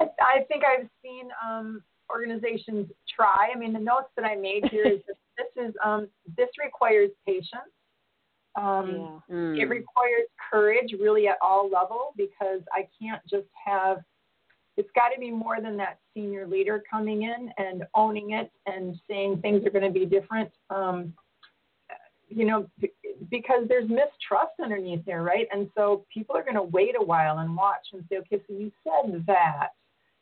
I 0.00 0.44
think 0.48 0.64
I've 0.64 0.88
seen 1.02 1.30
um, 1.44 1.82
organizations 2.10 2.88
try. 3.14 3.50
I 3.54 3.58
mean, 3.58 3.72
the 3.72 3.78
notes 3.78 4.08
that 4.16 4.24
I 4.24 4.36
made 4.36 4.64
here 4.70 4.86
is 4.86 5.00
that 5.06 5.16
this 5.56 5.68
is 5.68 5.74
um, 5.84 6.08
this 6.36 6.48
requires 6.62 7.10
patience. 7.26 7.72
Um, 8.56 9.22
Mm. 9.30 9.58
It 9.58 9.68
requires 9.68 10.26
courage, 10.50 10.92
really, 10.98 11.28
at 11.28 11.36
all 11.40 11.70
level, 11.70 12.12
because 12.16 12.60
I 12.72 12.88
can't 13.00 13.22
just 13.28 13.46
have. 13.64 13.98
It's 14.76 14.90
got 14.94 15.10
to 15.10 15.20
be 15.20 15.30
more 15.30 15.60
than 15.60 15.76
that 15.76 15.98
senior 16.14 16.46
leader 16.46 16.82
coming 16.90 17.22
in 17.22 17.50
and 17.58 17.84
owning 17.94 18.32
it 18.32 18.50
and 18.66 18.96
saying 19.08 19.40
things 19.40 19.64
are 19.66 19.70
going 19.70 19.84
to 19.84 19.90
be 19.90 20.06
different. 20.06 20.50
Um, 20.70 21.12
you 22.28 22.44
know, 22.44 22.68
because 23.30 23.66
there's 23.68 23.88
mistrust 23.88 24.52
underneath 24.62 25.04
there, 25.04 25.22
right? 25.22 25.46
And 25.52 25.68
so 25.76 26.06
people 26.12 26.36
are 26.36 26.42
going 26.42 26.54
to 26.54 26.62
wait 26.62 26.94
a 26.98 27.04
while 27.04 27.38
and 27.38 27.56
watch 27.56 27.88
and 27.92 28.04
say, 28.08 28.18
okay, 28.18 28.40
so 28.46 28.54
you 28.54 28.70
said 28.84 29.24
that. 29.26 29.70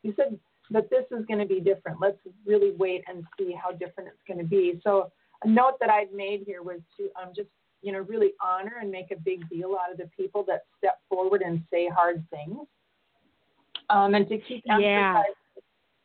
You 0.02 0.14
said 0.16 0.38
that 0.70 0.90
this 0.90 1.04
is 1.10 1.24
going 1.26 1.40
to 1.40 1.46
be 1.46 1.60
different. 1.60 2.00
Let's 2.00 2.18
really 2.46 2.72
wait 2.72 3.04
and 3.08 3.24
see 3.38 3.52
how 3.52 3.72
different 3.72 4.08
it's 4.08 4.22
going 4.26 4.38
to 4.38 4.44
be. 4.44 4.80
So 4.84 5.10
a 5.44 5.48
note 5.48 5.74
that 5.80 5.90
I've 5.90 6.12
made 6.12 6.42
here 6.44 6.62
was 6.62 6.80
to 6.98 7.08
um, 7.20 7.32
just, 7.34 7.48
you 7.82 7.92
know, 7.92 8.00
really 8.00 8.32
honor 8.42 8.74
and 8.80 8.90
make 8.90 9.10
a 9.10 9.16
big 9.16 9.48
deal 9.48 9.76
out 9.82 9.90
of 9.92 9.98
the 9.98 10.10
people 10.16 10.44
that 10.48 10.64
step 10.76 10.98
forward 11.08 11.42
and 11.42 11.62
say 11.72 11.88
hard 11.88 12.24
things. 12.30 12.66
Um, 13.90 14.14
and 14.14 14.28
to 14.28 14.38
keep 14.38 14.64
Yeah. 14.66 15.22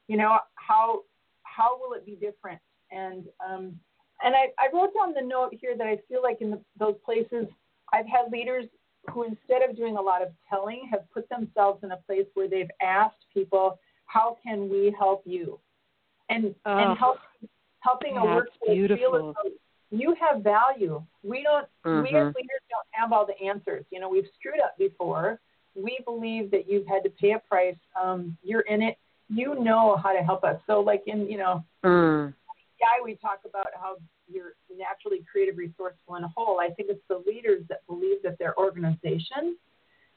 you 0.07 0.17
know, 0.17 0.37
how 0.55 1.01
how 1.43 1.77
will 1.79 1.93
it 1.93 2.05
be 2.05 2.15
different? 2.15 2.59
And 2.91 3.25
um, 3.45 3.79
and 4.23 4.35
I, 4.35 4.47
I 4.59 4.69
wrote 4.73 4.93
down 4.93 5.13
the 5.13 5.21
note 5.21 5.53
here 5.59 5.75
that 5.77 5.87
I 5.87 5.97
feel 6.07 6.21
like 6.21 6.39
in 6.41 6.51
the, 6.51 6.61
those 6.79 6.95
places 7.03 7.47
I've 7.91 8.07
had 8.07 8.31
leaders 8.31 8.65
who 9.11 9.23
instead 9.23 9.67
of 9.67 9.75
doing 9.75 9.97
a 9.97 10.01
lot 10.01 10.21
of 10.21 10.29
telling 10.49 10.87
have 10.91 11.01
put 11.13 11.27
themselves 11.29 11.83
in 11.83 11.91
a 11.91 11.97
place 11.97 12.25
where 12.35 12.47
they've 12.47 12.69
asked 12.81 13.25
people, 13.33 13.79
how 14.13 14.37
can 14.43 14.69
we 14.69 14.95
help 14.97 15.23
you? 15.25 15.59
And 16.29 16.53
Oh, 16.65 16.77
and 16.77 16.97
help, 16.97 17.17
helping 17.79 18.17
a 18.17 18.25
workplace 18.25 18.87
feel 18.97 19.15
as 19.15 19.21
though 19.35 19.51
you 19.91 20.15
have 20.19 20.41
value. 20.43 21.03
We 21.23 21.43
don't 21.43 21.67
we 21.85 22.09
as 22.09 22.33
leaders 22.35 22.63
don't 22.69 22.87
have 22.91 23.11
all 23.11 23.25
the 23.25 23.39
answers. 23.45 23.85
You 23.91 23.99
know, 23.99 24.09
we've 24.09 24.27
screwed 24.39 24.61
up 24.63 24.77
before. 24.77 25.39
We 25.75 25.97
believe 26.05 26.51
that 26.51 26.69
you've 26.69 26.87
had 26.87 27.03
to 27.03 27.09
pay 27.09 27.31
a 27.33 27.39
price. 27.39 27.75
Um, 28.01 28.37
you're 28.43 28.61
in 28.61 28.81
it. 28.81 28.97
You 29.29 29.55
know 29.59 29.97
how 29.97 30.13
to 30.13 30.23
help 30.23 30.43
us. 30.43 30.59
So 30.67 30.79
like 30.79 31.03
in, 31.07 31.29
you 31.29 31.37
know, 31.37 31.63
Mm. 31.83 32.33
guy 32.79 33.01
we 33.03 33.15
talk 33.15 33.39
about 33.45 33.67
how 33.81 33.97
you're 34.27 34.53
naturally 34.75 35.23
creative, 35.29 35.57
resourceful, 35.57 36.15
and 36.15 36.25
whole. 36.35 36.59
I 36.59 36.69
think 36.69 36.89
it's 36.89 37.05
the 37.09 37.21
leaders 37.27 37.63
that 37.69 37.85
believe 37.87 38.21
that 38.23 38.37
their 38.39 38.57
organization 38.57 39.57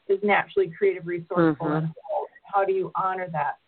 is 0.08 0.18
naturally 0.22 0.70
creative, 0.70 1.06
resourceful, 1.06 1.66
Mhm. 1.66 1.78
and 1.78 1.92
whole. 2.04 2.26
How 2.44 2.64
do 2.64 2.72
you 2.72 2.92
honor 2.94 3.28
that? 3.28 3.58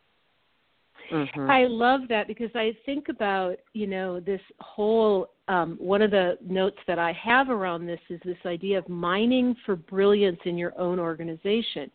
Mhm. 1.11 1.51
I 1.51 1.65
love 1.65 2.03
that 2.09 2.27
because 2.27 2.51
I 2.55 2.77
think 2.85 3.09
about, 3.09 3.57
you 3.73 3.87
know, 3.87 4.21
this 4.21 4.41
whole 4.61 5.31
um, 5.49 5.77
one 5.81 6.03
of 6.03 6.11
the 6.11 6.37
notes 6.47 6.77
that 6.87 6.99
I 6.99 7.11
have 7.13 7.49
around 7.49 7.87
this 7.87 8.01
is 8.11 8.21
this 8.23 8.37
idea 8.45 8.77
of 8.77 8.87
mining 8.87 9.57
for 9.65 9.77
brilliance 9.77 10.39
in 10.45 10.59
your 10.59 10.79
own 10.79 10.99
organization. 10.99 11.91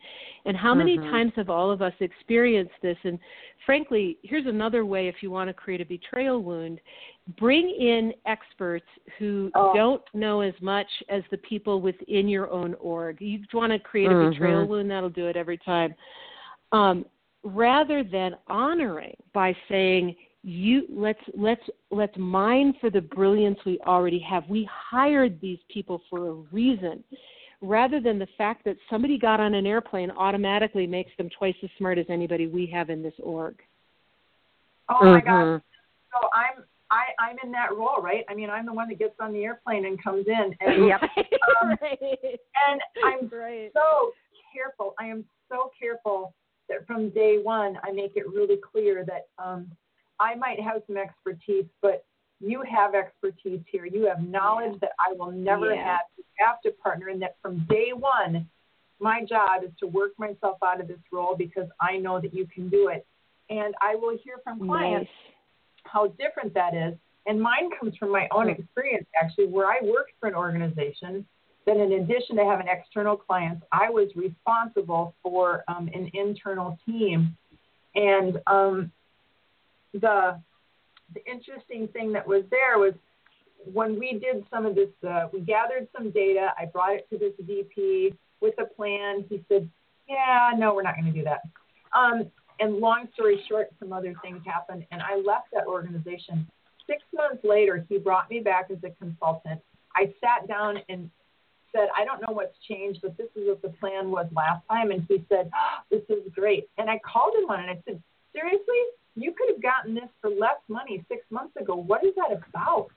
And 0.45 0.57
how 0.57 0.73
many 0.73 0.97
Mhm. 0.97 1.11
times 1.11 1.33
have 1.35 1.51
all 1.51 1.69
of 1.69 1.83
us 1.83 1.93
experienced 1.99 2.73
this? 2.81 2.97
And 3.03 3.19
frankly, 3.63 4.17
here's 4.23 4.47
another 4.47 4.85
way 4.85 5.07
if 5.07 5.21
you 5.21 5.29
want 5.29 5.49
to 5.49 5.53
create 5.53 5.81
a 5.81 5.85
betrayal 5.85 6.41
wound 6.41 6.81
bring 7.37 7.69
in 7.69 8.13
experts 8.25 8.87
who 9.17 9.49
Oh. 9.55 9.73
don't 9.73 10.03
know 10.13 10.41
as 10.41 10.59
much 10.61 10.89
as 11.09 11.23
the 11.29 11.37
people 11.37 11.79
within 11.79 12.27
your 12.27 12.49
own 12.49 12.73
org. 12.75 13.21
You 13.21 13.45
want 13.53 13.71
to 13.71 13.79
create 13.79 14.11
a 14.11 14.15
Mhm. 14.15 14.31
betrayal 14.31 14.67
wound, 14.67 14.91
that'll 14.91 15.09
do 15.09 15.27
it 15.27 15.37
every 15.37 15.57
time. 15.57 15.95
Um, 16.71 17.05
rather 17.43 18.03
than 18.03 18.35
honoring 18.47 19.15
by 19.33 19.55
saying 19.69 20.15
you 20.43 20.85
let's 20.89 21.19
let's 21.37 21.61
let's 21.91 22.15
mine 22.17 22.73
for 22.81 22.89
the 22.89 23.01
brilliance 23.01 23.57
we 23.65 23.79
already 23.85 24.19
have 24.19 24.43
we 24.49 24.67
hired 24.71 25.39
these 25.41 25.59
people 25.69 26.01
for 26.09 26.27
a 26.29 26.33
reason 26.51 27.03
rather 27.61 28.01
than 28.01 28.19
the 28.19 28.27
fact 28.37 28.65
that 28.65 28.75
somebody 28.89 29.17
got 29.17 29.39
on 29.39 29.53
an 29.53 29.65
airplane 29.65 30.11
automatically 30.11 30.85
makes 30.85 31.11
them 31.17 31.29
twice 31.37 31.55
as 31.63 31.69
smart 31.77 31.97
as 31.97 32.05
anybody 32.09 32.47
we 32.47 32.65
have 32.65 32.89
in 32.89 33.01
this 33.01 33.13
org 33.21 33.55
Oh 34.89 35.05
my 35.05 35.21
Mhm. 35.21 35.25
gosh! 35.25 35.61
So 36.11 36.29
I'm 36.33 36.65
I 36.91 37.05
I'm 37.19 37.37
in 37.43 37.51
that 37.53 37.75
role, 37.75 38.01
right? 38.01 38.25
I 38.29 38.35
mean, 38.35 38.49
I'm 38.49 38.65
the 38.65 38.73
one 38.73 38.89
that 38.89 38.99
gets 38.99 39.15
on 39.19 39.31
the 39.31 39.43
airplane 39.43 39.85
and 39.85 40.01
comes 40.01 40.27
in, 40.27 40.55
and 40.59 40.87
Yep. 40.87 41.01
Um, 41.01 41.77
right. 41.81 42.39
and 42.67 42.81
I'm 43.03 43.29
right 43.29 43.71
so 43.73 44.11
careful. 44.53 44.93
I 44.99 45.05
am 45.05 45.25
so 45.49 45.71
careful 45.79 46.33
that 46.69 46.85
from 46.87 47.09
day 47.09 47.39
one 47.41 47.77
I 47.83 47.91
make 47.91 48.13
it 48.15 48.27
really 48.27 48.57
clear 48.57 49.05
that 49.05 49.27
um, 49.43 49.71
I 50.19 50.35
might 50.35 50.59
have 50.59 50.81
some 50.87 50.97
expertise, 50.97 51.65
but 51.81 52.05
you 52.39 52.61
have 52.69 52.93
expertise 52.93 53.61
here. 53.71 53.85
You 53.85 54.05
have 54.07 54.21
knowledge 54.21 54.79
that 54.81 54.91
I 54.99 55.13
will 55.13 55.31
never 55.31 55.73
Yeah. 55.73 55.83
have. 55.83 56.01
You 56.17 56.23
have 56.39 56.61
to 56.61 56.71
partner, 56.71 57.07
and 57.09 57.21
that 57.21 57.37
from 57.41 57.65
day 57.69 57.93
one, 57.93 58.49
my 58.99 59.23
job 59.23 59.63
is 59.63 59.71
to 59.79 59.87
work 59.87 60.11
myself 60.17 60.57
out 60.63 60.79
of 60.79 60.87
this 60.87 60.99
role 61.11 61.35
because 61.35 61.69
I 61.79 61.97
know 61.97 62.19
that 62.19 62.33
you 62.33 62.45
can 62.47 62.69
do 62.69 62.89
it. 62.89 63.05
And 63.49 63.75
I 63.81 63.95
will 63.95 64.17
hear 64.17 64.39
from 64.43 64.59
clients 64.59 65.09
nice 65.25 65.33
how 65.85 66.07
different 66.07 66.53
that 66.53 66.73
is. 66.73 66.97
And 67.25 67.41
mine 67.41 67.69
comes 67.79 67.95
from 67.97 68.11
my 68.11 68.27
own 68.31 68.49
experience, 68.49 69.07
actually, 69.21 69.47
where 69.47 69.67
I 69.67 69.79
worked 69.81 70.13
for 70.19 70.27
an 70.27 70.35
organization 70.35 71.25
that, 71.65 71.77
in 71.77 71.93
addition 71.93 72.35
to 72.37 72.45
having 72.45 72.67
external 72.67 73.15
clients, 73.15 73.63
I 73.71 73.89
was 73.89 74.09
responsible 74.15 75.15
for 75.23 75.63
um, 75.67 75.89
an 75.93 76.11
internal 76.13 76.77
team. 76.85 77.35
And 77.95 78.39
um, 78.47 78.91
the 79.93 80.39
the 81.13 81.23
interesting 81.31 81.87
thing 81.89 82.11
that 82.13 82.27
was 82.27 82.43
there 82.49 82.79
was 82.79 82.93
when 83.71 83.99
we 83.99 84.13
did 84.13 84.43
some 84.49 84.65
of 84.65 84.75
this, 84.75 84.89
uh, 85.07 85.27
we 85.31 85.41
gathered 85.41 85.87
some 85.95 86.09
data. 86.11 86.49
I 86.57 86.65
brought 86.65 86.95
it 86.95 87.07
to 87.11 87.17
this 87.17 87.33
VP 87.39 88.13
with 88.41 88.55
a 88.59 88.65
plan. 88.65 89.25
He 89.29 89.43
said, 89.47 89.69
"Yeah, 90.09 90.51
no, 90.57 90.73
we're 90.73 90.81
not 90.81 90.95
going 90.95 91.11
to 91.11 91.17
do 91.17 91.23
that." 91.23 91.41
Um, 91.95 92.31
and 92.59 92.77
long 92.77 93.07
story 93.13 93.43
short, 93.47 93.69
some 93.79 93.93
other 93.93 94.13
things 94.21 94.41
happened, 94.45 94.85
and 94.91 95.01
I 95.01 95.15
left 95.15 95.47
that 95.53 95.65
organization. 95.67 96.47
Six 96.87 97.01
months 97.13 97.43
later, 97.43 97.85
he 97.87 97.97
brought 97.97 98.29
me 98.29 98.39
back 98.39 98.69
as 98.71 98.77
a 98.83 98.89
consultant. 99.01 99.61
I 99.95 100.13
sat 100.19 100.47
down 100.47 100.79
and 100.89 101.09
said, 101.73 101.89
I 101.97 102.05
don't 102.05 102.21
know 102.21 102.33
what's 102.33 102.55
changed, 102.69 102.99
but 103.01 103.17
this 103.17 103.27
is 103.35 103.47
what 103.47 103.61
the 103.61 103.69
plan 103.79 104.11
was 104.11 104.27
last 104.35 104.63
time. 104.69 104.91
And 104.91 105.03
he 105.07 105.23
said, 105.29 105.51
oh, 105.53 105.83
This 105.91 106.03
is 106.09 106.23
great. 106.33 106.69
And 106.77 106.89
I 106.89 106.99
called 106.99 107.33
him 107.35 107.49
on 107.49 107.59
it. 107.59 107.69
And 107.69 107.77
I 107.77 107.81
said, 107.85 108.03
Seriously? 108.31 108.83
You 109.15 109.33
could 109.37 109.53
have 109.53 109.61
gotten 109.61 109.93
this 109.93 110.09
for 110.21 110.29
less 110.29 110.57
money 110.67 111.05
six 111.07 111.21
months 111.29 111.55
ago. 111.59 111.75
What 111.75 112.03
is 112.03 112.13
that 112.15 112.33
about? 112.33 112.87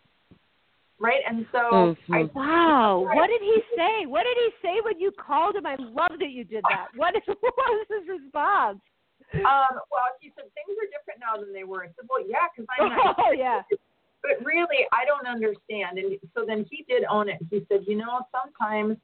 Right? 0.98 1.20
And 1.28 1.44
so 1.52 1.96
mm-hmm. 1.98 2.14
I, 2.14 2.30
Wow. 2.34 3.08
What 3.14 3.28
did 3.28 3.42
he 3.42 3.60
say? 3.76 4.06
What 4.06 4.24
did 4.24 4.36
he 4.38 4.50
say 4.62 4.80
when 4.84 4.98
you 5.00 5.12
called 5.12 5.56
him? 5.56 5.66
I 5.66 5.76
love 5.78 6.16
that 6.20 6.30
you 6.30 6.44
did 6.44 6.64
that. 6.70 6.88
What, 6.96 7.14
what 7.26 7.54
was 7.56 7.86
his 7.90 8.08
response? 8.08 8.80
Um, 9.34 9.82
well, 9.90 10.06
he 10.20 10.30
said 10.36 10.46
things 10.54 10.78
are 10.78 10.88
different 10.94 11.18
now 11.18 11.34
than 11.34 11.52
they 11.52 11.64
were. 11.64 11.82
I 11.82 11.88
said, 11.98 12.06
Well, 12.08 12.22
yeah, 12.22 12.46
because 12.48 12.68
I'm 12.78 12.88
not. 12.96 13.16
Oh, 13.18 13.32
yeah 13.32 13.62
but 14.26 14.44
really, 14.44 14.86
I 14.92 15.04
don't 15.04 15.26
understand. 15.26 15.98
And 15.98 16.18
so 16.34 16.44
then 16.46 16.66
he 16.70 16.84
did 16.88 17.04
own 17.04 17.28
it. 17.28 17.38
He 17.50 17.64
said, 17.70 17.80
you 17.86 17.96
know, 17.96 18.20
sometimes 18.32 18.96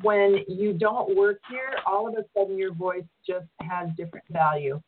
when 0.00 0.44
you 0.48 0.72
don't 0.72 1.16
work 1.16 1.38
here, 1.50 1.74
all 1.86 2.08
of 2.08 2.14
a 2.14 2.24
sudden 2.36 2.56
your 2.56 2.72
voice 2.72 3.04
just 3.26 3.46
has 3.60 3.88
different 3.96 4.24
value. 4.30 4.80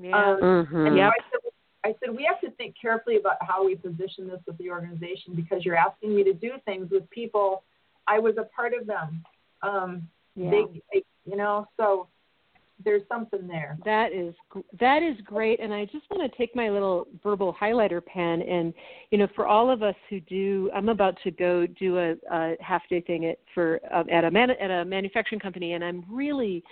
Yeah. 0.00 0.16
Um, 0.16 0.40
mm-hmm. 0.40 0.86
And 0.86 0.96
yep. 0.96 1.12
I, 1.12 1.22
said, 1.30 1.40
I 1.84 1.94
said, 2.00 2.16
we 2.16 2.24
have 2.24 2.40
to 2.40 2.50
think 2.56 2.74
carefully 2.80 3.16
about 3.16 3.36
how 3.40 3.64
we 3.64 3.76
position 3.76 4.28
this 4.28 4.40
with 4.46 4.56
the 4.58 4.70
organization 4.70 5.34
because 5.34 5.64
you're 5.64 5.76
asking 5.76 6.16
me 6.16 6.24
to 6.24 6.32
do 6.32 6.52
things 6.64 6.90
with 6.90 7.08
people. 7.10 7.64
I 8.06 8.18
was 8.18 8.36
a 8.38 8.44
part 8.44 8.72
of 8.72 8.86
them. 8.86 9.22
Um, 9.62 10.08
yeah. 10.34 10.50
Big, 10.50 11.04
you 11.26 11.36
know, 11.36 11.66
so 11.76 12.08
there's 12.84 13.02
something 13.08 13.46
there. 13.46 13.78
That 13.84 14.12
is 14.12 14.34
that 14.78 15.02
is 15.02 15.16
great, 15.24 15.60
and 15.60 15.72
I 15.72 15.84
just 15.84 16.04
want 16.10 16.30
to 16.30 16.38
take 16.38 16.54
my 16.54 16.70
little 16.70 17.06
verbal 17.22 17.54
highlighter 17.60 18.04
pen 18.04 18.42
and 18.42 18.72
you 19.10 19.18
know 19.18 19.28
for 19.34 19.46
all 19.46 19.70
of 19.70 19.82
us 19.82 19.94
who 20.08 20.20
do, 20.20 20.70
I'm 20.74 20.88
about 20.88 21.16
to 21.24 21.30
go 21.30 21.66
do 21.66 21.98
a, 21.98 22.14
a 22.30 22.54
half 22.60 22.82
day 22.88 23.00
thing 23.00 23.26
at 23.26 23.38
for 23.54 23.80
um, 23.92 24.08
at 24.10 24.24
a 24.24 24.30
man, 24.30 24.50
at 24.50 24.70
a 24.70 24.84
manufacturing 24.84 25.40
company, 25.40 25.74
and 25.74 25.84
I'm 25.84 26.04
really 26.10 26.62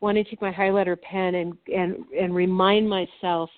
wanting 0.00 0.24
to 0.24 0.30
take 0.30 0.42
my 0.42 0.52
highlighter 0.52 1.00
pen 1.00 1.34
and 1.36 1.56
and 1.74 2.04
and 2.18 2.34
remind 2.34 2.88
myself 2.88 3.50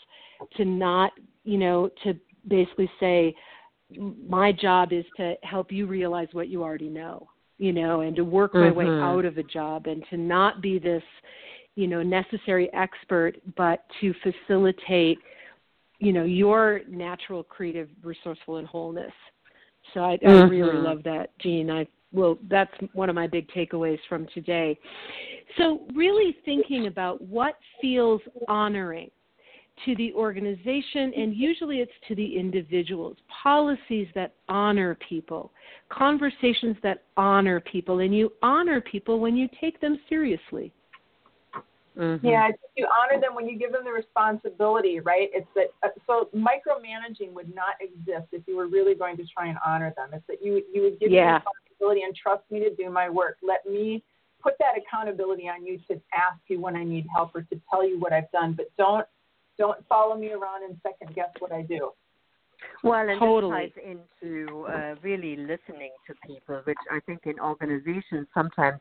to 0.57 0.65
not 0.65 1.13
you 1.45 1.59
know 1.59 1.91
to 2.05 2.15
basically 2.49 2.91
say 3.01 3.35
my 4.29 4.53
job 4.53 4.93
is 4.93 5.05
to 5.17 5.35
help 5.43 5.71
you 5.71 5.87
realize 5.87 6.29
what 6.33 6.49
you 6.49 6.63
already 6.63 6.89
know 6.89 7.27
you 7.59 7.73
know 7.73 8.01
and 8.01 8.17
to 8.17 8.25
work 8.25 8.55
my 8.55 8.61
mm-hmm. 8.61 8.79
way 8.79 8.87
out 8.87 9.25
of 9.25 9.39
a 9.39 9.43
job 9.43 9.87
and 9.87 10.05
to 10.11 10.17
not 10.17 10.61
be 10.61 10.79
this 10.79 11.03
you 11.77 11.87
know 11.87 12.03
necessary 12.03 12.73
expert 12.73 13.37
but 13.57 13.85
to 14.01 14.15
facilitate 14.23 15.19
you 15.99 16.13
know 16.13 16.25
your 16.25 16.81
natural 16.89 17.43
creative 17.43 17.89
resourceful 18.03 18.57
and 18.57 18.67
wholeness. 18.67 19.13
So 19.93 20.01
i, 20.01 20.17
mm-hmm. 20.17 20.29
I 20.29 20.43
really 20.43 20.79
love 20.79 21.03
that 21.05 21.37
jean. 21.39 21.71
I 21.71 21.87
well 22.13 22.39
that's 22.49 22.73
one 22.93 23.09
of 23.09 23.15
my 23.15 23.27
big 23.27 23.49
takeaways 23.49 23.99
from 24.09 24.27
today. 24.35 24.79
So 25.59 25.81
really 25.95 26.37
thinking 26.45 26.87
about 26.87 27.21
what 27.23 27.59
feels 27.81 28.21
honoring 28.49 29.11
to 29.85 29.97
the 29.97 30.13
organization 30.13 31.13
and 31.17 31.35
usually 31.35 31.81
it's 31.81 31.93
to 32.07 32.15
the 32.15 32.39
individuals 32.39 33.17
policies 33.43 34.07
that 34.15 34.35
honor 34.49 34.97
people 35.09 35.51
conversations 35.89 36.77
that 36.85 37.03
honor 37.17 37.59
people 37.59 37.99
and 37.99 38.15
you 38.15 38.33
honor 38.41 38.81
people 38.81 39.19
when 39.19 39.37
you 39.37 39.49
take 39.61 39.81
them 39.81 39.99
seriously 40.09 40.73
Mm-hmm. 41.97 42.27
Yeah, 42.27 42.49
you 42.77 42.89
honor 42.91 43.21
them 43.21 43.37
when 43.37 43.49
you 43.49 43.57
give 43.57 43.71
them 43.71 43.85
the 43.85 43.93
responsibility, 43.93 44.99
right? 44.99 45.31
It's 45.33 45.47
that 45.55 45.69
uh, 45.85 45.91
so 46.07 46.29
micromanaging 46.35 47.33
would 47.35 47.55
not 47.55 47.77
exist 47.81 48.29
if 48.33 48.43
you 48.49 48.57
were 48.57 48.67
really 48.67 48.97
going 48.97 49.17
to 49.19 49.25
try 49.27 49.47
and 49.47 49.59
honor 49.65 49.95
them. 49.97 50.09
It's 50.13 50.27
that 50.27 50.39
you 50.43 50.63
you 50.73 50.83
would 50.83 50.99
give 50.99 51.13
yeah. 51.13 51.25
me 51.25 51.33
responsibility 51.35 52.03
and 52.03 52.17
trust 52.17 52.43
me 52.51 52.61
to 52.61 52.75
do 52.75 52.91
my 52.91 53.09
work. 53.09 53.37
Let 53.43 53.65
me 53.65 54.03
put 54.43 54.55
that 54.59 54.75
accountability 54.77 55.49
on 55.49 55.65
you 55.65 55.79
to 55.89 55.95
ask 56.13 56.41
you 56.49 56.61
when 56.61 56.77
I 56.77 56.85
need 56.85 57.07
help 57.15 57.35
or 57.35 57.43
to 57.43 57.61
tell 57.71 57.87
you 57.89 57.99
what 58.01 58.13
I've 58.13 58.31
done, 58.33 58.55
but 58.55 58.67
don't 58.77 59.07
don't 59.57 59.87
follow 59.89 60.17
me 60.17 60.33
around 60.33 60.65
and 60.65 60.77
second 60.83 61.15
guess 61.15 61.31
what 61.39 61.53
I 61.53 61.63
do. 61.63 61.91
Well, 62.83 63.09
and 63.09 63.21
totally. 63.21 63.67
this 63.67 63.85
ties 63.85 63.97
into 64.25 64.67
uh, 64.67 64.95
really 65.03 65.37
listening 65.37 65.93
to 66.07 66.15
people, 66.27 66.61
which 66.65 66.79
I 66.91 67.01
think 67.07 67.21
in 67.25 67.39
organizations 67.39 68.27
sometimes 68.35 68.81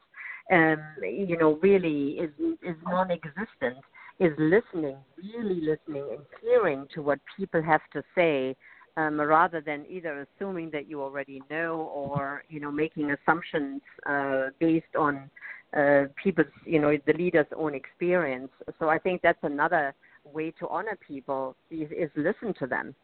um, 0.51 0.79
you 1.01 1.37
know, 1.37 1.59
really 1.61 2.19
is 2.19 2.31
is 2.61 2.75
non-existent. 2.85 3.77
Is 4.19 4.33
listening, 4.37 4.97
really 5.17 5.59
listening 5.61 6.07
and 6.11 6.19
hearing 6.39 6.85
to 6.93 7.01
what 7.01 7.19
people 7.35 7.63
have 7.63 7.81
to 7.93 8.03
say, 8.13 8.55
um, 8.95 9.19
rather 9.19 9.59
than 9.59 9.85
either 9.89 10.27
assuming 10.27 10.69
that 10.69 10.87
you 10.87 11.01
already 11.01 11.41
know 11.49 11.91
or 11.93 12.43
you 12.47 12.59
know 12.59 12.71
making 12.71 13.11
assumptions 13.11 13.81
uh, 14.05 14.49
based 14.59 14.95
on 14.97 15.31
uh, 15.75 16.03
people's, 16.21 16.47
you 16.65 16.79
know, 16.79 16.95
the 17.07 17.13
leader's 17.13 17.47
own 17.55 17.73
experience. 17.73 18.49
So 18.79 18.89
I 18.89 18.99
think 18.99 19.21
that's 19.21 19.43
another 19.43 19.95
way 20.23 20.51
to 20.59 20.67
honor 20.67 20.97
people 21.05 21.55
is, 21.71 21.89
is 21.91 22.09
listen 22.15 22.53
to 22.59 22.67
them. 22.67 22.95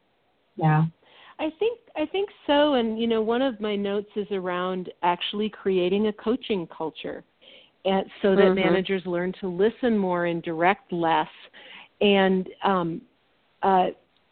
Yeah. 0.56 0.86
I 1.40 1.50
think 1.58 1.80
I 1.96 2.06
think 2.06 2.30
so 2.46 2.74
and 2.74 3.00
you 3.00 3.08
know 3.08 3.22
one 3.22 3.42
of 3.42 3.60
my 3.60 3.76
notes 3.76 4.10
is 4.16 4.28
around 4.32 4.92
actually 5.04 5.50
creating 5.50 6.08
a 6.08 6.14
coaching 6.14 6.68
culture 6.68 7.24
and 7.86 8.06
so 8.22 8.36
that 8.36 8.44
mm-hmm. 8.44 8.56
managers 8.56 9.02
learn 9.06 9.34
to 9.40 9.48
listen 9.48 9.98
more 9.98 10.26
and 10.26 10.44
direct 10.44 10.92
less 10.92 11.28
and 12.02 12.48
um, 12.64 13.02
uh, 13.64 13.88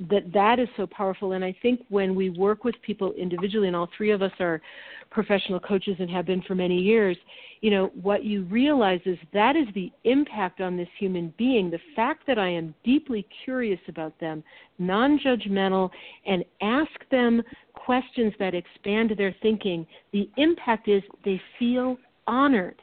that 0.10 0.32
that 0.34 0.60
is 0.60 0.68
so 0.78 0.86
powerful. 0.88 1.34
And 1.34 1.44
i 1.44 1.56
think 1.62 1.82
when 1.90 2.16
we 2.16 2.30
work 2.30 2.64
with 2.64 2.76
people 2.82 3.14
individually 3.14 3.68
and 3.68 3.76
all 3.76 3.90
three 3.98 4.12
of 4.12 4.22
us 4.22 4.32
are 4.40 4.62
professional 5.10 5.60
coaches 5.60 5.96
and 6.00 6.10
have 6.10 6.26
been 6.26 6.42
for 6.44 6.56
many 6.56 6.78
years 6.80 7.18
you 7.62 7.72
know 7.72 7.92
what 8.02 8.24
you 8.24 8.44
realize 8.44 9.02
is 9.06 9.18
that 9.34 9.56
is 9.56 9.68
the 9.74 9.92
impact 10.04 10.62
on 10.62 10.78
this 10.78 10.88
human 10.98 11.34
being. 11.38 11.70
The 11.70 11.80
fact 11.96 12.28
that 12.28 12.38
i 12.38 12.48
am 12.48 12.74
deeply 12.84 13.26
curious 13.44 13.80
about 13.88 14.18
them 14.20 14.44
non-judgmental 14.80 15.90
and 16.26 16.44
ask 16.62 16.92
them 17.10 17.42
questions 17.74 18.34
that 18.40 18.54
expand 18.54 19.14
their 19.18 19.36
thinking. 19.42 19.88
The 20.14 20.30
impact 20.38 20.88
is 20.88 21.02
they 21.26 21.42
feel 21.58 21.98
honored 22.28 22.82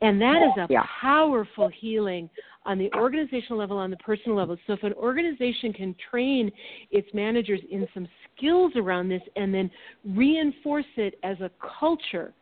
and 0.00 0.20
that 0.20 0.42
is 0.42 0.62
a 0.62 0.66
yeah. 0.70 0.82
powerful 1.00 1.68
healing 1.68 2.28
on 2.64 2.78
the 2.78 2.92
organizational 2.94 3.58
level, 3.58 3.78
on 3.78 3.90
the 3.90 3.96
personal 3.98 4.36
level. 4.36 4.56
So 4.66 4.72
if 4.72 4.82
an 4.82 4.92
organization 4.94 5.72
can 5.72 5.94
train 6.10 6.50
its 6.90 7.08
managers 7.14 7.60
in 7.70 7.86
some 7.94 8.08
skills 8.36 8.72
around 8.76 9.08
this 9.08 9.22
and 9.36 9.54
then 9.54 9.70
reinforce 10.04 10.84
it 10.96 11.18
as 11.22 11.40
a 11.40 11.50
culture, 11.78 12.34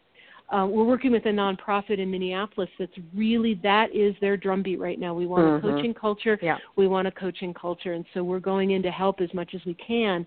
uh, 0.51 0.67
we're 0.67 0.85
working 0.85 1.11
with 1.11 1.25
a 1.27 1.31
nonprofit 1.31 1.99
in 1.99 2.11
Minneapolis 2.11 2.69
that's 2.79 2.93
really 3.15 3.59
that 3.63 3.95
is 3.95 4.15
their 4.21 4.37
drumbeat 4.37 4.79
right 4.79 4.99
now. 4.99 5.15
We 5.15 5.27
want 5.27 5.45
mm-hmm. 5.45 5.67
a 5.67 5.73
coaching 5.73 5.95
culture. 5.95 6.39
Yeah. 6.43 6.59
We 6.77 6.87
want 6.87 7.09
a 7.09 7.11
coaching 7.11 7.55
culture, 7.55 7.93
and 7.93 8.05
so 8.13 8.23
we're 8.23 8.41
going 8.41 8.73
in 8.73 8.83
to 8.83 8.91
help 8.91 9.21
as 9.21 9.33
much 9.33 9.55
as 9.55 9.61
we 9.65 9.75
can. 9.75 10.27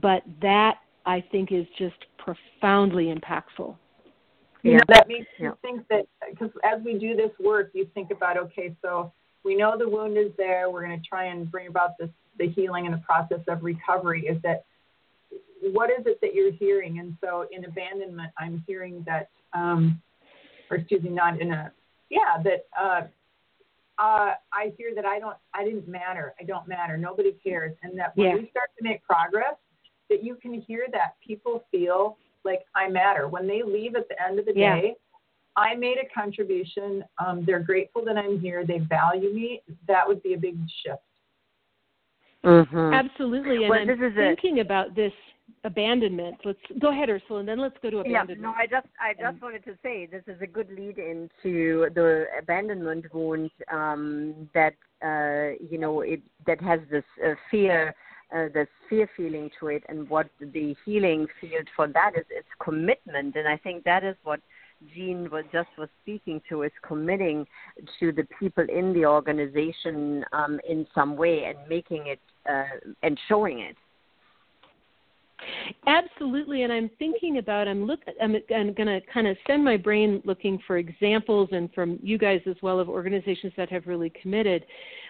But 0.00 0.22
that 0.42 0.76
I 1.06 1.24
think 1.32 1.50
is 1.50 1.66
just 1.76 1.96
profoundly 2.18 3.12
impactful. 3.12 3.74
You 4.62 4.74
know, 4.74 4.80
that 4.88 5.08
makes 5.08 5.26
you 5.38 5.56
think 5.62 5.86
that 5.88 6.06
because 6.28 6.50
as 6.64 6.82
we 6.84 6.98
do 6.98 7.14
this 7.14 7.30
work, 7.38 7.70
you 7.74 7.86
think 7.94 8.10
about 8.10 8.36
okay, 8.36 8.74
so 8.82 9.12
we 9.44 9.56
know 9.56 9.76
the 9.78 9.88
wound 9.88 10.18
is 10.18 10.32
there. 10.36 10.70
We're 10.70 10.84
going 10.84 11.00
to 11.00 11.06
try 11.06 11.26
and 11.26 11.50
bring 11.50 11.68
about 11.68 11.96
this 11.98 12.10
the 12.38 12.48
healing 12.48 12.86
and 12.86 12.94
the 12.94 12.98
process 12.98 13.40
of 13.48 13.62
recovery. 13.62 14.26
Is 14.26 14.40
that 14.42 14.64
what 15.60 15.90
is 15.90 16.06
it 16.06 16.20
that 16.20 16.34
you're 16.34 16.52
hearing? 16.52 16.98
And 16.98 17.16
so 17.20 17.46
in 17.50 17.64
abandonment, 17.64 18.32
I'm 18.38 18.62
hearing 18.66 19.04
that, 19.06 19.28
um, 19.52 20.00
or 20.70 20.78
excuse 20.78 21.02
me, 21.02 21.10
not 21.10 21.40
in 21.40 21.52
a 21.52 21.72
yeah 22.10 22.42
that. 22.44 22.66
Uh, 22.78 23.06
uh, 23.98 24.34
I 24.52 24.72
hear 24.76 24.94
that 24.94 25.04
I 25.04 25.18
don't, 25.18 25.36
I 25.54 25.64
didn't 25.64 25.88
matter. 25.88 26.32
I 26.40 26.44
don't 26.44 26.68
matter. 26.68 26.96
Nobody 26.96 27.32
cares. 27.42 27.74
And 27.82 27.98
that 27.98 28.16
when 28.16 28.28
yeah. 28.28 28.34
we 28.34 28.48
start 28.50 28.70
to 28.78 28.84
make 28.84 29.02
progress, 29.02 29.56
that 30.08 30.22
you 30.22 30.36
can 30.36 30.54
hear 30.54 30.86
that 30.92 31.16
people 31.26 31.64
feel 31.72 32.16
like 32.48 32.64
I 32.74 32.88
matter. 32.88 33.28
When 33.28 33.46
they 33.46 33.62
leave 33.62 33.94
at 33.96 34.08
the 34.08 34.16
end 34.22 34.38
of 34.38 34.46
the 34.46 34.52
yeah. 34.54 34.80
day, 34.80 34.94
I 35.56 35.74
made 35.74 35.96
a 35.98 36.08
contribution. 36.20 37.04
Um, 37.24 37.44
they're 37.44 37.60
grateful 37.60 38.04
that 38.04 38.16
I'm 38.16 38.40
here. 38.40 38.64
They 38.64 38.78
value 38.78 39.34
me. 39.34 39.62
That 39.86 40.06
would 40.06 40.22
be 40.22 40.34
a 40.34 40.38
big 40.38 40.56
shift. 40.82 41.02
Mm-hmm. 42.44 42.94
Absolutely. 42.94 43.56
And 43.64 43.68
well, 43.68 43.80
I'm 43.80 43.86
this 43.86 43.98
is 43.98 44.14
thinking 44.16 44.58
a... 44.58 44.62
about 44.62 44.94
this 44.94 45.12
abandonment. 45.64 46.36
Let's 46.44 46.58
go 46.80 46.90
ahead, 46.90 47.10
Ursula, 47.10 47.40
and 47.40 47.48
then 47.48 47.58
let's 47.58 47.76
go 47.82 47.90
to 47.90 47.98
abandonment. 47.98 48.40
Yeah, 48.40 48.46
no, 48.46 48.54
I 48.56 48.66
just 48.66 48.86
I 49.00 49.14
just 49.20 49.42
wanted 49.42 49.64
to 49.64 49.76
say 49.82 50.06
this 50.06 50.22
is 50.26 50.40
a 50.40 50.46
good 50.46 50.70
lead 50.70 50.98
into 50.98 51.88
the 51.94 52.26
abandonment 52.38 53.12
wound 53.12 53.50
um, 53.72 54.48
that 54.54 54.74
uh, 55.02 55.56
you 55.70 55.78
know 55.78 56.02
it 56.02 56.20
that 56.46 56.60
has 56.60 56.80
this 56.90 57.04
uh, 57.24 57.34
fear 57.50 57.94
uh, 58.34 58.48
the 58.52 58.66
fear 58.88 59.08
feeling 59.16 59.50
to 59.58 59.68
it 59.68 59.82
and 59.88 60.08
what 60.08 60.28
the 60.40 60.74
healing 60.84 61.26
field 61.40 61.66
for 61.74 61.88
that 61.88 62.12
is 62.16 62.24
it's 62.30 62.48
commitment 62.62 63.34
and 63.36 63.48
i 63.48 63.56
think 63.56 63.84
that 63.84 64.04
is 64.04 64.16
what 64.24 64.40
jean 64.94 65.28
was 65.30 65.44
just 65.52 65.68
was 65.78 65.88
speaking 66.02 66.40
to 66.48 66.62
is 66.62 66.72
committing 66.86 67.46
to 67.98 68.12
the 68.12 68.26
people 68.38 68.64
in 68.68 68.92
the 68.92 69.04
organization 69.04 70.24
um, 70.32 70.60
in 70.68 70.86
some 70.94 71.16
way 71.16 71.44
and 71.44 71.56
making 71.68 72.06
it 72.06 72.20
uh, 72.48 72.64
and 73.02 73.18
showing 73.28 73.60
it 73.60 73.76
Absolutely, 75.86 76.64
and 76.64 76.72
I'm 76.72 76.90
thinking 76.98 77.38
about. 77.38 77.68
I'm 77.68 77.86
look. 77.86 78.00
I'm, 78.20 78.34
I'm 78.54 78.74
going 78.74 78.88
to 78.88 79.00
kind 79.12 79.26
of 79.26 79.36
send 79.46 79.64
my 79.64 79.76
brain 79.76 80.20
looking 80.24 80.58
for 80.66 80.78
examples, 80.78 81.48
and 81.52 81.72
from 81.72 81.98
you 82.02 82.18
guys 82.18 82.40
as 82.46 82.56
well 82.60 82.80
of 82.80 82.88
organizations 82.88 83.52
that 83.56 83.70
have 83.70 83.86
really 83.86 84.12
committed. 84.20 84.64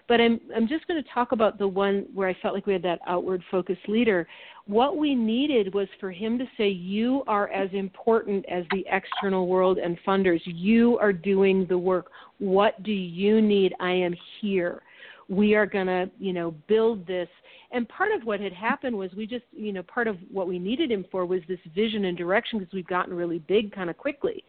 But 0.08 0.20
I'm 0.20 0.40
I'm 0.56 0.66
just 0.66 0.86
going 0.88 1.02
to 1.02 1.08
talk 1.10 1.32
about 1.32 1.58
the 1.58 1.68
one 1.68 2.06
where 2.14 2.28
I 2.28 2.36
felt 2.40 2.54
like 2.54 2.66
we 2.66 2.72
had 2.72 2.82
that 2.82 3.00
outward 3.06 3.42
focused 3.50 3.88
leader. 3.88 4.26
What 4.66 4.96
we 4.96 5.14
needed 5.14 5.72
was 5.74 5.88
for 6.00 6.10
him 6.10 6.38
to 6.38 6.46
say, 6.56 6.68
"You 6.68 7.22
are 7.26 7.48
as 7.48 7.68
important 7.72 8.44
as 8.48 8.64
the 8.70 8.84
external 8.90 9.46
world 9.46 9.78
and 9.78 9.98
funders. 10.06 10.40
You 10.44 10.98
are 10.98 11.12
doing 11.12 11.66
the 11.66 11.78
work. 11.78 12.10
What 12.38 12.82
do 12.82 12.92
you 12.92 13.42
need? 13.42 13.74
I 13.80 13.92
am 13.92 14.14
here." 14.40 14.82
we 15.28 15.54
are 15.54 15.66
going 15.66 15.86
to 15.86 16.10
you 16.18 16.32
know 16.32 16.52
build 16.68 17.06
this 17.06 17.28
and 17.70 17.86
part 17.88 18.12
of 18.12 18.26
what 18.26 18.40
had 18.40 18.52
happened 18.52 18.96
was 18.96 19.10
we 19.14 19.26
just 19.26 19.44
you 19.52 19.72
know 19.72 19.82
part 19.82 20.08
of 20.08 20.16
what 20.32 20.48
we 20.48 20.58
needed 20.58 20.90
him 20.90 21.04
for 21.10 21.26
was 21.26 21.40
this 21.48 21.58
vision 21.74 22.06
and 22.06 22.16
direction 22.16 22.58
because 22.58 22.72
we've 22.72 22.86
gotten 22.86 23.14
really 23.14 23.38
big 23.40 23.70
kind 23.74 23.90
of 23.90 23.96
quickly 23.96 24.42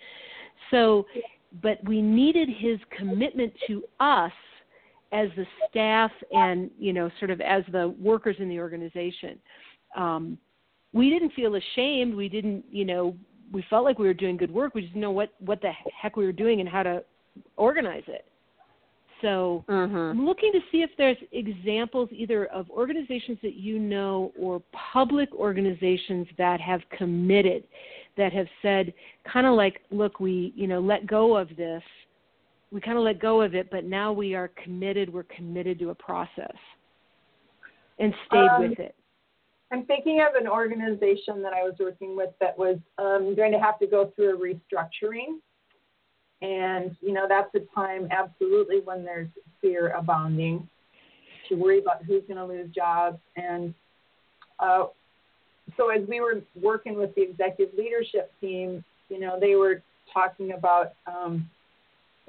so 0.72 1.06
but 1.62 1.84
we 1.84 2.02
needed 2.02 2.48
his 2.48 2.80
commitment 2.98 3.52
to 3.68 3.84
us 4.00 4.32
as 5.12 5.30
the 5.36 5.46
staff 5.70 6.12
and 6.32 6.70
you 6.78 6.94
know 6.94 7.10
sort 7.20 7.32
of 7.32 7.42
as 7.42 7.64
the 7.72 7.94
workers 8.00 8.36
in 8.40 8.50
the 8.50 8.60
organization 8.60 9.40
um, 9.96 10.38
we 10.94 11.10
didn't 11.10 11.34
feel 11.34 11.56
ashamed 11.56 12.14
we 12.14 12.30
didn't 12.30 12.64
you 12.72 12.86
know 12.86 13.16
we 13.52 13.64
felt 13.70 13.84
like 13.84 13.98
we 13.98 14.08
were 14.08 14.14
doing 14.14 14.38
good 14.38 14.52
work 14.52 14.76
we 14.76 14.82
just 14.82 14.94
didn't 14.94 15.02
know 15.02 15.12
what 15.12 15.34
what 15.40 15.62
the 15.62 15.72
heck 16.00 16.16
we 16.16 16.26
were 16.26 16.32
doing 16.32 16.60
and 16.60 16.70
how 16.70 16.84
to 16.84 17.04
organize 17.58 18.04
it 18.08 18.26
so 19.22 19.66
mm-hmm. 19.68 19.96
I'm 19.96 20.26
looking 20.26 20.52
to 20.54 20.60
see 20.72 20.82
if 20.82 20.92
there's 20.98 21.18
examples 21.32 22.10
either 22.12 22.46
of 22.48 22.70
organizations 22.70 23.38
that 23.42 23.56
you 23.56 23.80
know 23.80 24.32
or 24.40 24.62
public 24.94 25.34
organizations 25.34 26.28
that 26.38 26.62
have 26.62 26.82
committed, 26.98 27.64
that 28.18 28.32
have 28.34 28.48
said, 28.62 28.94
kind 29.32 29.46
of 29.46 29.56
like, 29.56 29.82
look, 29.92 30.20
we, 30.20 30.54
you 30.56 30.68
know, 30.68 30.80
let 30.80 31.08
go 31.08 31.36
of 31.36 31.50
this. 31.56 31.84
We 32.72 32.82
kind 32.82 32.98
of 32.98 33.04
let 33.04 33.20
go 33.20 33.42
of 33.42 33.56
it, 33.56 33.70
but 33.72 33.86
now 33.86 34.14
we 34.14 34.36
are 34.36 34.50
committed. 34.64 35.12
We're 35.12 35.24
committed 35.24 35.80
to 35.80 35.90
a 35.90 35.96
process 35.96 36.56
and 37.98 38.14
stayed 38.28 38.48
um, 38.48 38.70
with 38.70 38.80
it. 38.80 38.96
I'm 39.72 39.86
thinking 39.86 40.22
of 40.22 40.40
an 40.40 40.48
organization 40.48 41.42
that 41.44 41.54
I 41.54 41.64
was 41.64 41.76
working 41.80 42.16
with 42.16 42.30
that 42.40 42.58
was 42.58 42.78
um, 42.98 43.36
going 43.36 43.52
to 43.52 43.60
have 43.60 43.80
to 43.80 43.88
go 43.88 44.12
through 44.16 44.36
a 44.36 44.40
restructuring 44.40 45.40
and, 46.42 46.96
you 47.02 47.14
know, 47.14 47.26
that's 47.28 47.54
a 47.56 47.76
time 47.76 48.08
absolutely 48.12 48.80
when 48.84 49.04
there's 49.04 49.28
fear 49.62 49.90
abounding 49.90 50.68
to 51.50 51.56
worry 51.56 51.80
about 51.80 52.04
who's 52.06 52.24
going 52.28 52.38
to 52.38 52.46
lose 52.46 52.74
jobs. 52.74 53.18
And 53.36 53.74
uh, 54.60 54.86
so 55.76 55.90
as 55.90 56.08
we 56.08 56.22
were 56.22 56.42
working 56.62 56.98
with 56.98 57.14
the 57.16 57.24
executive 57.24 57.78
leadership 57.78 58.32
team, 58.40 58.84
you 59.10 59.20
know, 59.20 59.38
they 59.40 59.56
were 59.56 59.82
talking 60.14 60.54
about, 60.54 60.94
um, 61.08 61.50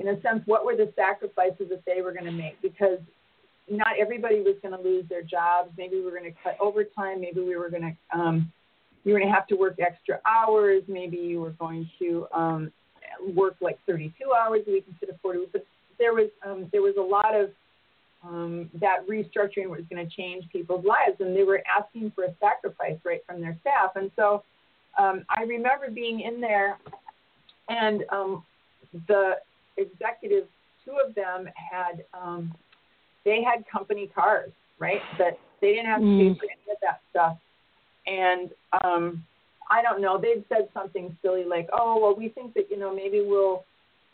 in 0.00 0.08
a 0.08 0.20
sense, 0.22 0.42
what 0.46 0.64
were 0.64 0.76
the 0.76 0.92
sacrifices 0.96 1.68
that 1.68 1.82
they 1.86 2.00
were 2.00 2.12
going 2.12 2.24
to 2.24 2.32
make 2.32 2.60
because 2.62 2.98
not 3.70 3.92
everybody 4.00 4.40
was 4.40 4.56
going 4.62 4.76
to 4.76 4.82
lose 4.82 5.04
their 5.08 5.22
jobs. 5.22 5.70
Maybe 5.78 5.96
we 5.96 6.02
were 6.02 6.10
going 6.10 6.24
to 6.24 6.36
cut 6.42 6.56
overtime. 6.60 7.20
Maybe 7.20 7.40
we 7.40 7.56
were 7.56 7.70
going 7.70 7.96
to 8.12 8.18
um, 8.18 8.52
you 9.04 9.12
were 9.12 9.20
going 9.20 9.30
to 9.30 9.34
have 9.34 9.46
to 9.48 9.54
work 9.54 9.78
extra 9.78 10.20
hours. 10.26 10.82
Maybe 10.88 11.16
you 11.16 11.40
were 11.40 11.50
going 11.50 11.88
to 11.98 12.26
um, 12.34 12.72
work 13.34 13.56
like 13.60 13.78
32 13.86 14.12
hours 14.32 14.60
a 14.66 14.72
week 14.72 14.84
instead 14.88 15.08
of 15.08 15.20
40. 15.20 15.46
But 15.52 15.64
there 15.98 16.14
was 16.14 16.30
um, 16.44 16.68
there 16.72 16.82
was 16.82 16.94
a 16.98 17.02
lot 17.02 17.34
of 17.34 17.50
um, 18.24 18.70
that 18.80 19.06
restructuring 19.08 19.68
was 19.68 19.82
going 19.90 20.06
to 20.06 20.16
change 20.16 20.44
people's 20.50 20.84
lives, 20.84 21.20
and 21.20 21.36
they 21.36 21.44
were 21.44 21.62
asking 21.78 22.12
for 22.14 22.24
a 22.24 22.34
sacrifice 22.40 22.98
right 23.04 23.20
from 23.26 23.40
their 23.40 23.56
staff. 23.60 23.92
And 23.94 24.10
so 24.16 24.42
um, 24.98 25.24
I 25.28 25.42
remember 25.42 25.90
being 25.90 26.20
in 26.20 26.40
there, 26.40 26.78
and 27.68 28.02
um, 28.10 28.42
the 29.06 29.34
executives, 29.80 30.48
two 30.84 30.92
of 31.04 31.14
them 31.14 31.48
had 31.54 32.04
um, 32.14 32.54
they 33.24 33.42
had 33.42 33.64
company 33.70 34.10
cars, 34.14 34.50
right? 34.78 35.00
That 35.18 35.38
they 35.60 35.72
didn't 35.72 35.86
have 35.86 36.00
to 36.00 36.06
pay 36.06 36.30
mm. 36.30 36.38
for 36.38 36.44
any 36.44 36.72
of 36.72 36.78
that 36.82 37.00
stuff, 37.10 37.36
and 38.06 38.50
um, 38.82 39.24
I 39.70 39.82
don't 39.82 40.00
know. 40.00 40.18
They'd 40.20 40.44
said 40.48 40.68
something 40.74 41.16
silly 41.22 41.44
like, 41.44 41.68
"Oh, 41.72 41.98
well, 42.00 42.14
we 42.16 42.28
think 42.28 42.54
that 42.54 42.70
you 42.70 42.78
know 42.78 42.94
maybe 42.94 43.22
we'll," 43.24 43.64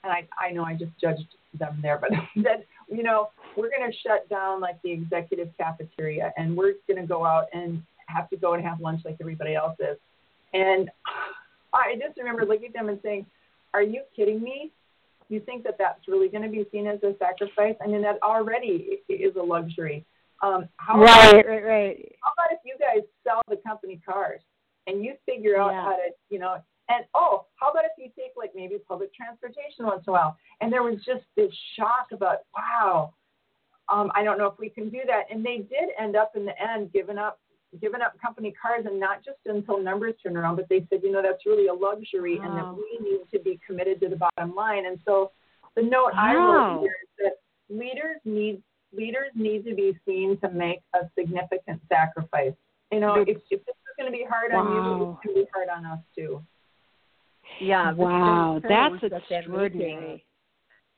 and 0.04 0.12
I 0.12 0.26
I 0.38 0.52
know 0.52 0.64
I 0.64 0.74
just 0.74 0.92
judged 1.00 1.26
them 1.58 1.78
there, 1.82 1.98
but 1.98 2.10
that 2.42 2.64
you 2.88 3.02
know 3.02 3.30
we're 3.56 3.70
going 3.70 3.90
to 3.90 3.96
shut 4.06 4.28
down 4.28 4.60
like 4.60 4.80
the 4.82 4.92
executive 4.92 5.48
cafeteria 5.56 6.32
and 6.36 6.54
we're 6.54 6.74
going 6.86 7.00
to 7.00 7.06
go 7.06 7.24
out 7.24 7.46
and 7.54 7.82
have 8.08 8.28
to 8.28 8.36
go 8.36 8.52
and 8.52 8.62
have 8.62 8.80
lunch 8.80 9.00
like 9.04 9.16
everybody 9.20 9.54
else 9.54 9.76
is, 9.80 9.96
and 10.52 10.90
I 11.72 11.94
just 11.94 12.18
remember 12.18 12.44
looking 12.44 12.68
at 12.68 12.74
them 12.74 12.88
and 12.88 12.98
saying, 13.02 13.26
"Are 13.72 13.82
you 13.82 14.02
kidding 14.14 14.42
me? 14.42 14.72
You 15.28 15.40
think 15.40 15.64
that 15.64 15.76
that's 15.78 16.06
really 16.08 16.28
going 16.28 16.44
to 16.44 16.48
be 16.48 16.66
seen 16.70 16.86
as 16.86 17.02
a 17.02 17.14
sacrifice? 17.18 17.74
I 17.82 17.86
mean, 17.86 18.02
that 18.02 18.22
already 18.22 19.00
is 19.08 19.36
a 19.36 19.42
luxury." 19.42 20.04
Um, 20.42 20.68
how 20.76 21.00
right, 21.00 21.30
about, 21.30 21.46
right, 21.46 21.64
right. 21.64 22.12
How 22.22 22.32
about 22.32 22.52
if 22.52 22.60
you 22.64 22.76
guys 22.78 23.02
sell 23.24 23.40
the 23.48 23.56
company 23.66 24.00
cars? 24.04 24.40
and 24.86 25.04
you 25.04 25.14
figure 25.26 25.58
out 25.58 25.72
yeah. 25.72 25.84
how 25.84 25.90
to, 25.90 26.10
you 26.30 26.38
know, 26.38 26.56
and 26.88 27.04
oh, 27.14 27.46
how 27.56 27.70
about 27.70 27.84
if 27.84 27.92
you 27.98 28.10
take 28.16 28.32
like 28.36 28.52
maybe 28.54 28.76
public 28.88 29.12
transportation 29.14 29.86
once 29.86 30.04
in 30.06 30.10
a 30.10 30.12
while? 30.12 30.36
And 30.60 30.72
there 30.72 30.82
was 30.82 30.96
just 31.04 31.24
this 31.36 31.52
shock 31.76 32.08
about, 32.12 32.38
wow, 32.56 33.12
um, 33.88 34.10
I 34.14 34.22
don't 34.22 34.38
know 34.38 34.46
if 34.46 34.58
we 34.58 34.68
can 34.68 34.88
do 34.88 35.00
that. 35.06 35.24
And 35.30 35.44
they 35.44 35.58
did 35.58 35.90
end 35.98 36.14
up 36.14 36.32
in 36.36 36.44
the 36.44 36.54
end 36.60 36.92
giving 36.92 37.18
up 37.18 37.40
giving 37.80 38.00
up 38.00 38.20
company 38.20 38.52
cars 38.60 38.84
and 38.86 38.98
not 38.98 39.24
just 39.24 39.38
until 39.46 39.82
numbers 39.82 40.14
turn 40.22 40.36
around, 40.36 40.56
but 40.56 40.68
they 40.68 40.86
said, 40.90 41.00
you 41.02 41.12
know, 41.12 41.22
that's 41.22 41.46
really 41.46 41.68
a 41.68 41.74
luxury 41.74 42.38
wow. 42.38 42.46
and 42.46 42.56
that 42.56 42.74
we 42.74 43.10
need 43.10 43.20
to 43.32 43.38
be 43.38 43.58
committed 43.66 44.00
to 44.00 44.08
the 44.08 44.16
bottom 44.16 44.54
line. 44.54 44.86
And 44.86 44.98
so 45.04 45.32
the 45.74 45.82
note 45.82 46.12
wow. 46.14 46.16
I 46.16 46.34
wrote 46.34 46.80
here 46.82 46.96
is 47.02 47.08
that 47.18 47.74
leaders 47.74 48.20
need 48.24 48.62
leaders 48.92 49.30
need 49.34 49.64
to 49.64 49.74
be 49.74 49.98
seen 50.06 50.38
to 50.40 50.50
make 50.50 50.80
a 50.94 51.00
significant 51.18 51.82
sacrifice. 51.88 52.54
You 52.92 53.00
know, 53.00 53.16
if, 53.20 53.38
if 53.50 53.64
this 53.66 53.74
going 53.98 54.10
to 54.10 54.16
be 54.16 54.24
hard 54.28 54.52
wow. 54.52 54.60
on 54.60 54.72
you, 54.72 55.10
it's 55.10 55.24
going 55.24 55.36
to 55.36 55.42
be 55.42 55.48
hard 55.52 55.68
on 55.68 55.86
us 55.86 55.98
too. 56.14 56.42
Yeah. 57.60 57.92
Wow, 57.92 58.60
that's 58.66 59.02
extraordinary. 59.02 60.24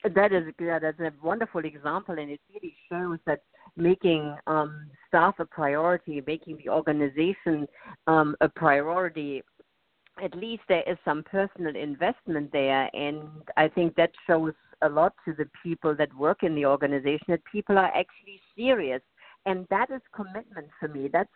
That 0.04 0.32
is 0.32 0.44
yeah, 0.60 0.78
that's 0.78 1.00
a 1.00 1.12
wonderful 1.22 1.64
example, 1.64 2.18
and 2.18 2.30
it 2.30 2.40
really 2.54 2.74
shows 2.88 3.18
that 3.26 3.40
making 3.76 4.36
um, 4.46 4.88
staff 5.08 5.34
a 5.40 5.44
priority, 5.44 6.22
making 6.26 6.58
the 6.64 6.70
organization 6.70 7.66
um, 8.06 8.36
a 8.40 8.48
priority, 8.48 9.42
at 10.22 10.34
least 10.36 10.62
there 10.68 10.88
is 10.88 10.96
some 11.04 11.24
personal 11.24 11.74
investment 11.74 12.52
there, 12.52 12.88
and 12.94 13.22
I 13.56 13.68
think 13.68 13.96
that 13.96 14.10
shows 14.26 14.54
a 14.82 14.88
lot 14.88 15.14
to 15.24 15.34
the 15.34 15.48
people 15.62 15.94
that 15.96 16.14
work 16.14 16.42
in 16.42 16.54
the 16.54 16.66
organization 16.66 17.26
that 17.28 17.44
people 17.50 17.76
are 17.76 17.92
actually 17.94 18.40
serious, 18.56 19.02
and 19.46 19.66
that 19.70 19.90
is 19.90 20.00
commitment 20.14 20.68
for 20.78 20.88
me. 20.88 21.08
That's 21.12 21.28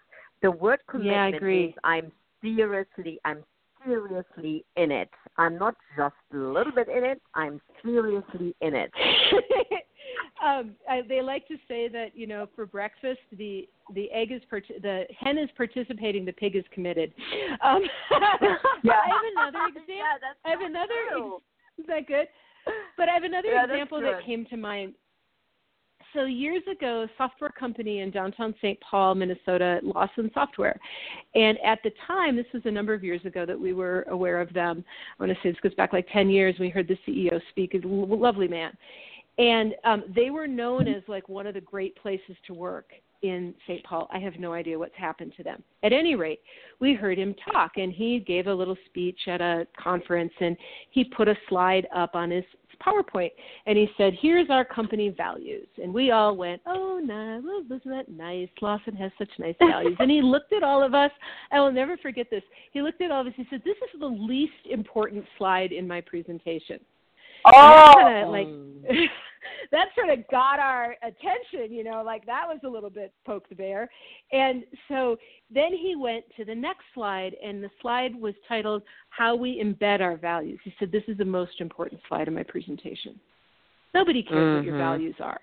the 0.42 0.50
word 0.50 0.80
commitment 0.88 1.16
yeah, 1.16 1.24
I 1.24 1.28
agree. 1.36 1.60
means 1.62 1.74
I'm 1.84 2.12
seriously, 2.42 3.18
I'm 3.24 3.44
seriously 3.87 4.64
in 4.76 4.91
it. 4.91 5.11
I'm 5.39 5.59
not 5.59 5.74
just 5.97 6.14
a 6.33 6.37
little 6.37 6.72
bit 6.72 6.89
in 6.89 7.05
it. 7.05 7.20
I'm 7.35 7.61
seriously 7.85 8.55
in 8.61 8.74
it. 8.74 8.91
um, 10.45 10.74
I, 10.89 11.03
they 11.09 11.22
like 11.22 11.47
to 11.49 11.57
say 11.68 11.89
that 11.89 12.09
you 12.14 12.26
know 12.26 12.49
for 12.55 12.66
breakfast 12.66 13.20
the 13.37 13.68
the 13.95 14.11
egg 14.12 14.33
is 14.33 14.43
part- 14.49 14.64
the 14.83 15.05
hen 15.18 15.39
is 15.39 15.49
participating, 15.57 16.24
the 16.24 16.33
pig 16.33 16.57
is 16.57 16.64
committed. 16.72 17.12
Um, 17.64 17.83
yeah. 18.11 18.18
I 18.93 19.09
have 19.09 19.53
another 19.53 19.66
example. 19.68 19.83
Yeah, 19.89 20.18
that's 20.20 20.39
I 20.45 20.51
have 20.51 20.61
another. 20.61 21.39
Is 21.78 21.87
that 21.87 22.07
good? 22.07 22.26
But 22.97 23.09
I 23.09 23.14
have 23.14 23.24
another 23.24 23.49
yeah, 23.49 23.64
example 23.64 24.01
that 24.01 24.24
came 24.24 24.47
to 24.47 24.57
mind 24.57 24.95
so 26.14 26.24
years 26.24 26.62
ago, 26.70 27.02
a 27.02 27.10
software 27.16 27.50
company 27.50 28.00
in 28.00 28.10
downtown 28.10 28.54
St. 28.58 28.78
Paul, 28.80 29.14
Minnesota, 29.14 29.80
Lawson 29.82 30.30
Software, 30.34 30.78
and 31.34 31.58
at 31.64 31.78
the 31.82 31.90
time, 32.06 32.36
this 32.36 32.46
was 32.52 32.62
a 32.64 32.70
number 32.70 32.94
of 32.94 33.02
years 33.02 33.24
ago 33.24 33.46
that 33.46 33.58
we 33.58 33.72
were 33.72 34.02
aware 34.08 34.40
of 34.40 34.52
them. 34.52 34.84
I 35.18 35.22
want 35.22 35.36
to 35.36 35.42
say 35.42 35.50
this 35.50 35.60
goes 35.60 35.74
back 35.74 35.92
like 35.92 36.06
10 36.12 36.28
years. 36.30 36.54
We 36.58 36.68
heard 36.68 36.88
the 36.88 36.98
CEO 37.06 37.40
speak. 37.50 37.70
He's 37.72 37.84
a 37.84 37.86
lovely 37.86 38.48
man, 38.48 38.72
and 39.38 39.74
um, 39.84 40.04
they 40.14 40.30
were 40.30 40.46
known 40.46 40.88
as 40.88 41.02
like 41.08 41.28
one 41.28 41.46
of 41.46 41.54
the 41.54 41.60
great 41.60 41.96
places 41.96 42.36
to 42.46 42.54
work 42.54 42.92
in 43.22 43.54
St. 43.66 43.82
Paul. 43.84 44.08
I 44.12 44.18
have 44.18 44.38
no 44.38 44.52
idea 44.52 44.78
what's 44.78 44.96
happened 44.96 45.32
to 45.36 45.42
them. 45.42 45.62
At 45.82 45.92
any 45.92 46.14
rate, 46.14 46.40
we 46.80 46.94
heard 46.94 47.18
him 47.18 47.34
talk, 47.52 47.72
and 47.76 47.92
he 47.92 48.18
gave 48.18 48.46
a 48.46 48.54
little 48.54 48.76
speech 48.86 49.18
at 49.28 49.40
a 49.40 49.66
conference, 49.80 50.32
and 50.40 50.56
he 50.90 51.04
put 51.04 51.28
a 51.28 51.36
slide 51.48 51.86
up 51.94 52.14
on 52.14 52.30
his 52.30 52.44
PowerPoint, 52.85 53.30
and 53.66 53.78
he 53.78 53.89
said, 53.97 54.14
"Here's 54.20 54.51
our 54.51 54.64
company 54.64 55.09
values." 55.09 55.66
And 55.83 55.93
we 55.93 56.11
all 56.11 56.37
went, 56.37 56.61
"Oh, 56.66 57.01
no, 57.03 57.43
isn't 57.66 57.91
that 57.91 58.09
nice? 58.09 58.49
Lawson 58.61 58.95
has 58.97 59.12
such 59.18 59.30
nice 59.39 59.57
values." 59.59 59.97
and 59.99 60.11
he 60.11 60.22
looked 60.22 60.53
at 60.53 60.62
all 60.62 60.83
of 60.83 60.95
us. 60.95 61.11
I 61.51 61.61
will 61.61 61.72
never 61.72 61.97
forget 61.97 62.28
this. 62.30 62.43
He 62.72 62.83
looked 62.83 63.01
at 63.01 63.11
all 63.11 63.22
of 63.22 63.26
us. 63.28 63.35
He 63.37 63.47
said, 63.51 63.62
"This 63.64 63.76
is 63.93 64.01
the 64.01 64.07
least 64.07 64.53
important 64.70 65.24
slide 65.39 65.72
in 65.72 65.87
my 65.87 66.01
presentation." 66.01 66.80
Oh, 67.47 67.95
kind 67.97 68.24
of 68.24 68.30
like. 68.30 69.11
that 69.72 69.86
sort 69.95 70.11
of 70.11 70.26
got 70.28 70.59
our 70.59 70.97
attention, 71.03 71.72
you 71.72 71.84
know, 71.84 72.03
like 72.05 72.26
that 72.26 72.45
was 72.47 72.59
a 72.64 72.68
little 72.68 72.90
bit 72.90 73.12
poke 73.26 73.49
the 73.49 73.55
bear. 73.55 73.88
And 74.32 74.64
so 74.88 75.16
then 75.51 75.72
he 75.72 75.97
went 75.97 76.24
to 76.36 76.45
the 76.45 76.55
next 76.55 76.84
slide, 76.95 77.34
and 77.45 77.62
the 77.62 77.70
slide 77.80 78.14
was 78.14 78.34
titled 78.49 78.82
How 79.11 79.34
We 79.34 79.62
Embed 79.62 80.01
Our 80.01 80.16
Values. 80.16 80.61
He 80.64 80.74
said, 80.78 80.93
This 80.93 81.05
is 81.09 81.18
the 81.18 81.24
most 81.24 81.61
important 81.61 82.01
slide 82.09 82.28
in 82.28 82.34
my 82.34 82.43
presentation. 82.43 83.18
Nobody 83.95 84.22
cares 84.22 84.38
mm-hmm. 84.38 84.57
what 84.57 84.64
your 84.64 84.74
mm-hmm. 84.74 84.82
values 84.82 85.16
are. 85.20 85.40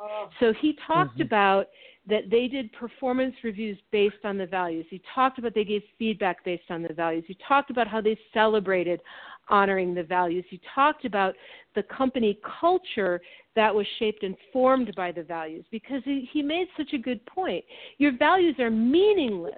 Oh. 0.00 0.28
So 0.40 0.52
he 0.60 0.76
talked 0.86 1.14
mm-hmm. 1.14 1.22
about 1.22 1.66
that 2.10 2.30
they 2.30 2.48
did 2.48 2.72
performance 2.72 3.34
reviews 3.42 3.78
based 3.92 4.24
on 4.24 4.36
the 4.36 4.46
values. 4.46 4.86
He 4.90 5.00
talked 5.14 5.38
about 5.38 5.54
they 5.54 5.64
gave 5.64 5.82
feedback 5.98 6.44
based 6.44 6.70
on 6.70 6.82
the 6.82 6.92
values. 6.92 7.24
He 7.26 7.36
talked 7.46 7.70
about 7.70 7.86
how 7.86 8.00
they 8.00 8.18
celebrated 8.34 9.00
honoring 9.48 9.94
the 9.94 10.02
values. 10.02 10.44
He 10.48 10.60
talked 10.74 11.04
about 11.04 11.34
the 11.74 11.82
company 11.84 12.38
culture 12.60 13.20
that 13.56 13.74
was 13.74 13.86
shaped 13.98 14.22
and 14.22 14.36
formed 14.52 14.94
by 14.96 15.12
the 15.12 15.22
values 15.22 15.64
because 15.70 16.02
he, 16.04 16.28
he 16.32 16.42
made 16.42 16.68
such 16.76 16.92
a 16.92 16.98
good 16.98 17.24
point. 17.26 17.64
Your 17.98 18.16
values 18.16 18.56
are 18.58 18.70
meaningless 18.70 19.54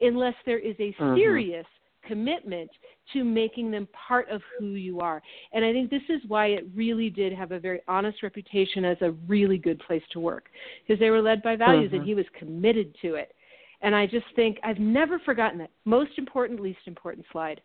unless 0.00 0.34
there 0.46 0.58
is 0.58 0.76
a 0.78 0.94
mm-hmm. 0.94 1.16
serious 1.16 1.66
commitment 2.06 2.70
to 3.12 3.24
making 3.24 3.70
them 3.70 3.88
part 4.08 4.28
of 4.30 4.40
who 4.58 4.74
you 4.74 5.00
are. 5.00 5.22
And 5.52 5.64
I 5.64 5.72
think 5.72 5.90
this 5.90 6.02
is 6.08 6.20
why 6.28 6.46
it 6.46 6.66
really 6.74 7.10
did 7.10 7.32
have 7.32 7.52
a 7.52 7.58
very 7.58 7.80
honest 7.88 8.22
reputation 8.22 8.84
as 8.84 8.96
a 9.00 9.10
really 9.26 9.58
good 9.58 9.80
place 9.80 10.02
to 10.12 10.20
work 10.20 10.46
because 10.86 11.00
they 11.00 11.10
were 11.10 11.22
led 11.22 11.42
by 11.42 11.56
values 11.56 11.88
mm-hmm. 11.88 11.96
and 11.96 12.04
he 12.06 12.14
was 12.14 12.26
committed 12.38 12.94
to 13.02 13.14
it. 13.14 13.34
And 13.82 13.94
I 13.94 14.06
just 14.06 14.26
think 14.36 14.58
I've 14.62 14.78
never 14.78 15.18
forgotten 15.18 15.58
that. 15.58 15.70
Most 15.84 16.12
important, 16.16 16.60
least 16.60 16.80
important 16.86 17.26
slide. 17.32 17.60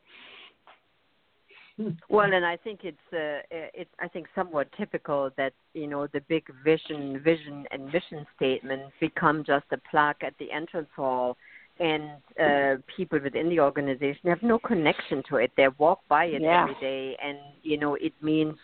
Well, 2.09 2.33
and 2.33 2.43
I 2.43 2.57
think 2.57 2.79
it's 2.83 2.97
uh, 3.13 3.45
it's 3.51 3.89
I 3.99 4.07
think 4.07 4.25
somewhat 4.33 4.67
typical 4.77 5.29
that 5.37 5.53
you 5.73 5.85
know 5.85 6.07
the 6.07 6.21
big 6.21 6.43
vision, 6.63 7.21
vision 7.23 7.65
and 7.69 7.85
mission 7.85 8.25
statements 8.35 8.91
become 8.99 9.43
just 9.45 9.65
a 9.71 9.77
plaque 9.91 10.23
at 10.23 10.33
the 10.39 10.51
entrance 10.51 10.89
hall, 10.95 11.37
and 11.79 12.11
uh, 12.41 12.81
people 12.95 13.19
within 13.23 13.49
the 13.49 13.59
organization 13.59 14.29
have 14.29 14.41
no 14.43 14.59
connection 14.59 15.23
to 15.29 15.37
it. 15.37 15.51
They 15.57 15.67
walk 15.77 16.01
by 16.09 16.25
it 16.25 16.41
yeah. 16.41 16.63
every 16.63 16.75
day, 16.81 17.17
and 17.23 17.37
you 17.63 17.77
know 17.77 17.95
it 17.95 18.13
means 18.21 18.55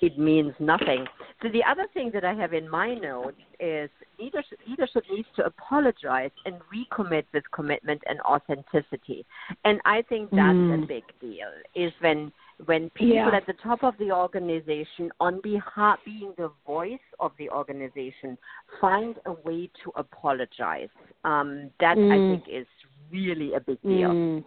it 0.00 0.18
means 0.18 0.52
nothing. 0.58 1.06
So 1.42 1.48
the 1.48 1.62
other 1.64 1.86
thing 1.94 2.10
that 2.14 2.24
I 2.24 2.34
have 2.34 2.52
in 2.52 2.68
my 2.68 2.94
notes 2.94 3.38
is 3.60 3.90
leadership, 4.18 4.58
leadership 4.68 5.04
needs 5.10 5.28
to 5.36 5.44
apologize 5.44 6.30
and 6.44 6.56
recommit 6.74 7.24
with 7.32 7.44
commitment 7.52 8.02
and 8.06 8.20
authenticity. 8.20 9.24
And 9.64 9.80
I 9.84 10.02
think 10.02 10.30
that's 10.30 10.42
mm. 10.42 10.82
a 10.82 10.86
big 10.86 11.04
deal. 11.20 11.48
Is 11.74 11.92
when 12.00 12.32
when 12.66 12.90
people 12.90 13.14
yeah. 13.14 13.30
at 13.34 13.46
the 13.46 13.54
top 13.62 13.84
of 13.84 13.94
the 13.98 14.10
organization, 14.10 15.10
on 15.20 15.40
behalf 15.42 15.98
being 16.04 16.32
the 16.36 16.50
voice 16.66 16.98
of 17.20 17.32
the 17.38 17.48
organization, 17.50 18.36
find 18.80 19.16
a 19.26 19.32
way 19.44 19.70
to 19.84 19.92
apologize. 19.96 20.88
Um, 21.24 21.70
that 21.80 21.96
mm. 21.96 22.10
I 22.10 22.34
think 22.34 22.44
is 22.52 22.66
really 23.12 23.54
a 23.54 23.60
big 23.60 23.80
deal. 23.82 24.10
Mm. 24.10 24.44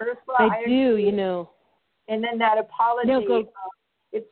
Ursula, 0.00 0.36
I, 0.38 0.44
I 0.44 0.64
do, 0.66 0.96
you 0.96 1.12
know. 1.12 1.50
And 2.08 2.22
then 2.22 2.38
that 2.38 2.58
apology, 2.58 3.08
no, 3.08 3.26
go. 3.26 3.40
Uh, 3.40 3.68
it's 4.12 4.30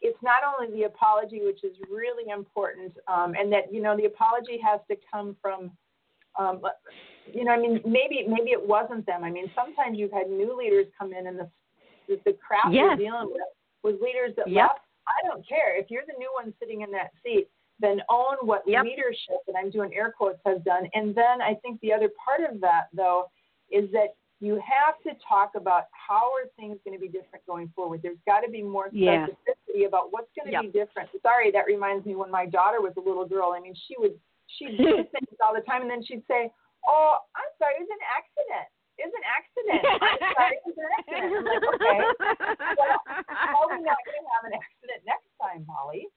it's 0.00 0.18
not 0.22 0.42
only 0.44 0.74
the 0.76 0.86
apology, 0.86 1.40
which 1.44 1.62
is 1.62 1.76
really 1.90 2.30
important, 2.30 2.92
um, 3.06 3.34
and 3.38 3.52
that 3.52 3.72
you 3.72 3.80
know 3.80 3.96
the 3.96 4.06
apology 4.06 4.58
has 4.64 4.80
to 4.90 4.96
come 5.12 5.36
from 5.40 5.70
um, 6.38 6.62
you 7.32 7.44
know, 7.44 7.52
I 7.52 7.58
mean, 7.58 7.80
maybe 7.84 8.24
maybe 8.26 8.50
it 8.50 8.66
wasn't 8.66 9.06
them. 9.06 9.24
I 9.24 9.30
mean, 9.30 9.50
sometimes 9.54 9.98
you've 9.98 10.12
had 10.12 10.28
new 10.28 10.56
leaders 10.56 10.86
come 10.98 11.12
in, 11.12 11.26
and 11.26 11.38
the 11.38 11.48
the, 12.10 12.18
the 12.26 12.36
crap 12.36 12.74
yes. 12.74 12.84
we're 12.90 12.96
dealing 12.96 13.30
with 13.30 13.48
with 13.82 14.02
leaders 14.02 14.34
that 14.36 14.48
yep. 14.50 14.68
left. 14.68 14.80
I 15.08 15.26
don't 15.26 15.46
care 15.46 15.78
if 15.78 15.90
you're 15.90 16.04
the 16.06 16.18
new 16.18 16.30
one 16.34 16.52
sitting 16.60 16.82
in 16.82 16.90
that 16.92 17.10
seat. 17.24 17.48
Then 17.80 18.02
own 18.10 18.36
what 18.42 18.62
yep. 18.66 18.84
leadership, 18.84 19.40
and 19.48 19.56
I'm 19.56 19.70
doing 19.70 19.94
air 19.94 20.12
quotes, 20.12 20.38
has 20.44 20.60
done. 20.66 20.84
And 20.92 21.14
then 21.14 21.40
I 21.40 21.54
think 21.62 21.80
the 21.80 21.94
other 21.94 22.10
part 22.22 22.44
of 22.44 22.60
that, 22.60 22.92
though, 22.92 23.24
is 23.70 23.90
that 23.92 24.12
you 24.40 24.60
have 24.60 25.00
to 25.04 25.16
talk 25.26 25.52
about 25.56 25.84
how 25.92 26.32
are 26.36 26.48
things 26.56 26.76
going 26.84 26.96
to 26.96 27.00
be 27.00 27.08
different 27.08 27.44
going 27.46 27.72
forward. 27.76 28.00
There's 28.02 28.20
got 28.26 28.40
to 28.40 28.50
be 28.50 28.62
more 28.62 28.88
specificity 28.88 29.84
yeah. 29.84 29.88
about 29.88 30.12
what's 30.12 30.28
going 30.36 30.52
to 30.52 30.52
yep. 30.52 30.72
be 30.72 30.78
different. 30.78 31.08
Sorry, 31.22 31.50
that 31.52 31.64
reminds 31.64 32.04
me 32.04 32.16
when 32.16 32.30
my 32.30 32.44
daughter 32.44 32.80
was 32.80 32.92
a 32.96 33.00
little 33.00 33.24
girl. 33.24 33.54
I 33.56 33.60
mean, 33.60 33.74
she 33.88 33.94
would 33.96 34.12
she'd 34.58 34.76
do 34.76 35.04
things 35.12 35.38
all 35.40 35.54
the 35.54 35.64
time, 35.64 35.82
and 35.82 35.90
then 35.90 36.04
she'd 36.04 36.24
say, 36.28 36.52
"Oh, 36.88 37.16
I'm 37.36 37.50
sorry, 37.56 37.80
it 37.80 37.84
was 37.84 37.92
an 37.92 38.04
accident." 38.04 38.68
Is 39.00 39.12
an 39.12 39.24
accident. 39.26 39.82
I'm 40.00 40.18
sorry, 40.36 40.56
it's 40.64 40.78
an 40.78 40.92
accident. 40.98 41.32
I'm 41.32 41.44
like, 41.44 41.64
okay. 41.74 42.00
Well, 42.80 42.98
how 43.26 43.68
are 43.68 43.76
we 43.76 43.82
not 43.82 43.98
going 44.04 44.22
to 44.22 44.30
have 44.36 44.44
an 44.46 44.54
accident 44.54 45.00
next 45.04 45.28
time, 45.40 45.66
Molly? 45.66 46.08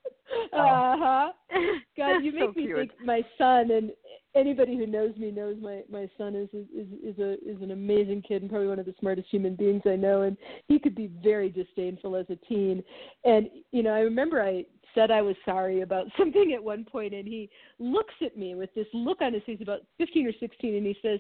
Uh 0.51 0.95
huh. 0.99 1.27
God, 1.97 2.23
you 2.23 2.31
make 2.31 2.43
so 2.43 2.53
me 2.55 2.65
cute. 2.65 2.77
think 2.77 2.91
my 3.03 3.21
son 3.37 3.71
and 3.71 3.91
anybody 4.35 4.77
who 4.77 4.87
knows 4.87 5.15
me 5.17 5.31
knows 5.31 5.55
my 5.61 5.81
my 5.91 6.09
son 6.17 6.35
is 6.35 6.49
is 6.53 6.87
is 7.03 7.19
a 7.19 7.33
is 7.33 7.61
an 7.61 7.71
amazing 7.71 8.21
kid 8.27 8.41
and 8.41 8.49
probably 8.49 8.67
one 8.67 8.79
of 8.79 8.85
the 8.85 8.95
smartest 8.99 9.27
human 9.29 9.55
beings 9.55 9.81
I 9.85 9.95
know 9.95 10.23
and 10.23 10.37
he 10.67 10.79
could 10.79 10.95
be 10.95 11.11
very 11.21 11.49
disdainful 11.49 12.15
as 12.15 12.25
a 12.29 12.35
teen 12.47 12.83
and 13.25 13.47
you 13.71 13.83
know 13.83 13.91
I 13.91 13.99
remember 13.99 14.41
I 14.41 14.65
said 14.95 15.11
I 15.11 15.21
was 15.21 15.35
sorry 15.45 15.81
about 15.81 16.07
something 16.17 16.53
at 16.53 16.63
one 16.63 16.85
point 16.85 17.13
and 17.13 17.27
he 17.27 17.49
looks 17.79 18.13
at 18.25 18.37
me 18.37 18.55
with 18.55 18.73
this 18.73 18.87
look 18.93 19.21
on 19.21 19.33
his 19.33 19.43
face 19.43 19.59
about 19.61 19.81
15 19.97 20.27
or 20.27 20.33
16 20.39 20.75
and 20.75 20.85
he 20.85 20.95
says 21.01 21.19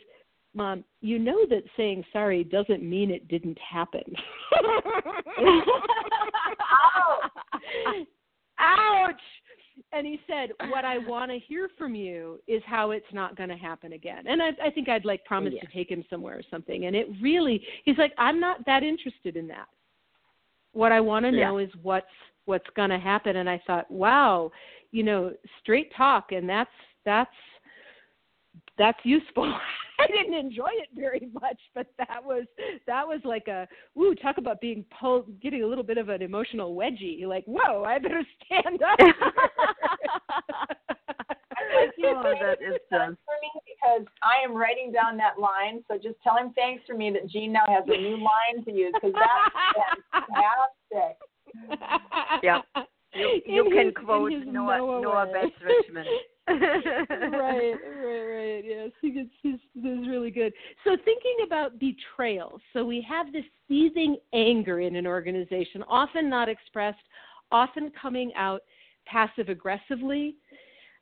Mom, 0.55 0.83
you 1.01 1.17
know 1.17 1.45
that 1.49 1.63
saying 1.75 2.03
sorry 2.13 2.43
doesn't 2.43 2.83
mean 2.83 3.09
it 3.09 3.27
didn't 3.27 3.57
happen. 3.57 4.03
Ouch! 7.87 8.07
Ouch! 8.59 9.21
And 9.91 10.05
he 10.05 10.19
said, 10.27 10.51
"What 10.69 10.85
I 10.85 10.99
want 10.99 11.31
to 11.31 11.39
hear 11.39 11.69
from 11.77 11.95
you 11.95 12.39
is 12.47 12.61
how 12.65 12.91
it's 12.91 13.11
not 13.11 13.35
going 13.35 13.49
to 13.49 13.57
happen 13.57 13.93
again." 13.93 14.27
And 14.27 14.41
I, 14.41 14.49
I 14.63 14.69
think 14.69 14.89
I'd 14.89 15.05
like 15.05 15.25
promised 15.25 15.55
yeah. 15.55 15.61
to 15.61 15.67
take 15.67 15.89
him 15.89 16.03
somewhere 16.09 16.37
or 16.37 16.43
something. 16.51 16.85
And 16.85 16.95
it 16.95 17.07
really, 17.21 17.63
he's 17.83 17.97
like, 17.97 18.13
"I'm 18.17 18.39
not 18.39 18.63
that 18.65 18.83
interested 18.83 19.35
in 19.35 19.47
that. 19.47 19.67
What 20.73 20.91
I 20.91 20.99
want 20.99 21.25
to 21.25 21.31
know 21.31 21.57
yeah. 21.57 21.65
is 21.65 21.71
what's 21.81 22.05
what's 22.45 22.69
going 22.75 22.91
to 22.91 22.99
happen." 22.99 23.37
And 23.37 23.49
I 23.49 23.61
thought, 23.65 23.89
"Wow, 23.89 24.51
you 24.91 25.03
know, 25.03 25.33
straight 25.61 25.91
talk, 25.95 26.31
and 26.31 26.47
that's 26.47 26.71
that's 27.05 27.31
that's 28.77 28.99
useful." 29.03 29.51
I 29.99 30.07
didn't 30.07 30.33
enjoy 30.33 30.69
it 30.71 30.89
very 30.95 31.29
much, 31.41 31.59
but 31.75 31.87
that 31.97 32.23
was 32.23 32.45
that 32.87 33.07
was 33.07 33.19
like 33.23 33.47
a 33.47 33.67
ooh, 33.97 34.15
talk 34.15 34.37
about 34.37 34.61
being 34.61 34.85
pulled, 34.99 35.39
getting 35.41 35.63
a 35.63 35.67
little 35.67 35.83
bit 35.83 35.97
of 35.97 36.09
an 36.09 36.21
emotional 36.21 36.75
wedgie. 36.75 37.19
You're 37.19 37.29
like, 37.29 37.45
whoa, 37.45 37.83
I 37.83 37.99
better 37.99 38.23
stand 38.45 38.81
up. 38.81 38.99
oh, 42.05 42.23
that 42.23 42.61
is 42.61 42.73
just 42.73 42.89
for 42.89 43.07
me 43.41 43.51
because 43.65 44.05
I 44.21 44.43
am 44.43 44.55
writing 44.55 44.91
down 44.91 45.17
that 45.17 45.39
line. 45.39 45.83
So 45.87 45.97
just 45.97 46.15
tell 46.23 46.37
him 46.37 46.53
thanks 46.55 46.83
for 46.87 46.95
me 46.95 47.11
that 47.11 47.27
Jean 47.29 47.53
now 47.53 47.65
has 47.67 47.83
a 47.87 47.97
new 47.97 48.17
line 48.17 48.63
to 48.65 48.71
use 48.71 48.93
because 48.93 49.13
that's 49.13 50.27
fantastic. 50.27 51.17
Yeah. 52.43 52.61
You, 53.15 53.41
you 53.45 53.63
can 53.65 53.87
his, 53.87 53.93
quote 54.05 54.31
Noah, 54.31 54.77
Noah, 54.77 55.01
Noah 55.01 55.25
Best 55.33 55.53
Richmond. 55.63 56.07
right, 56.49 56.59
right, 57.39 58.23
right. 58.25 58.63
Yes, 58.65 58.89
he 59.01 59.11
gets 59.11 59.29
this 59.43 59.59
is 59.75 60.07
really 60.07 60.31
good. 60.31 60.51
So 60.83 60.97
thinking 61.05 61.37
about 61.45 61.79
betrayal. 61.79 62.59
So 62.73 62.83
we 62.83 63.05
have 63.07 63.31
this 63.31 63.45
seething 63.67 64.17
anger 64.33 64.81
in 64.81 64.95
an 64.97 65.07
organization, 65.07 65.83
often 65.87 66.29
not 66.29 66.49
expressed, 66.49 66.99
often 67.51 67.91
coming 67.99 68.31
out 68.35 68.61
passive 69.05 69.49
aggressively. 69.49 70.35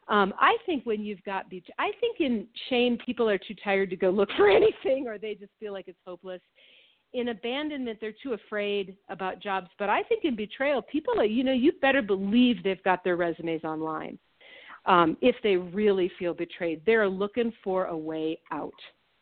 Um, 0.07 0.33
I 0.39 0.57
think 0.65 0.85
when 0.85 1.01
you've 1.01 1.23
got 1.23 1.49
bet- 1.49 1.63
I 1.79 1.91
think 1.99 2.19
in 2.19 2.45
shame 2.69 2.97
people 3.03 3.29
are 3.29 3.37
too 3.37 3.55
tired 3.63 3.89
to 3.91 3.95
go 3.95 4.09
look 4.09 4.29
for 4.37 4.49
anything, 4.55 5.07
or 5.07 5.17
they 5.17 5.33
just 5.33 5.51
feel 5.59 5.73
like 5.73 5.87
it's 5.87 5.99
hopeless. 6.05 6.41
In 7.13 7.29
abandonment, 7.29 7.99
they're 7.99 8.13
too 8.23 8.33
afraid 8.33 8.95
about 9.09 9.41
jobs. 9.41 9.67
But 9.77 9.89
I 9.89 10.03
think 10.03 10.23
in 10.23 10.35
betrayal, 10.35 10.81
people 10.81 11.19
are, 11.19 11.25
you 11.25 11.43
know, 11.43 11.51
you 11.51 11.73
better 11.81 12.01
believe 12.01 12.63
they've 12.63 12.83
got 12.83 13.03
their 13.03 13.17
resumes 13.17 13.63
online 13.63 14.17
um, 14.85 15.17
if 15.21 15.35
they 15.43 15.57
really 15.57 16.11
feel 16.17 16.33
betrayed. 16.33 16.81
They're 16.85 17.09
looking 17.09 17.51
for 17.63 17.85
a 17.85 17.97
way 17.97 18.39
out 18.51 18.73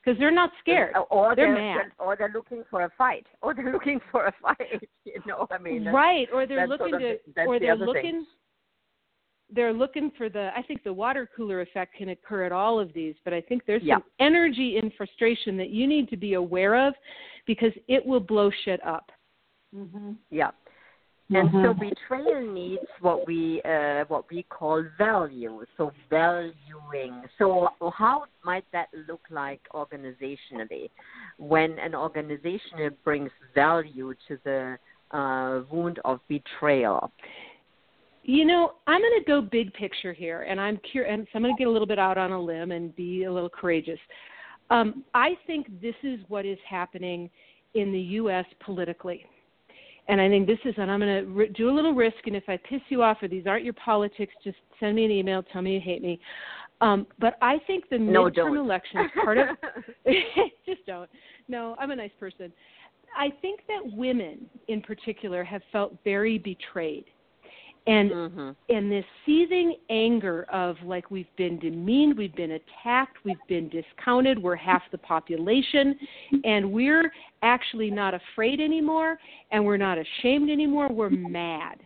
because 0.03 0.19
they're 0.19 0.31
not 0.31 0.51
scared. 0.59 0.95
Or 1.09 1.35
they're, 1.35 1.53
they're, 1.53 1.75
mad. 1.77 1.91
Or 1.99 2.15
they're 2.15 2.31
looking 2.33 2.63
for 2.69 2.83
a 2.83 2.89
fight. 2.97 3.27
Or 3.41 3.53
they're 3.53 3.71
looking 3.73 3.99
for 4.11 4.27
a 4.27 4.33
fight. 4.41 4.87
You 5.05 5.21
know, 5.25 5.47
I 5.49 5.57
mean, 5.57 5.85
right? 5.85 6.27
Or 6.31 6.45
they're 6.45 6.67
looking 6.67 6.91
sort 6.91 7.01
of, 7.01 7.17
to, 7.35 7.45
or 7.45 7.57
the 7.57 7.65
they're 7.65 7.75
looking. 7.75 8.03
Thing. 8.03 8.25
They're 9.53 9.73
looking 9.73 10.11
for 10.17 10.29
the. 10.29 10.51
I 10.55 10.61
think 10.61 10.83
the 10.83 10.93
water 10.93 11.27
cooler 11.35 11.61
effect 11.61 11.95
can 11.95 12.09
occur 12.09 12.43
at 12.45 12.51
all 12.51 12.79
of 12.79 12.93
these, 12.93 13.15
but 13.23 13.33
I 13.33 13.41
think 13.41 13.63
there's 13.65 13.81
some 13.87 14.03
energy 14.19 14.77
in 14.77 14.91
frustration 14.95 15.57
that 15.57 15.69
you 15.69 15.87
need 15.87 16.07
to 16.09 16.17
be 16.17 16.35
aware 16.35 16.87
of, 16.87 16.93
because 17.47 17.71
it 17.87 18.05
will 18.05 18.19
blow 18.19 18.51
shit 18.63 18.79
up. 18.85 19.11
Mm-hmm. 19.75 20.11
Yeah. 20.29 20.51
And 21.31 21.49
mm-hmm. 21.49 21.63
so 21.63 21.73
betrayal 21.73 22.53
needs 22.53 22.87
what 23.01 23.27
we 23.27 23.61
uh, 23.63 24.05
what 24.07 24.25
we 24.31 24.43
call 24.49 24.83
value. 24.97 25.63
So 25.77 25.91
valuing. 26.09 27.23
So 27.37 27.69
how 27.93 28.25
might 28.43 28.65
that 28.71 28.89
look 29.07 29.21
like 29.29 29.61
organizationally, 29.73 30.89
when 31.37 31.77
an 31.77 31.93
organization 31.93 32.95
brings 33.03 33.29
value 33.53 34.15
to 34.27 34.37
the 34.43 34.77
uh, 35.11 35.61
wound 35.71 35.99
of 36.03 36.19
betrayal? 36.27 37.11
You 38.23 38.45
know, 38.45 38.73
I'm 38.85 39.01
going 39.01 39.19
to 39.19 39.25
go 39.25 39.41
big 39.41 39.73
picture 39.73 40.13
here, 40.13 40.43
and 40.43 40.59
I'm 40.59 40.77
curious, 40.91 41.11
and 41.13 41.25
so 41.31 41.37
I'm 41.37 41.43
going 41.43 41.55
to 41.55 41.59
get 41.59 41.67
a 41.67 41.71
little 41.71 41.87
bit 41.87 41.99
out 41.99 42.17
on 42.17 42.31
a 42.31 42.39
limb 42.39 42.71
and 42.71 42.95
be 42.95 43.23
a 43.23 43.31
little 43.31 43.49
courageous. 43.49 43.99
Um, 44.69 45.03
I 45.13 45.31
think 45.47 45.81
this 45.81 45.95
is 46.03 46.19
what 46.27 46.45
is 46.45 46.59
happening 46.69 47.29
in 47.73 47.91
the 47.91 47.99
U.S. 47.99 48.45
politically. 48.63 49.25
And 50.07 50.19
I 50.19 50.27
think 50.27 50.47
this 50.47 50.59
is, 50.65 50.73
and 50.77 50.89
I'm 50.91 50.99
going 50.99 51.25
to 51.25 51.39
r- 51.39 51.47
do 51.47 51.69
a 51.69 51.73
little 51.73 51.93
risk, 51.93 52.17
and 52.25 52.35
if 52.35 52.43
I 52.47 52.57
piss 52.57 52.81
you 52.89 53.03
off 53.03 53.17
or 53.21 53.27
these 53.27 53.45
aren't 53.47 53.63
your 53.63 53.73
politics, 53.73 54.33
just 54.43 54.57
send 54.79 54.95
me 54.95 55.05
an 55.05 55.11
email, 55.11 55.43
tell 55.43 55.61
me 55.61 55.75
you 55.75 55.79
hate 55.79 56.01
me. 56.01 56.19
Um, 56.81 57.05
but 57.19 57.37
I 57.41 57.57
think 57.67 57.89
the 57.89 57.97
no, 57.97 58.25
midterm 58.25 58.33
don't. 58.35 58.57
elections, 58.57 59.09
part 59.23 59.37
of, 59.37 59.47
just 60.65 60.85
don't. 60.87 61.09
No, 61.47 61.75
I'm 61.79 61.91
a 61.91 61.95
nice 61.95 62.11
person. 62.19 62.51
I 63.17 63.29
think 63.41 63.61
that 63.67 63.81
women 63.95 64.47
in 64.67 64.81
particular 64.81 65.43
have 65.43 65.61
felt 65.71 65.97
very 66.03 66.37
betrayed 66.37 67.05
and 67.87 68.11
mm-hmm. 68.11 68.49
and 68.69 68.91
this 68.91 69.05
seething 69.25 69.75
anger 69.89 70.45
of 70.51 70.75
like 70.83 71.09
we've 71.09 71.33
been 71.37 71.57
demeaned 71.59 72.17
we've 72.17 72.35
been 72.35 72.51
attacked 72.51 73.17
we've 73.23 73.37
been 73.47 73.69
discounted 73.69 74.41
we're 74.41 74.55
half 74.55 74.81
the 74.91 74.97
population 74.97 75.95
and 76.43 76.69
we're 76.69 77.11
actually 77.41 77.89
not 77.89 78.13
afraid 78.13 78.59
anymore 78.59 79.17
and 79.51 79.63
we're 79.63 79.77
not 79.77 79.97
ashamed 79.97 80.49
anymore 80.49 80.89
we're 80.91 81.09
mad 81.09 81.79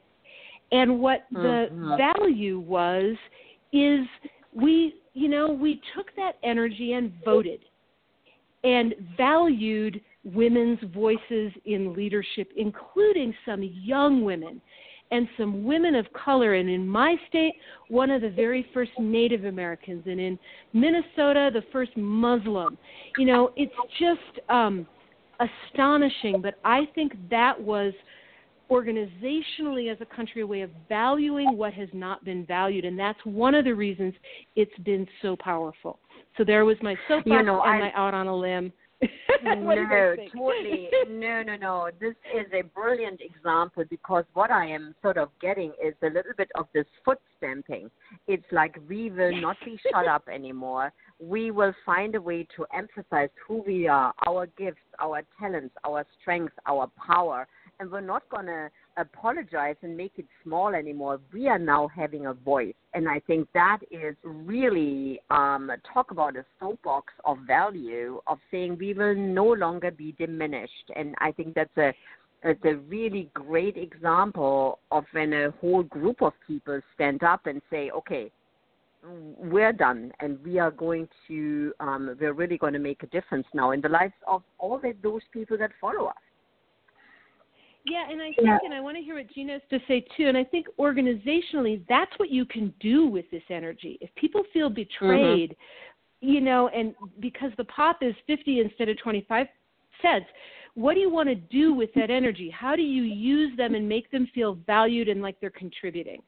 and 0.71 0.99
what 0.99 1.25
the 1.31 1.67
mm-hmm. 1.71 1.95
value 1.97 2.59
was 2.59 3.15
is 3.71 4.05
we 4.53 4.95
you 5.13 5.29
know 5.29 5.49
we 5.49 5.79
took 5.95 6.07
that 6.15 6.33
energy 6.43 6.93
and 6.93 7.11
voted 7.23 7.59
and 8.63 8.95
valued 9.17 10.01
women's 10.23 10.79
voices 10.93 11.51
in 11.65 11.93
leadership 11.93 12.49
including 12.55 13.33
some 13.45 13.61
young 13.61 14.23
women 14.23 14.61
and 15.13 15.27
some 15.37 15.63
women 15.63 15.93
of 15.93 16.05
color. 16.13 16.55
And 16.55 16.67
in 16.67 16.87
my 16.87 17.15
state, 17.29 17.53
one 17.87 18.09
of 18.09 18.21
the 18.21 18.29
very 18.29 18.65
first 18.73 18.91
Native 18.99 19.45
Americans, 19.45 20.03
and 20.07 20.19
in 20.19 20.39
Minnesota, 20.73 21.51
the 21.53 21.63
first 21.71 21.95
Muslim. 21.95 22.77
You 23.17 23.27
know, 23.27 23.51
it's 23.55 23.73
just 23.99 24.49
um, 24.49 24.87
astonishing. 25.39 26.41
But 26.41 26.55
I 26.65 26.81
think 26.95 27.13
that 27.29 27.59
was 27.59 27.93
organizationally 28.71 29.91
as 29.91 29.97
a 30.01 30.15
country 30.15 30.41
a 30.41 30.47
way 30.47 30.61
of 30.61 30.71
valuing 30.89 31.55
what 31.57 31.73
has 31.73 31.89
not 31.93 32.23
been 32.23 32.45
valued 32.45 32.85
and 32.85 32.97
that's 32.97 33.19
one 33.25 33.53
of 33.53 33.65
the 33.65 33.75
reasons 33.75 34.13
it's 34.55 34.75
been 34.85 35.05
so 35.21 35.35
powerful 35.35 35.99
so 36.37 36.45
there 36.45 36.63
was 36.63 36.77
my 36.81 36.95
soapbox 37.09 37.27
you 37.27 37.43
know, 37.43 37.61
and 37.61 37.71
I, 37.71 37.79
my 37.79 37.91
out 37.93 38.13
on 38.13 38.27
a 38.27 38.35
limb 38.35 38.71
no, 39.43 39.53
totally. 40.33 40.89
No, 41.09 41.43
no, 41.43 41.55
no. 41.55 41.89
This 41.99 42.15
is 42.33 42.45
a 42.53 42.63
brilliant 42.63 43.21
example 43.21 43.83
because 43.89 44.23
what 44.33 44.51
I 44.51 44.65
am 44.67 44.95
sort 45.01 45.17
of 45.17 45.29
getting 45.41 45.71
is 45.83 45.93
a 46.01 46.07
little 46.07 46.33
bit 46.37 46.49
of 46.55 46.67
this 46.73 46.85
foot 47.03 47.19
stamping. 47.37 47.89
It's 48.27 48.45
like 48.51 48.77
we 48.87 49.09
will 49.09 49.39
not 49.41 49.57
be 49.65 49.77
shut 49.91 50.07
up 50.07 50.27
anymore. 50.33 50.91
We 51.19 51.51
will 51.51 51.73
find 51.85 52.15
a 52.15 52.21
way 52.21 52.47
to 52.55 52.65
emphasize 52.75 53.29
who 53.47 53.63
we 53.65 53.87
are, 53.87 54.13
our 54.27 54.47
gifts, 54.57 54.81
our 54.99 55.23
talents, 55.39 55.75
our 55.85 56.05
strengths, 56.21 56.55
our 56.67 56.89
power, 57.05 57.47
and 57.83 57.91
we're 57.91 57.99
not 57.99 58.23
going 58.29 58.45
to 58.45 58.69
apologize 58.95 59.75
and 59.81 59.97
make 59.97 60.13
it 60.15 60.25
small 60.41 60.73
anymore. 60.73 61.19
We 61.33 61.49
are 61.49 61.59
now 61.59 61.89
having 61.93 62.27
a 62.27 62.33
voice, 62.33 62.75
and 62.93 63.09
I 63.09 63.19
think 63.19 63.49
that 63.53 63.79
is 63.91 64.15
really 64.23 65.19
um, 65.29 65.69
talk 65.93 66.11
about 66.11 66.37
a 66.37 66.45
soapbox 66.61 67.11
of 67.25 67.39
value 67.45 68.21
of 68.25 68.39
saying 68.49 68.77
we 68.79 68.93
will 68.93 69.15
no 69.15 69.45
longer 69.45 69.91
be 69.91 70.13
diminished, 70.17 70.91
and 70.95 71.13
I 71.19 71.33
think 71.33 71.55
that's 71.55 71.77
a 71.77 71.93
it's 72.45 72.63
a 72.65 72.75
really 72.89 73.29
great 73.33 73.77
example 73.77 74.79
of 74.91 75.05
when 75.11 75.33
a 75.33 75.51
whole 75.61 75.83
group 75.83 76.21
of 76.21 76.33
people 76.45 76.79
stand 76.93 77.23
up 77.23 77.45
and 77.45 77.61
say, 77.69 77.89
okay, 77.91 78.31
we're 79.37 79.71
done 79.71 80.11
and 80.19 80.37
we 80.45 80.59
are 80.59 80.71
going 80.71 81.07
to 81.27 81.73
um, 81.81 82.15
we're 82.19 82.33
really 82.33 82.57
going 82.57 82.73
to 82.73 82.79
make 82.79 83.03
a 83.03 83.07
difference 83.07 83.47
now 83.53 83.71
in 83.71 83.81
the 83.81 83.89
lives 83.89 84.13
of 84.27 84.43
all 84.59 84.75
of 84.75 84.83
those 85.01 85.21
people 85.33 85.57
that 85.57 85.71
follow 85.81 86.05
us 86.05 86.15
yeah, 87.85 88.09
and 88.09 88.21
I 88.21 88.27
think, 88.27 88.45
yeah. 88.45 88.57
and 88.63 88.73
I 88.73 88.79
want 88.79 88.95
to 88.95 89.03
hear 89.03 89.15
what 89.15 89.33
Gina 89.33 89.53
has 89.53 89.61
to 89.69 89.79
say 89.87 90.05
too. 90.15 90.27
And 90.27 90.37
I 90.37 90.43
think 90.43 90.67
organizationally, 90.79 91.83
that's 91.89 92.11
what 92.17 92.29
you 92.29 92.45
can 92.45 92.73
do 92.79 93.07
with 93.07 93.29
this 93.29 93.43
energy. 93.49 93.97
If 93.99 94.13
people 94.15 94.43
feel 94.53 94.69
betrayed, 94.69 95.51
mm-hmm. 95.51 96.29
you 96.29 96.39
know, 96.39 96.69
and 96.69 96.95
because 97.19 97.51
the 97.57 97.65
pop 97.65 97.97
is 98.01 98.15
50 98.25 98.61
instead 98.61 98.87
of 98.87 98.97
25 98.99 99.47
cents, 100.01 100.25
what 100.75 100.93
do 100.93 101.01
you 101.01 101.09
want 101.09 101.27
to 101.27 101.35
do 101.35 101.73
with 101.73 101.93
that 101.95 102.09
energy? 102.09 102.49
How 102.49 102.75
do 102.75 102.81
you 102.81 103.03
use 103.03 103.55
them 103.57 103.75
and 103.75 103.87
make 103.87 104.09
them 104.11 104.29
feel 104.33 104.57
valued 104.65 105.09
and 105.09 105.21
like 105.21 105.39
they're 105.41 105.49
contributing? 105.49 106.21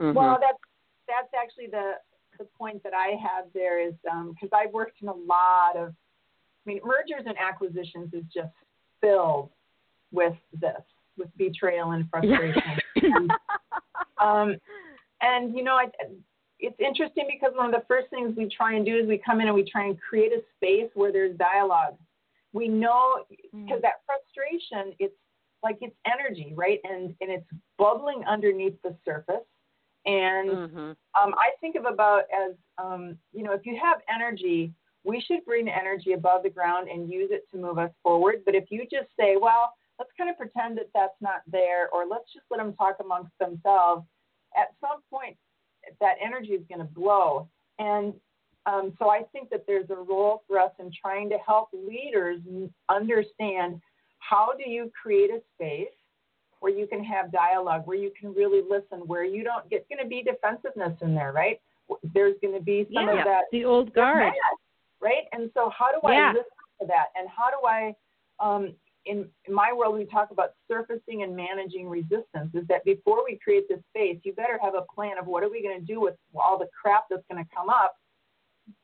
Mm-hmm. 0.00 0.16
Well, 0.16 0.38
that's 0.40 0.58
that's 1.06 1.28
actually 1.40 1.68
the 1.68 1.92
the 2.38 2.44
point 2.58 2.82
that 2.82 2.92
I 2.92 3.10
have 3.22 3.46
there 3.54 3.80
is 3.80 3.94
because 4.02 4.48
um, 4.52 4.52
I've 4.52 4.72
worked 4.72 5.00
in 5.00 5.06
a 5.06 5.14
lot 5.14 5.76
of, 5.76 5.90
I 5.90 6.66
mean, 6.66 6.80
mergers 6.84 7.24
and 7.26 7.36
acquisitions 7.38 8.12
is 8.12 8.24
just 8.34 8.50
filled 9.00 9.50
with 10.14 10.34
this, 10.52 10.80
with 11.18 11.28
betrayal 11.36 11.90
and 11.90 12.08
frustration. 12.08 12.62
and, 13.02 13.30
um, 14.22 14.56
and, 15.20 15.54
you 15.54 15.64
know, 15.64 15.74
I, 15.74 15.86
it's 16.58 16.76
interesting 16.78 17.26
because 17.30 17.54
one 17.56 17.66
of 17.66 17.72
the 17.72 17.86
first 17.86 18.08
things 18.10 18.34
we 18.36 18.48
try 18.48 18.74
and 18.74 18.86
do 18.86 18.96
is 18.96 19.06
we 19.06 19.18
come 19.18 19.40
in 19.40 19.48
and 19.48 19.54
we 19.54 19.68
try 19.68 19.86
and 19.86 19.98
create 20.00 20.32
a 20.32 20.40
space 20.56 20.90
where 20.94 21.12
there's 21.12 21.36
dialogue. 21.36 21.96
We 22.52 22.68
know 22.68 23.24
because 23.30 23.78
mm. 23.78 23.82
that 23.82 24.02
frustration, 24.06 24.94
it's 24.98 25.14
like 25.62 25.78
it's 25.80 25.96
energy, 26.06 26.52
right? 26.54 26.78
And 26.84 27.14
and 27.20 27.30
it's 27.30 27.46
bubbling 27.78 28.22
underneath 28.28 28.80
the 28.82 28.96
surface. 29.04 29.44
And 30.06 30.50
mm-hmm. 30.50 30.78
um, 30.78 30.94
I 31.34 31.50
think 31.60 31.74
of 31.74 31.86
about 31.86 32.22
as 32.32 32.54
um, 32.78 33.18
you 33.32 33.42
know, 33.42 33.52
if 33.52 33.66
you 33.66 33.78
have 33.82 33.98
energy, 34.14 34.72
we 35.02 35.20
should 35.26 35.44
bring 35.44 35.68
energy 35.68 36.12
above 36.12 36.44
the 36.44 36.50
ground 36.50 36.88
and 36.88 37.10
use 37.10 37.30
it 37.32 37.46
to 37.50 37.58
move 37.58 37.78
us 37.78 37.90
forward. 38.02 38.42
But 38.44 38.54
if 38.54 38.64
you 38.70 38.82
just 38.82 39.08
say, 39.18 39.36
well, 39.40 39.74
let's 39.98 40.10
kind 40.16 40.30
of 40.30 40.36
pretend 40.36 40.78
that 40.78 40.90
that's 40.94 41.16
not 41.20 41.42
there, 41.50 41.88
or 41.90 42.06
let's 42.06 42.32
just 42.32 42.46
let 42.50 42.58
them 42.58 42.74
talk 42.74 42.96
amongst 43.00 43.32
themselves. 43.38 44.04
At 44.56 44.68
some 44.80 45.00
point, 45.10 45.36
that 46.00 46.14
energy 46.24 46.50
is 46.50 46.62
going 46.68 46.80
to 46.80 46.92
blow. 46.92 47.48
And 47.78 48.14
um, 48.66 48.94
so 48.98 49.10
I 49.10 49.22
think 49.32 49.50
that 49.50 49.64
there's 49.66 49.90
a 49.90 49.96
role 49.96 50.42
for 50.46 50.58
us 50.58 50.72
in 50.78 50.90
trying 51.00 51.28
to 51.30 51.36
help 51.44 51.68
leaders 51.72 52.40
understand 52.88 53.80
how 54.18 54.52
do 54.56 54.68
you 54.68 54.90
create 55.00 55.30
a 55.30 55.40
space 55.54 55.88
where 56.60 56.72
you 56.72 56.86
can 56.86 57.04
have 57.04 57.30
dialogue, 57.30 57.82
where 57.84 57.96
you 57.96 58.10
can 58.18 58.32
really 58.32 58.62
listen, 58.68 59.06
where 59.06 59.24
you 59.24 59.44
don't 59.44 59.68
get 59.68 59.86
going 59.88 60.02
to 60.02 60.08
be 60.08 60.22
defensiveness 60.22 60.96
in 61.02 61.14
there, 61.14 61.32
right? 61.32 61.60
There's 62.14 62.36
going 62.40 62.54
to 62.54 62.64
be 62.64 62.88
some 62.94 63.06
yeah, 63.06 63.18
of 63.18 63.24
that. 63.26 63.42
The 63.52 63.66
old 63.66 63.92
guard. 63.92 64.32
right? 65.02 65.24
And 65.32 65.50
so 65.52 65.70
how 65.76 65.92
do 65.92 66.06
I 66.08 66.28
listen 66.28 66.44
to 66.80 66.86
that? 66.86 67.06
And 67.16 67.28
how 67.28 67.50
do 67.50 67.66
I 67.66 67.94
um, 68.40 68.72
in, 69.06 69.28
in 69.44 69.54
my 69.54 69.72
world, 69.76 69.94
we 69.94 70.06
talk 70.06 70.30
about 70.30 70.50
surfacing 70.70 71.22
and 71.22 71.36
managing 71.36 71.88
resistance. 71.88 72.54
Is 72.54 72.66
that 72.68 72.84
before 72.84 73.24
we 73.24 73.38
create 73.42 73.68
this 73.68 73.80
space, 73.90 74.18
you 74.24 74.32
better 74.32 74.58
have 74.62 74.74
a 74.74 74.84
plan 74.94 75.18
of 75.18 75.26
what 75.26 75.42
are 75.42 75.50
we 75.50 75.62
going 75.62 75.78
to 75.78 75.84
do 75.84 76.00
with 76.00 76.14
all 76.34 76.58
the 76.58 76.68
crap 76.80 77.04
that's 77.10 77.24
going 77.30 77.42
to 77.44 77.50
come 77.54 77.68
up, 77.68 77.96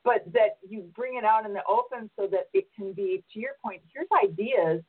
but 0.03 0.23
that 0.33 0.57
you 0.67 0.89
bring 0.95 1.17
it 1.17 1.25
out 1.25 1.45
in 1.45 1.53
the 1.53 1.63
open 1.67 2.09
so 2.19 2.27
that 2.27 2.47
it 2.53 2.67
can 2.75 2.93
be, 2.93 3.23
to 3.33 3.39
your 3.39 3.53
point, 3.63 3.81
here's 3.93 4.07
ideas 4.23 4.83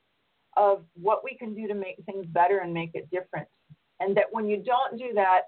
of 0.56 0.84
what 0.94 1.24
we 1.24 1.36
can 1.36 1.54
do 1.54 1.66
to 1.66 1.74
make 1.74 1.96
things 2.04 2.26
better 2.26 2.58
and 2.58 2.74
make 2.74 2.90
it 2.94 3.10
different. 3.10 3.48
And 4.00 4.16
that 4.16 4.26
when 4.30 4.48
you 4.48 4.62
don't 4.62 4.98
do 4.98 5.12
that, 5.14 5.42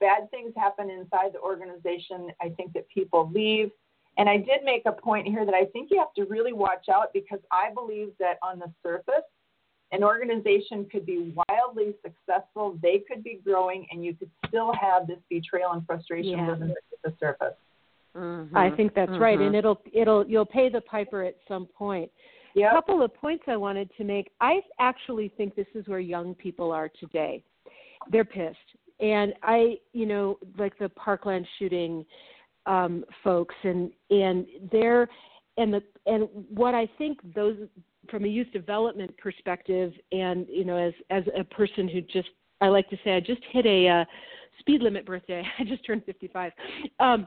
bad 0.00 0.30
things 0.30 0.52
happen 0.56 0.90
inside 0.90 1.32
the 1.32 1.40
organization. 1.40 2.28
I 2.40 2.50
think 2.50 2.72
that 2.72 2.88
people 2.88 3.30
leave 3.34 3.70
and 4.18 4.28
I 4.28 4.36
did 4.38 4.64
make 4.64 4.82
a 4.86 4.92
point 4.92 5.26
here 5.26 5.44
that 5.44 5.54
I 5.54 5.66
think 5.66 5.90
you 5.90 5.98
have 5.98 6.14
to 6.14 6.24
really 6.24 6.52
watch 6.52 6.86
out 6.92 7.12
because 7.12 7.40
I 7.50 7.72
believe 7.74 8.10
that 8.18 8.38
on 8.42 8.58
the 8.58 8.72
surface, 8.82 9.24
an 9.92 10.02
organization 10.02 10.86
could 10.90 11.06
be 11.06 11.34
wildly 11.48 11.94
successful, 12.02 12.78
they 12.82 13.02
could 13.08 13.22
be 13.22 13.40
growing, 13.44 13.86
and 13.90 14.04
you 14.04 14.14
could 14.14 14.30
still 14.48 14.72
have 14.72 15.06
this 15.06 15.18
betrayal 15.30 15.72
and 15.72 15.86
frustration 15.86 16.38
yeah. 16.38 16.52
at 16.52 16.58
the 17.04 17.14
surface. 17.20 17.54
Mm-hmm. 18.16 18.56
I 18.56 18.70
think 18.70 18.94
that's 18.94 19.10
mm-hmm. 19.10 19.22
right, 19.22 19.38
and 19.38 19.54
it'll 19.54 19.80
it'll 19.92 20.26
you'll 20.26 20.46
pay 20.46 20.68
the 20.68 20.80
piper 20.80 21.22
at 21.22 21.36
some 21.46 21.66
point. 21.66 22.10
Yep. 22.54 22.72
A 22.72 22.74
couple 22.74 23.02
of 23.02 23.14
points 23.14 23.44
I 23.46 23.56
wanted 23.56 23.90
to 23.98 24.04
make. 24.04 24.30
I 24.40 24.60
actually 24.80 25.30
think 25.36 25.54
this 25.54 25.66
is 25.74 25.86
where 25.86 26.00
young 26.00 26.34
people 26.34 26.72
are 26.72 26.88
today. 26.98 27.44
They're 28.10 28.24
pissed, 28.24 28.56
and 29.00 29.34
I, 29.42 29.76
you 29.92 30.06
know, 30.06 30.38
like 30.58 30.78
the 30.78 30.88
Parkland 30.88 31.46
shooting 31.58 32.06
um, 32.66 33.04
folks, 33.22 33.54
and 33.64 33.90
and 34.10 34.46
they're 34.70 35.08
and 35.56 35.72
the 35.72 35.82
and 36.06 36.28
what 36.48 36.74
I 36.74 36.88
think 36.98 37.18
those 37.34 37.56
from 38.10 38.24
a 38.24 38.28
youth 38.28 38.52
development 38.52 39.16
perspective, 39.18 39.92
and 40.12 40.46
you 40.48 40.64
know, 40.64 40.76
as 40.76 40.92
as 41.10 41.24
a 41.38 41.44
person 41.44 41.88
who 41.88 42.00
just 42.02 42.28
I 42.60 42.68
like 42.68 42.88
to 42.90 42.96
say 43.04 43.14
I 43.14 43.20
just 43.20 43.42
hit 43.52 43.66
a 43.66 43.88
uh, 43.88 44.04
speed 44.60 44.82
limit 44.82 45.06
birthday. 45.06 45.42
I 45.58 45.64
just 45.64 45.84
turned 45.84 46.04
55. 46.04 46.52
Um, 47.00 47.26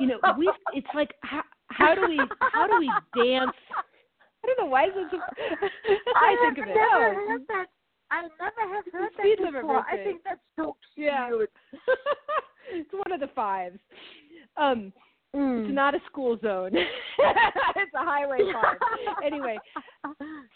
you 0.00 0.06
know, 0.06 0.18
we 0.36 0.50
it's 0.74 0.86
like 0.94 1.10
how, 1.22 1.42
how 1.68 1.94
do 1.94 2.02
we 2.08 2.20
how 2.52 2.66
do 2.66 2.78
we 2.78 2.90
dance? 3.24 3.52
I 4.44 4.46
don't 4.46 4.58
know 4.60 4.70
why 4.70 4.86
is 4.86 4.92
this. 5.10 5.20
I, 6.14 6.36
I 6.40 6.46
think 6.46 6.58
of 6.58 6.70
it. 6.70 6.74
Never 6.74 7.14
heard 7.14 7.42
that. 7.48 7.66
I 8.10 8.22
never 8.22 8.74
have 8.74 8.84
heard 8.90 9.10
speed 9.18 9.38
that 9.42 9.52
before. 9.52 9.84
I 9.90 9.96
think 9.96 10.22
that's 10.24 10.40
so 10.56 10.76
yeah. 10.96 11.30
it's 12.72 12.92
one 12.92 13.12
of 13.12 13.20
the 13.20 13.28
fives. 13.34 13.78
Um, 14.56 14.92
Mm. 15.36 15.66
It's 15.66 15.74
not 15.74 15.94
a 15.94 15.98
school 16.10 16.38
zone. 16.42 16.70
it's 16.74 17.94
a 17.94 18.04
highway 18.04 18.38
park. 18.50 18.80
anyway, 19.24 19.58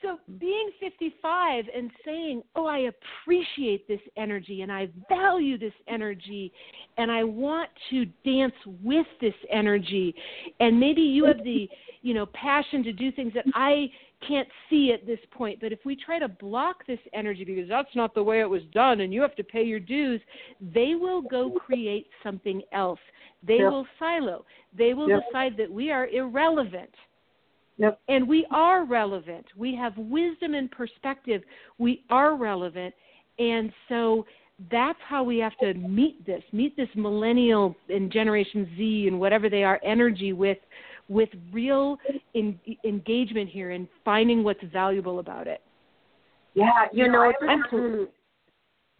so 0.00 0.18
being 0.38 0.70
55 0.80 1.64
and 1.74 1.90
saying, 2.04 2.42
"Oh, 2.56 2.64
I 2.64 2.90
appreciate 3.24 3.86
this 3.86 4.00
energy 4.16 4.62
and 4.62 4.72
I 4.72 4.88
value 5.10 5.58
this 5.58 5.74
energy 5.88 6.52
and 6.96 7.10
I 7.10 7.22
want 7.22 7.68
to 7.90 8.06
dance 8.24 8.54
with 8.82 9.06
this 9.20 9.34
energy." 9.50 10.14
And 10.60 10.80
maybe 10.80 11.02
you 11.02 11.26
have 11.26 11.44
the, 11.44 11.68
you 12.00 12.14
know, 12.14 12.24
passion 12.26 12.82
to 12.84 12.92
do 12.92 13.12
things 13.12 13.34
that 13.34 13.44
I 13.54 13.90
can't 14.26 14.48
see 14.68 14.92
at 14.92 15.06
this 15.06 15.18
point. 15.30 15.60
But 15.60 15.72
if 15.72 15.80
we 15.84 15.96
try 15.96 16.18
to 16.18 16.28
block 16.28 16.86
this 16.86 16.98
energy 17.12 17.44
because 17.44 17.68
that's 17.68 17.94
not 17.94 18.14
the 18.14 18.22
way 18.22 18.40
it 18.40 18.48
was 18.48 18.62
done 18.72 19.00
and 19.00 19.12
you 19.12 19.20
have 19.22 19.36
to 19.36 19.44
pay 19.44 19.62
your 19.62 19.80
dues, 19.80 20.20
they 20.74 20.94
will 20.94 21.22
go 21.22 21.50
create 21.50 22.06
something 22.22 22.62
else. 22.72 23.00
They 23.46 23.58
yep. 23.58 23.70
will 23.70 23.86
silo. 23.98 24.44
They 24.76 24.94
will 24.94 25.08
yep. 25.08 25.22
decide 25.26 25.56
that 25.58 25.70
we 25.70 25.90
are 25.90 26.08
irrelevant. 26.08 26.90
Yep. 27.78 28.00
And 28.08 28.28
we 28.28 28.46
are 28.50 28.84
relevant. 28.84 29.46
We 29.56 29.74
have 29.76 29.96
wisdom 29.96 30.54
and 30.54 30.70
perspective. 30.70 31.42
We 31.78 32.04
are 32.10 32.36
relevant. 32.36 32.94
And 33.38 33.72
so 33.88 34.26
that's 34.70 34.98
how 35.08 35.24
we 35.24 35.38
have 35.38 35.56
to 35.58 35.74
meet 35.74 36.24
this, 36.24 36.42
meet 36.52 36.76
this 36.76 36.88
millennial 36.94 37.74
and 37.88 38.12
Generation 38.12 38.70
Z 38.76 39.08
and 39.08 39.18
whatever 39.18 39.48
they 39.48 39.64
are 39.64 39.80
energy 39.84 40.32
with 40.32 40.58
with 41.12 41.28
real 41.52 41.98
in, 42.34 42.58
engagement 42.84 43.50
here 43.50 43.70
and 43.70 43.86
finding 44.04 44.42
what's 44.42 44.62
valuable 44.72 45.18
about 45.18 45.46
it. 45.46 45.60
Yeah, 46.54 46.66
you, 46.92 47.04
you 47.04 47.12
know, 47.12 47.30
know 47.30 47.48
I'm 47.48 47.62
totally, 47.70 48.06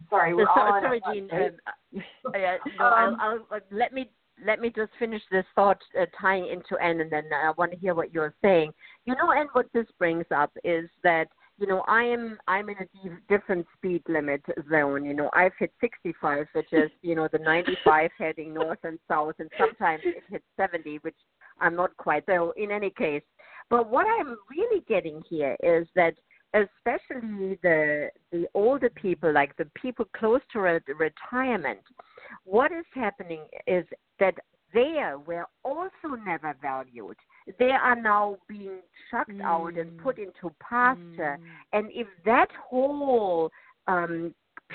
sorry, 0.09 0.33
we're 0.33 0.47
all 0.47 0.79
sorry, 0.81 1.01
Jean. 1.11 1.29
Uh, 1.31 1.99
uh, 2.27 2.57
no, 2.79 2.85
um, 2.85 3.17
I'll, 3.19 3.47
I'll, 3.51 3.59
let 3.71 3.93
me 3.93 4.09
let 4.45 4.59
me 4.59 4.71
just 4.75 4.91
finish 4.97 5.21
this 5.31 5.45
thought 5.55 5.77
uh, 5.99 6.05
tying 6.19 6.47
into 6.47 6.81
Ann, 6.83 7.01
and 7.01 7.11
then 7.11 7.25
I 7.33 7.51
want 7.57 7.71
to 7.71 7.77
hear 7.77 7.93
what 7.93 8.13
you're 8.13 8.33
saying. 8.41 8.71
You 9.05 9.15
know, 9.15 9.31
and 9.31 9.49
what 9.53 9.67
this 9.73 9.85
brings 9.99 10.25
up 10.35 10.51
is 10.63 10.89
that 11.03 11.27
you 11.59 11.67
know 11.67 11.83
I 11.87 12.03
am 12.03 12.37
I'm 12.47 12.69
in 12.69 12.75
a 12.77 13.09
different 13.29 13.67
speed 13.77 14.01
limit 14.07 14.41
zone. 14.69 15.05
You 15.05 15.13
know, 15.13 15.29
I've 15.33 15.53
hit 15.59 15.71
65, 15.79 16.47
which 16.53 16.71
is 16.71 16.89
you 17.01 17.15
know 17.15 17.27
the 17.31 17.39
95 17.39 18.09
heading 18.17 18.53
north 18.53 18.79
and 18.83 18.97
south, 19.07 19.35
and 19.39 19.49
sometimes 19.59 20.01
it 20.05 20.23
hits 20.29 20.45
70, 20.57 20.97
which 21.03 21.15
I'm 21.63 21.75
not 21.75 21.95
quite. 21.97 22.23
So 22.27 22.53
in 22.57 22.71
any 22.71 22.91
case, 22.91 23.23
but 23.69 23.89
what 23.89 24.05
I'm 24.05 24.35
really 24.51 24.83
getting 24.87 25.21
here 25.29 25.57
is 25.63 25.87
that 25.95 26.13
especially 26.53 27.57
the 27.63 28.09
the 28.31 28.45
older 28.53 28.89
people, 28.89 29.33
like 29.33 29.55
the 29.57 29.65
people 29.73 30.05
close 30.15 30.41
to 30.51 30.59
re- 30.59 30.79
retirement, 30.99 31.79
what 32.43 32.71
is 32.71 32.85
happening 32.93 33.41
is 33.65 33.85
that 34.19 34.35
they 34.73 35.01
were 35.25 35.45
also 35.63 36.15
never 36.25 36.55
valued. 36.61 37.17
They 37.59 37.71
are 37.71 37.95
now 37.95 38.37
being 38.47 38.79
chucked 39.11 39.31
mm. 39.31 39.43
out 39.43 39.77
and 39.77 39.97
put 39.99 40.17
mm. 40.17 40.27
into 40.27 40.53
pasture. 40.59 41.39
Mm. 41.39 41.45
And 41.73 41.91
if 41.91 42.07
that 42.25 42.47
whole 42.69 43.51
um, 43.87 44.33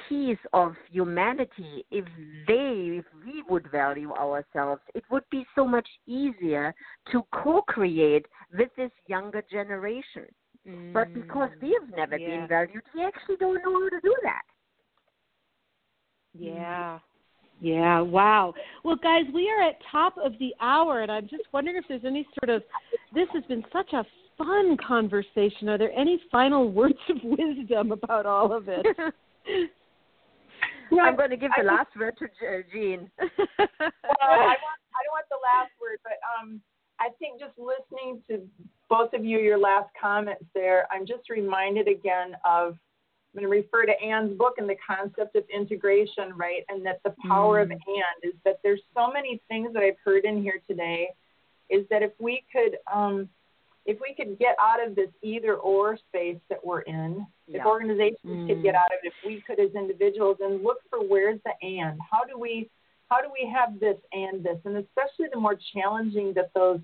piece 0.09 0.39
of 0.53 0.75
humanity, 0.91 1.85
if 1.91 2.05
they, 2.47 2.99
if 2.99 3.05
we 3.25 3.43
would 3.49 3.71
value 3.71 4.13
ourselves, 4.13 4.83
it 4.95 5.05
would 5.11 5.25
be 5.31 5.45
so 5.55 5.67
much 5.67 5.89
easier 6.07 6.75
to 7.13 7.23
co-create 7.33 8.27
with 8.57 8.69
this 8.77 8.91
younger 9.07 9.43
generation. 9.51 10.27
Mm. 10.67 10.93
But 10.93 11.13
because 11.15 11.51
we 11.61 11.77
have 11.81 11.91
never 11.97 12.19
yeah. 12.19 12.41
been 12.41 12.49
valued, 12.49 12.83
we 12.95 13.05
actually 13.05 13.37
don't 13.37 13.63
know 13.63 13.73
how 13.73 13.89
to 13.89 14.01
do 14.03 14.15
that. 14.23 14.43
Yeah. 16.35 16.99
Yeah, 17.61 18.01
wow. 18.01 18.55
Well, 18.85 18.97
guys, 19.03 19.25
we 19.35 19.51
are 19.51 19.69
at 19.69 19.79
top 19.91 20.17
of 20.23 20.33
the 20.39 20.55
hour, 20.61 21.03
and 21.03 21.11
I'm 21.11 21.29
just 21.29 21.43
wondering 21.53 21.77
if 21.77 21.85
there's 21.89 22.05
any 22.05 22.27
sort 22.41 22.55
of. 22.55 22.63
This 23.13 23.27
has 23.35 23.43
been 23.45 23.65
such 23.73 23.93
a 23.95 24.05
fun 24.37 24.77
conversation. 24.77 25.69
Are 25.69 25.77
there 25.77 25.93
any 25.93 26.21
final 26.31 26.71
words 26.71 26.99
of 27.09 27.17
wisdom 27.23 27.91
about 27.93 28.27
all 28.27 28.53
of 28.53 28.69
it? 28.69 28.87
I'm 31.01 31.17
going 31.17 31.31
to 31.31 31.37
give 31.37 31.51
the 31.57 31.63
I 31.63 31.75
last 31.75 31.97
word 31.99 32.17
to 32.19 32.63
Jean. 32.73 33.11
well, 33.19 33.29
I, 34.23 34.57
want, 34.57 34.81
I 34.95 35.01
don't 35.05 35.15
want 35.15 35.27
the 35.31 35.43
last 35.43 35.73
word, 35.81 35.99
but 36.03 36.19
um, 36.41 36.61
I 37.01 37.11
think 37.19 37.41
just 37.41 37.55
listening 37.59 38.23
to 38.29 38.43
both 38.89 39.13
of 39.13 39.25
you, 39.25 39.39
your 39.39 39.59
last 39.59 39.91
comments 40.01 40.45
there, 40.55 40.87
I'm 40.91 41.07
just 41.07 41.31
reminded 41.31 41.89
again 41.89 42.37
of 42.45 42.77
I'm 43.35 43.43
going 43.43 43.51
to 43.53 43.57
refer 43.57 43.85
to 43.85 44.01
Ann's 44.03 44.37
book 44.37 44.55
and 44.57 44.69
the 44.69 44.77
concept 44.87 45.37
of 45.37 45.45
integration, 45.55 46.33
right? 46.35 46.63
And 46.69 46.85
that 46.87 47.01
the 47.05 47.15
power 47.27 47.59
mm. 47.59 47.65
of 47.65 47.71
and 47.71 47.81
is 48.23 48.33
that 48.45 48.59
there's 48.63 48.81
so 48.95 49.13
many 49.13 49.41
things 49.49 49.73
that 49.75 49.83
I've 49.83 49.99
heard 50.03 50.25
in 50.25 50.43
here 50.43 50.61
today. 50.67 51.09
Is 51.71 51.85
that 51.91 52.03
if 52.03 52.13
we 52.19 52.45
could, 52.51 52.79
um, 52.91 53.29
if 53.85 53.99
we 54.01 54.15
could 54.15 54.39
get 54.39 54.57
out 54.59 54.85
of 54.85 54.97
this 54.97 55.11
either 55.23 55.57
or 55.57 55.99
space 56.09 56.39
that 56.49 56.65
we're 56.65 56.81
in, 56.81 57.27
yeah. 57.49 57.61
if 57.61 57.67
organizations 57.67 58.19
mm. 58.25 58.47
could 58.47 58.63
get 58.63 58.75
mm. 58.75 58.79
out 58.79 58.93
of 58.93 58.99
it, 59.03 59.09
if 59.09 59.15
we 59.27 59.43
could 59.47 59.59
as 59.59 59.75
individuals, 59.75 60.39
and 60.41 60.63
look 60.63 60.79
for 60.91 61.01
where's 61.01 61.41
the 61.45 61.53
and? 61.67 61.99
How 62.11 62.25
do 62.25 62.39
we, 62.39 62.71
how 63.09 63.21
do 63.21 63.29
we 63.33 63.51
have 63.51 63.81
this 63.81 63.97
and 64.13 64.45
this? 64.45 64.59
And 64.65 64.77
especially 64.77 65.27
the 65.33 65.41
more 65.41 65.59
challenging 65.75 66.33
that 66.35 66.51
those, 66.55 66.81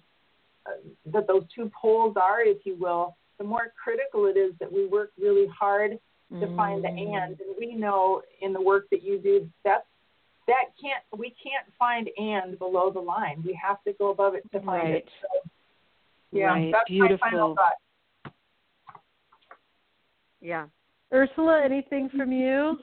uh, 0.66 0.70
that 1.12 1.26
those 1.26 1.44
two 1.54 1.70
poles 1.80 2.16
are, 2.20 2.40
if 2.42 2.58
you 2.64 2.76
will, 2.78 3.16
the 3.38 3.44
more 3.44 3.72
critical 3.82 4.26
it 4.26 4.38
is 4.38 4.52
that 4.60 4.72
we 4.72 4.86
work 4.86 5.10
really 5.20 5.46
hard 5.48 5.98
to 6.40 6.56
find 6.56 6.82
the 6.82 6.88
mm. 6.88 7.16
and. 7.16 7.38
And 7.40 7.56
we 7.58 7.74
know 7.74 8.22
in 8.40 8.52
the 8.52 8.60
work 8.60 8.86
that 8.90 9.02
you 9.02 9.18
do, 9.18 9.48
that's 9.64 9.84
that 10.46 10.66
can't 10.80 11.02
we 11.16 11.34
can't 11.42 11.66
find 11.78 12.08
and 12.16 12.58
below 12.58 12.90
the 12.90 13.00
line. 13.00 13.42
We 13.44 13.58
have 13.62 13.82
to 13.84 13.92
go 13.94 14.10
above 14.10 14.34
it 14.34 14.42
to 14.52 14.60
find 14.60 14.82
right. 14.82 14.94
it. 14.96 15.08
So, 15.22 15.50
yeah, 16.32 16.46
right. 16.46 16.72
that's 16.72 16.88
Beautiful. 16.88 17.18
my 17.22 17.30
final 17.30 17.54
thought. 17.54 17.74
Yeah. 20.44 20.66
Ursula, 21.10 21.62
anything 21.64 22.10
from 22.14 22.30
you? 22.30 22.76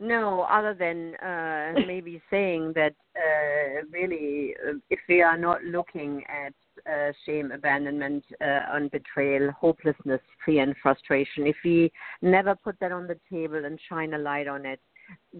No, 0.00 0.42
other 0.50 0.72
than 0.72 1.14
uh, 1.16 1.74
maybe 1.86 2.22
saying 2.30 2.72
that 2.74 2.94
uh, 3.14 3.84
really, 3.92 4.54
uh, 4.66 4.78
if 4.88 4.98
we 5.10 5.20
are 5.20 5.36
not 5.36 5.62
looking 5.62 6.24
at 6.28 6.54
uh, 6.90 7.12
shame, 7.26 7.52
abandonment, 7.52 8.24
uh, 8.40 8.60
and 8.72 8.90
betrayal, 8.90 9.52
hopelessness, 9.52 10.22
fear, 10.44 10.62
and 10.62 10.74
frustration, 10.82 11.46
if 11.46 11.56
we 11.62 11.92
never 12.22 12.54
put 12.54 12.80
that 12.80 12.90
on 12.90 13.06
the 13.06 13.18
table 13.30 13.66
and 13.66 13.78
shine 13.86 14.14
a 14.14 14.18
light 14.18 14.48
on 14.48 14.64
it, 14.64 14.80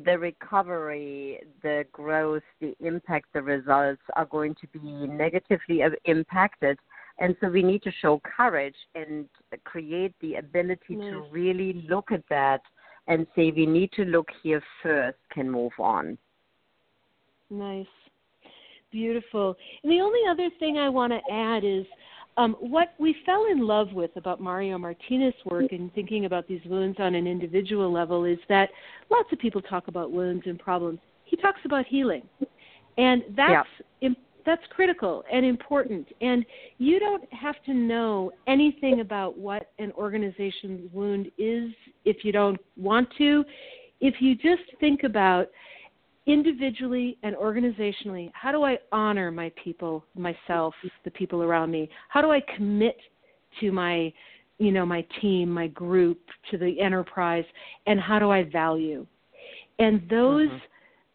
the 0.05 0.18
recovery, 0.18 1.40
the 1.62 1.86
growth, 1.90 2.42
the 2.61 2.76
impact, 2.80 3.28
the 3.32 3.40
results 3.40 4.03
are 4.14 4.26
going 4.26 4.55
to 4.61 4.66
be 4.78 5.07
negatively 5.07 5.82
impacted. 6.05 6.78
And 7.18 7.36
so 7.40 7.48
we 7.48 7.62
need 7.62 7.82
to 7.82 7.92
show 8.02 8.20
courage 8.36 8.74
and 8.94 9.28
create 9.64 10.14
the 10.20 10.34
ability 10.36 10.96
to 10.96 11.24
really 11.30 11.84
look 11.88 12.10
at 12.10 12.22
that 12.28 12.60
and 13.06 13.26
say 13.36 13.52
we 13.54 13.66
need 13.66 13.92
to 13.92 14.04
look 14.04 14.28
here 14.42 14.62
first, 14.82 15.18
can 15.30 15.48
move 15.48 15.72
on. 15.78 16.18
Nice. 17.50 17.86
Beautiful. 18.90 19.56
And 19.82 19.92
the 19.92 20.00
only 20.00 20.20
other 20.28 20.48
thing 20.58 20.78
I 20.78 20.88
want 20.88 21.12
to 21.12 21.32
add 21.32 21.64
is 21.64 21.84
um, 22.36 22.56
what 22.58 22.94
we 22.98 23.14
fell 23.24 23.46
in 23.50 23.60
love 23.60 23.92
with 23.92 24.10
about 24.16 24.40
Mario 24.40 24.76
Martinez's 24.78 25.38
work 25.44 25.70
and 25.70 25.92
thinking 25.94 26.24
about 26.24 26.48
these 26.48 26.62
wounds 26.66 26.98
on 26.98 27.14
an 27.14 27.26
individual 27.28 27.92
level 27.92 28.24
is 28.24 28.38
that 28.48 28.70
lots 29.10 29.28
of 29.32 29.38
people 29.38 29.62
talk 29.62 29.86
about 29.86 30.10
wounds 30.10 30.44
and 30.46 30.58
problems. 30.58 30.98
He 31.24 31.36
talks 31.36 31.60
about 31.64 31.86
healing. 31.86 32.22
And 32.96 33.22
that's 33.36 33.68
yeah 34.00 34.10
that's 34.45 34.62
critical 34.70 35.24
and 35.32 35.45
important. 35.45 36.07
And 36.20 36.45
you 36.78 36.99
don't 36.99 37.24
have 37.32 37.57
to 37.66 37.74
know 37.74 38.32
anything 38.47 39.01
about 39.01 39.38
what 39.38 39.70
an 39.78 39.92
organization's 39.92 40.90
wound 40.92 41.30
is 41.38 41.70
if 42.05 42.24
you 42.24 42.32
don't 42.32 42.61
want 42.76 43.09
to. 43.18 43.45
If 44.01 44.16
you 44.20 44.34
just 44.34 44.62
think 44.80 45.05
about 45.05 45.49
individually 46.26 47.18
and 47.22 47.36
organizationally, 47.36 48.30
how 48.34 48.53
do 48.53 48.64
I 48.64 48.78
honor 48.92 49.30
my 49.30 49.53
people, 49.62 50.05
myself, 50.14 50.74
the 51.05 51.11
people 51.11 51.42
around 51.42 51.70
me? 51.70 51.88
How 52.09 52.22
do 52.22 52.30
I 52.30 52.40
commit 52.57 52.97
to 53.61 53.72
my 53.72 54.12
you 54.59 54.70
know 54.70 54.86
my 54.86 55.05
team 55.20 55.51
my 55.51 55.66
group 55.68 56.20
to 56.51 56.57
the 56.57 56.80
enterprise 56.80 57.45
and 57.86 58.01
how 58.01 58.20
do 58.20 58.30
i 58.30 58.45
value 58.45 59.05
and 59.80 60.01
those 60.09 60.47
mm-hmm 60.47 60.57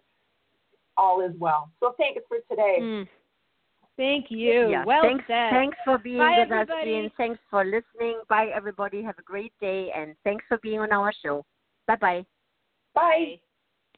all 0.96 1.20
is 1.20 1.32
well. 1.38 1.70
So 1.80 1.94
thank 1.98 2.16
you 2.16 2.22
for 2.28 2.38
today. 2.48 2.78
Mm. 2.80 3.08
Thank 3.96 4.26
you. 4.28 4.70
Yeah. 4.70 4.84
Well 4.84 5.02
thanks, 5.02 5.24
said. 5.26 5.50
Thanks 5.50 5.76
for 5.84 5.98
being 5.98 6.18
Bye, 6.18 6.38
with 6.40 6.50
everybody. 6.50 6.80
us, 6.80 6.84
Jean. 6.84 7.10
Thanks 7.16 7.40
for 7.50 7.64
listening. 7.64 8.20
Bye, 8.28 8.50
everybody. 8.54 9.02
Have 9.02 9.18
a 9.18 9.22
great 9.22 9.52
day, 9.60 9.90
and 9.96 10.14
thanks 10.24 10.44
for 10.48 10.58
being 10.58 10.80
on 10.80 10.92
our 10.92 11.12
show. 11.24 11.44
Bye-bye. 11.86 12.24
Bye. 12.94 13.40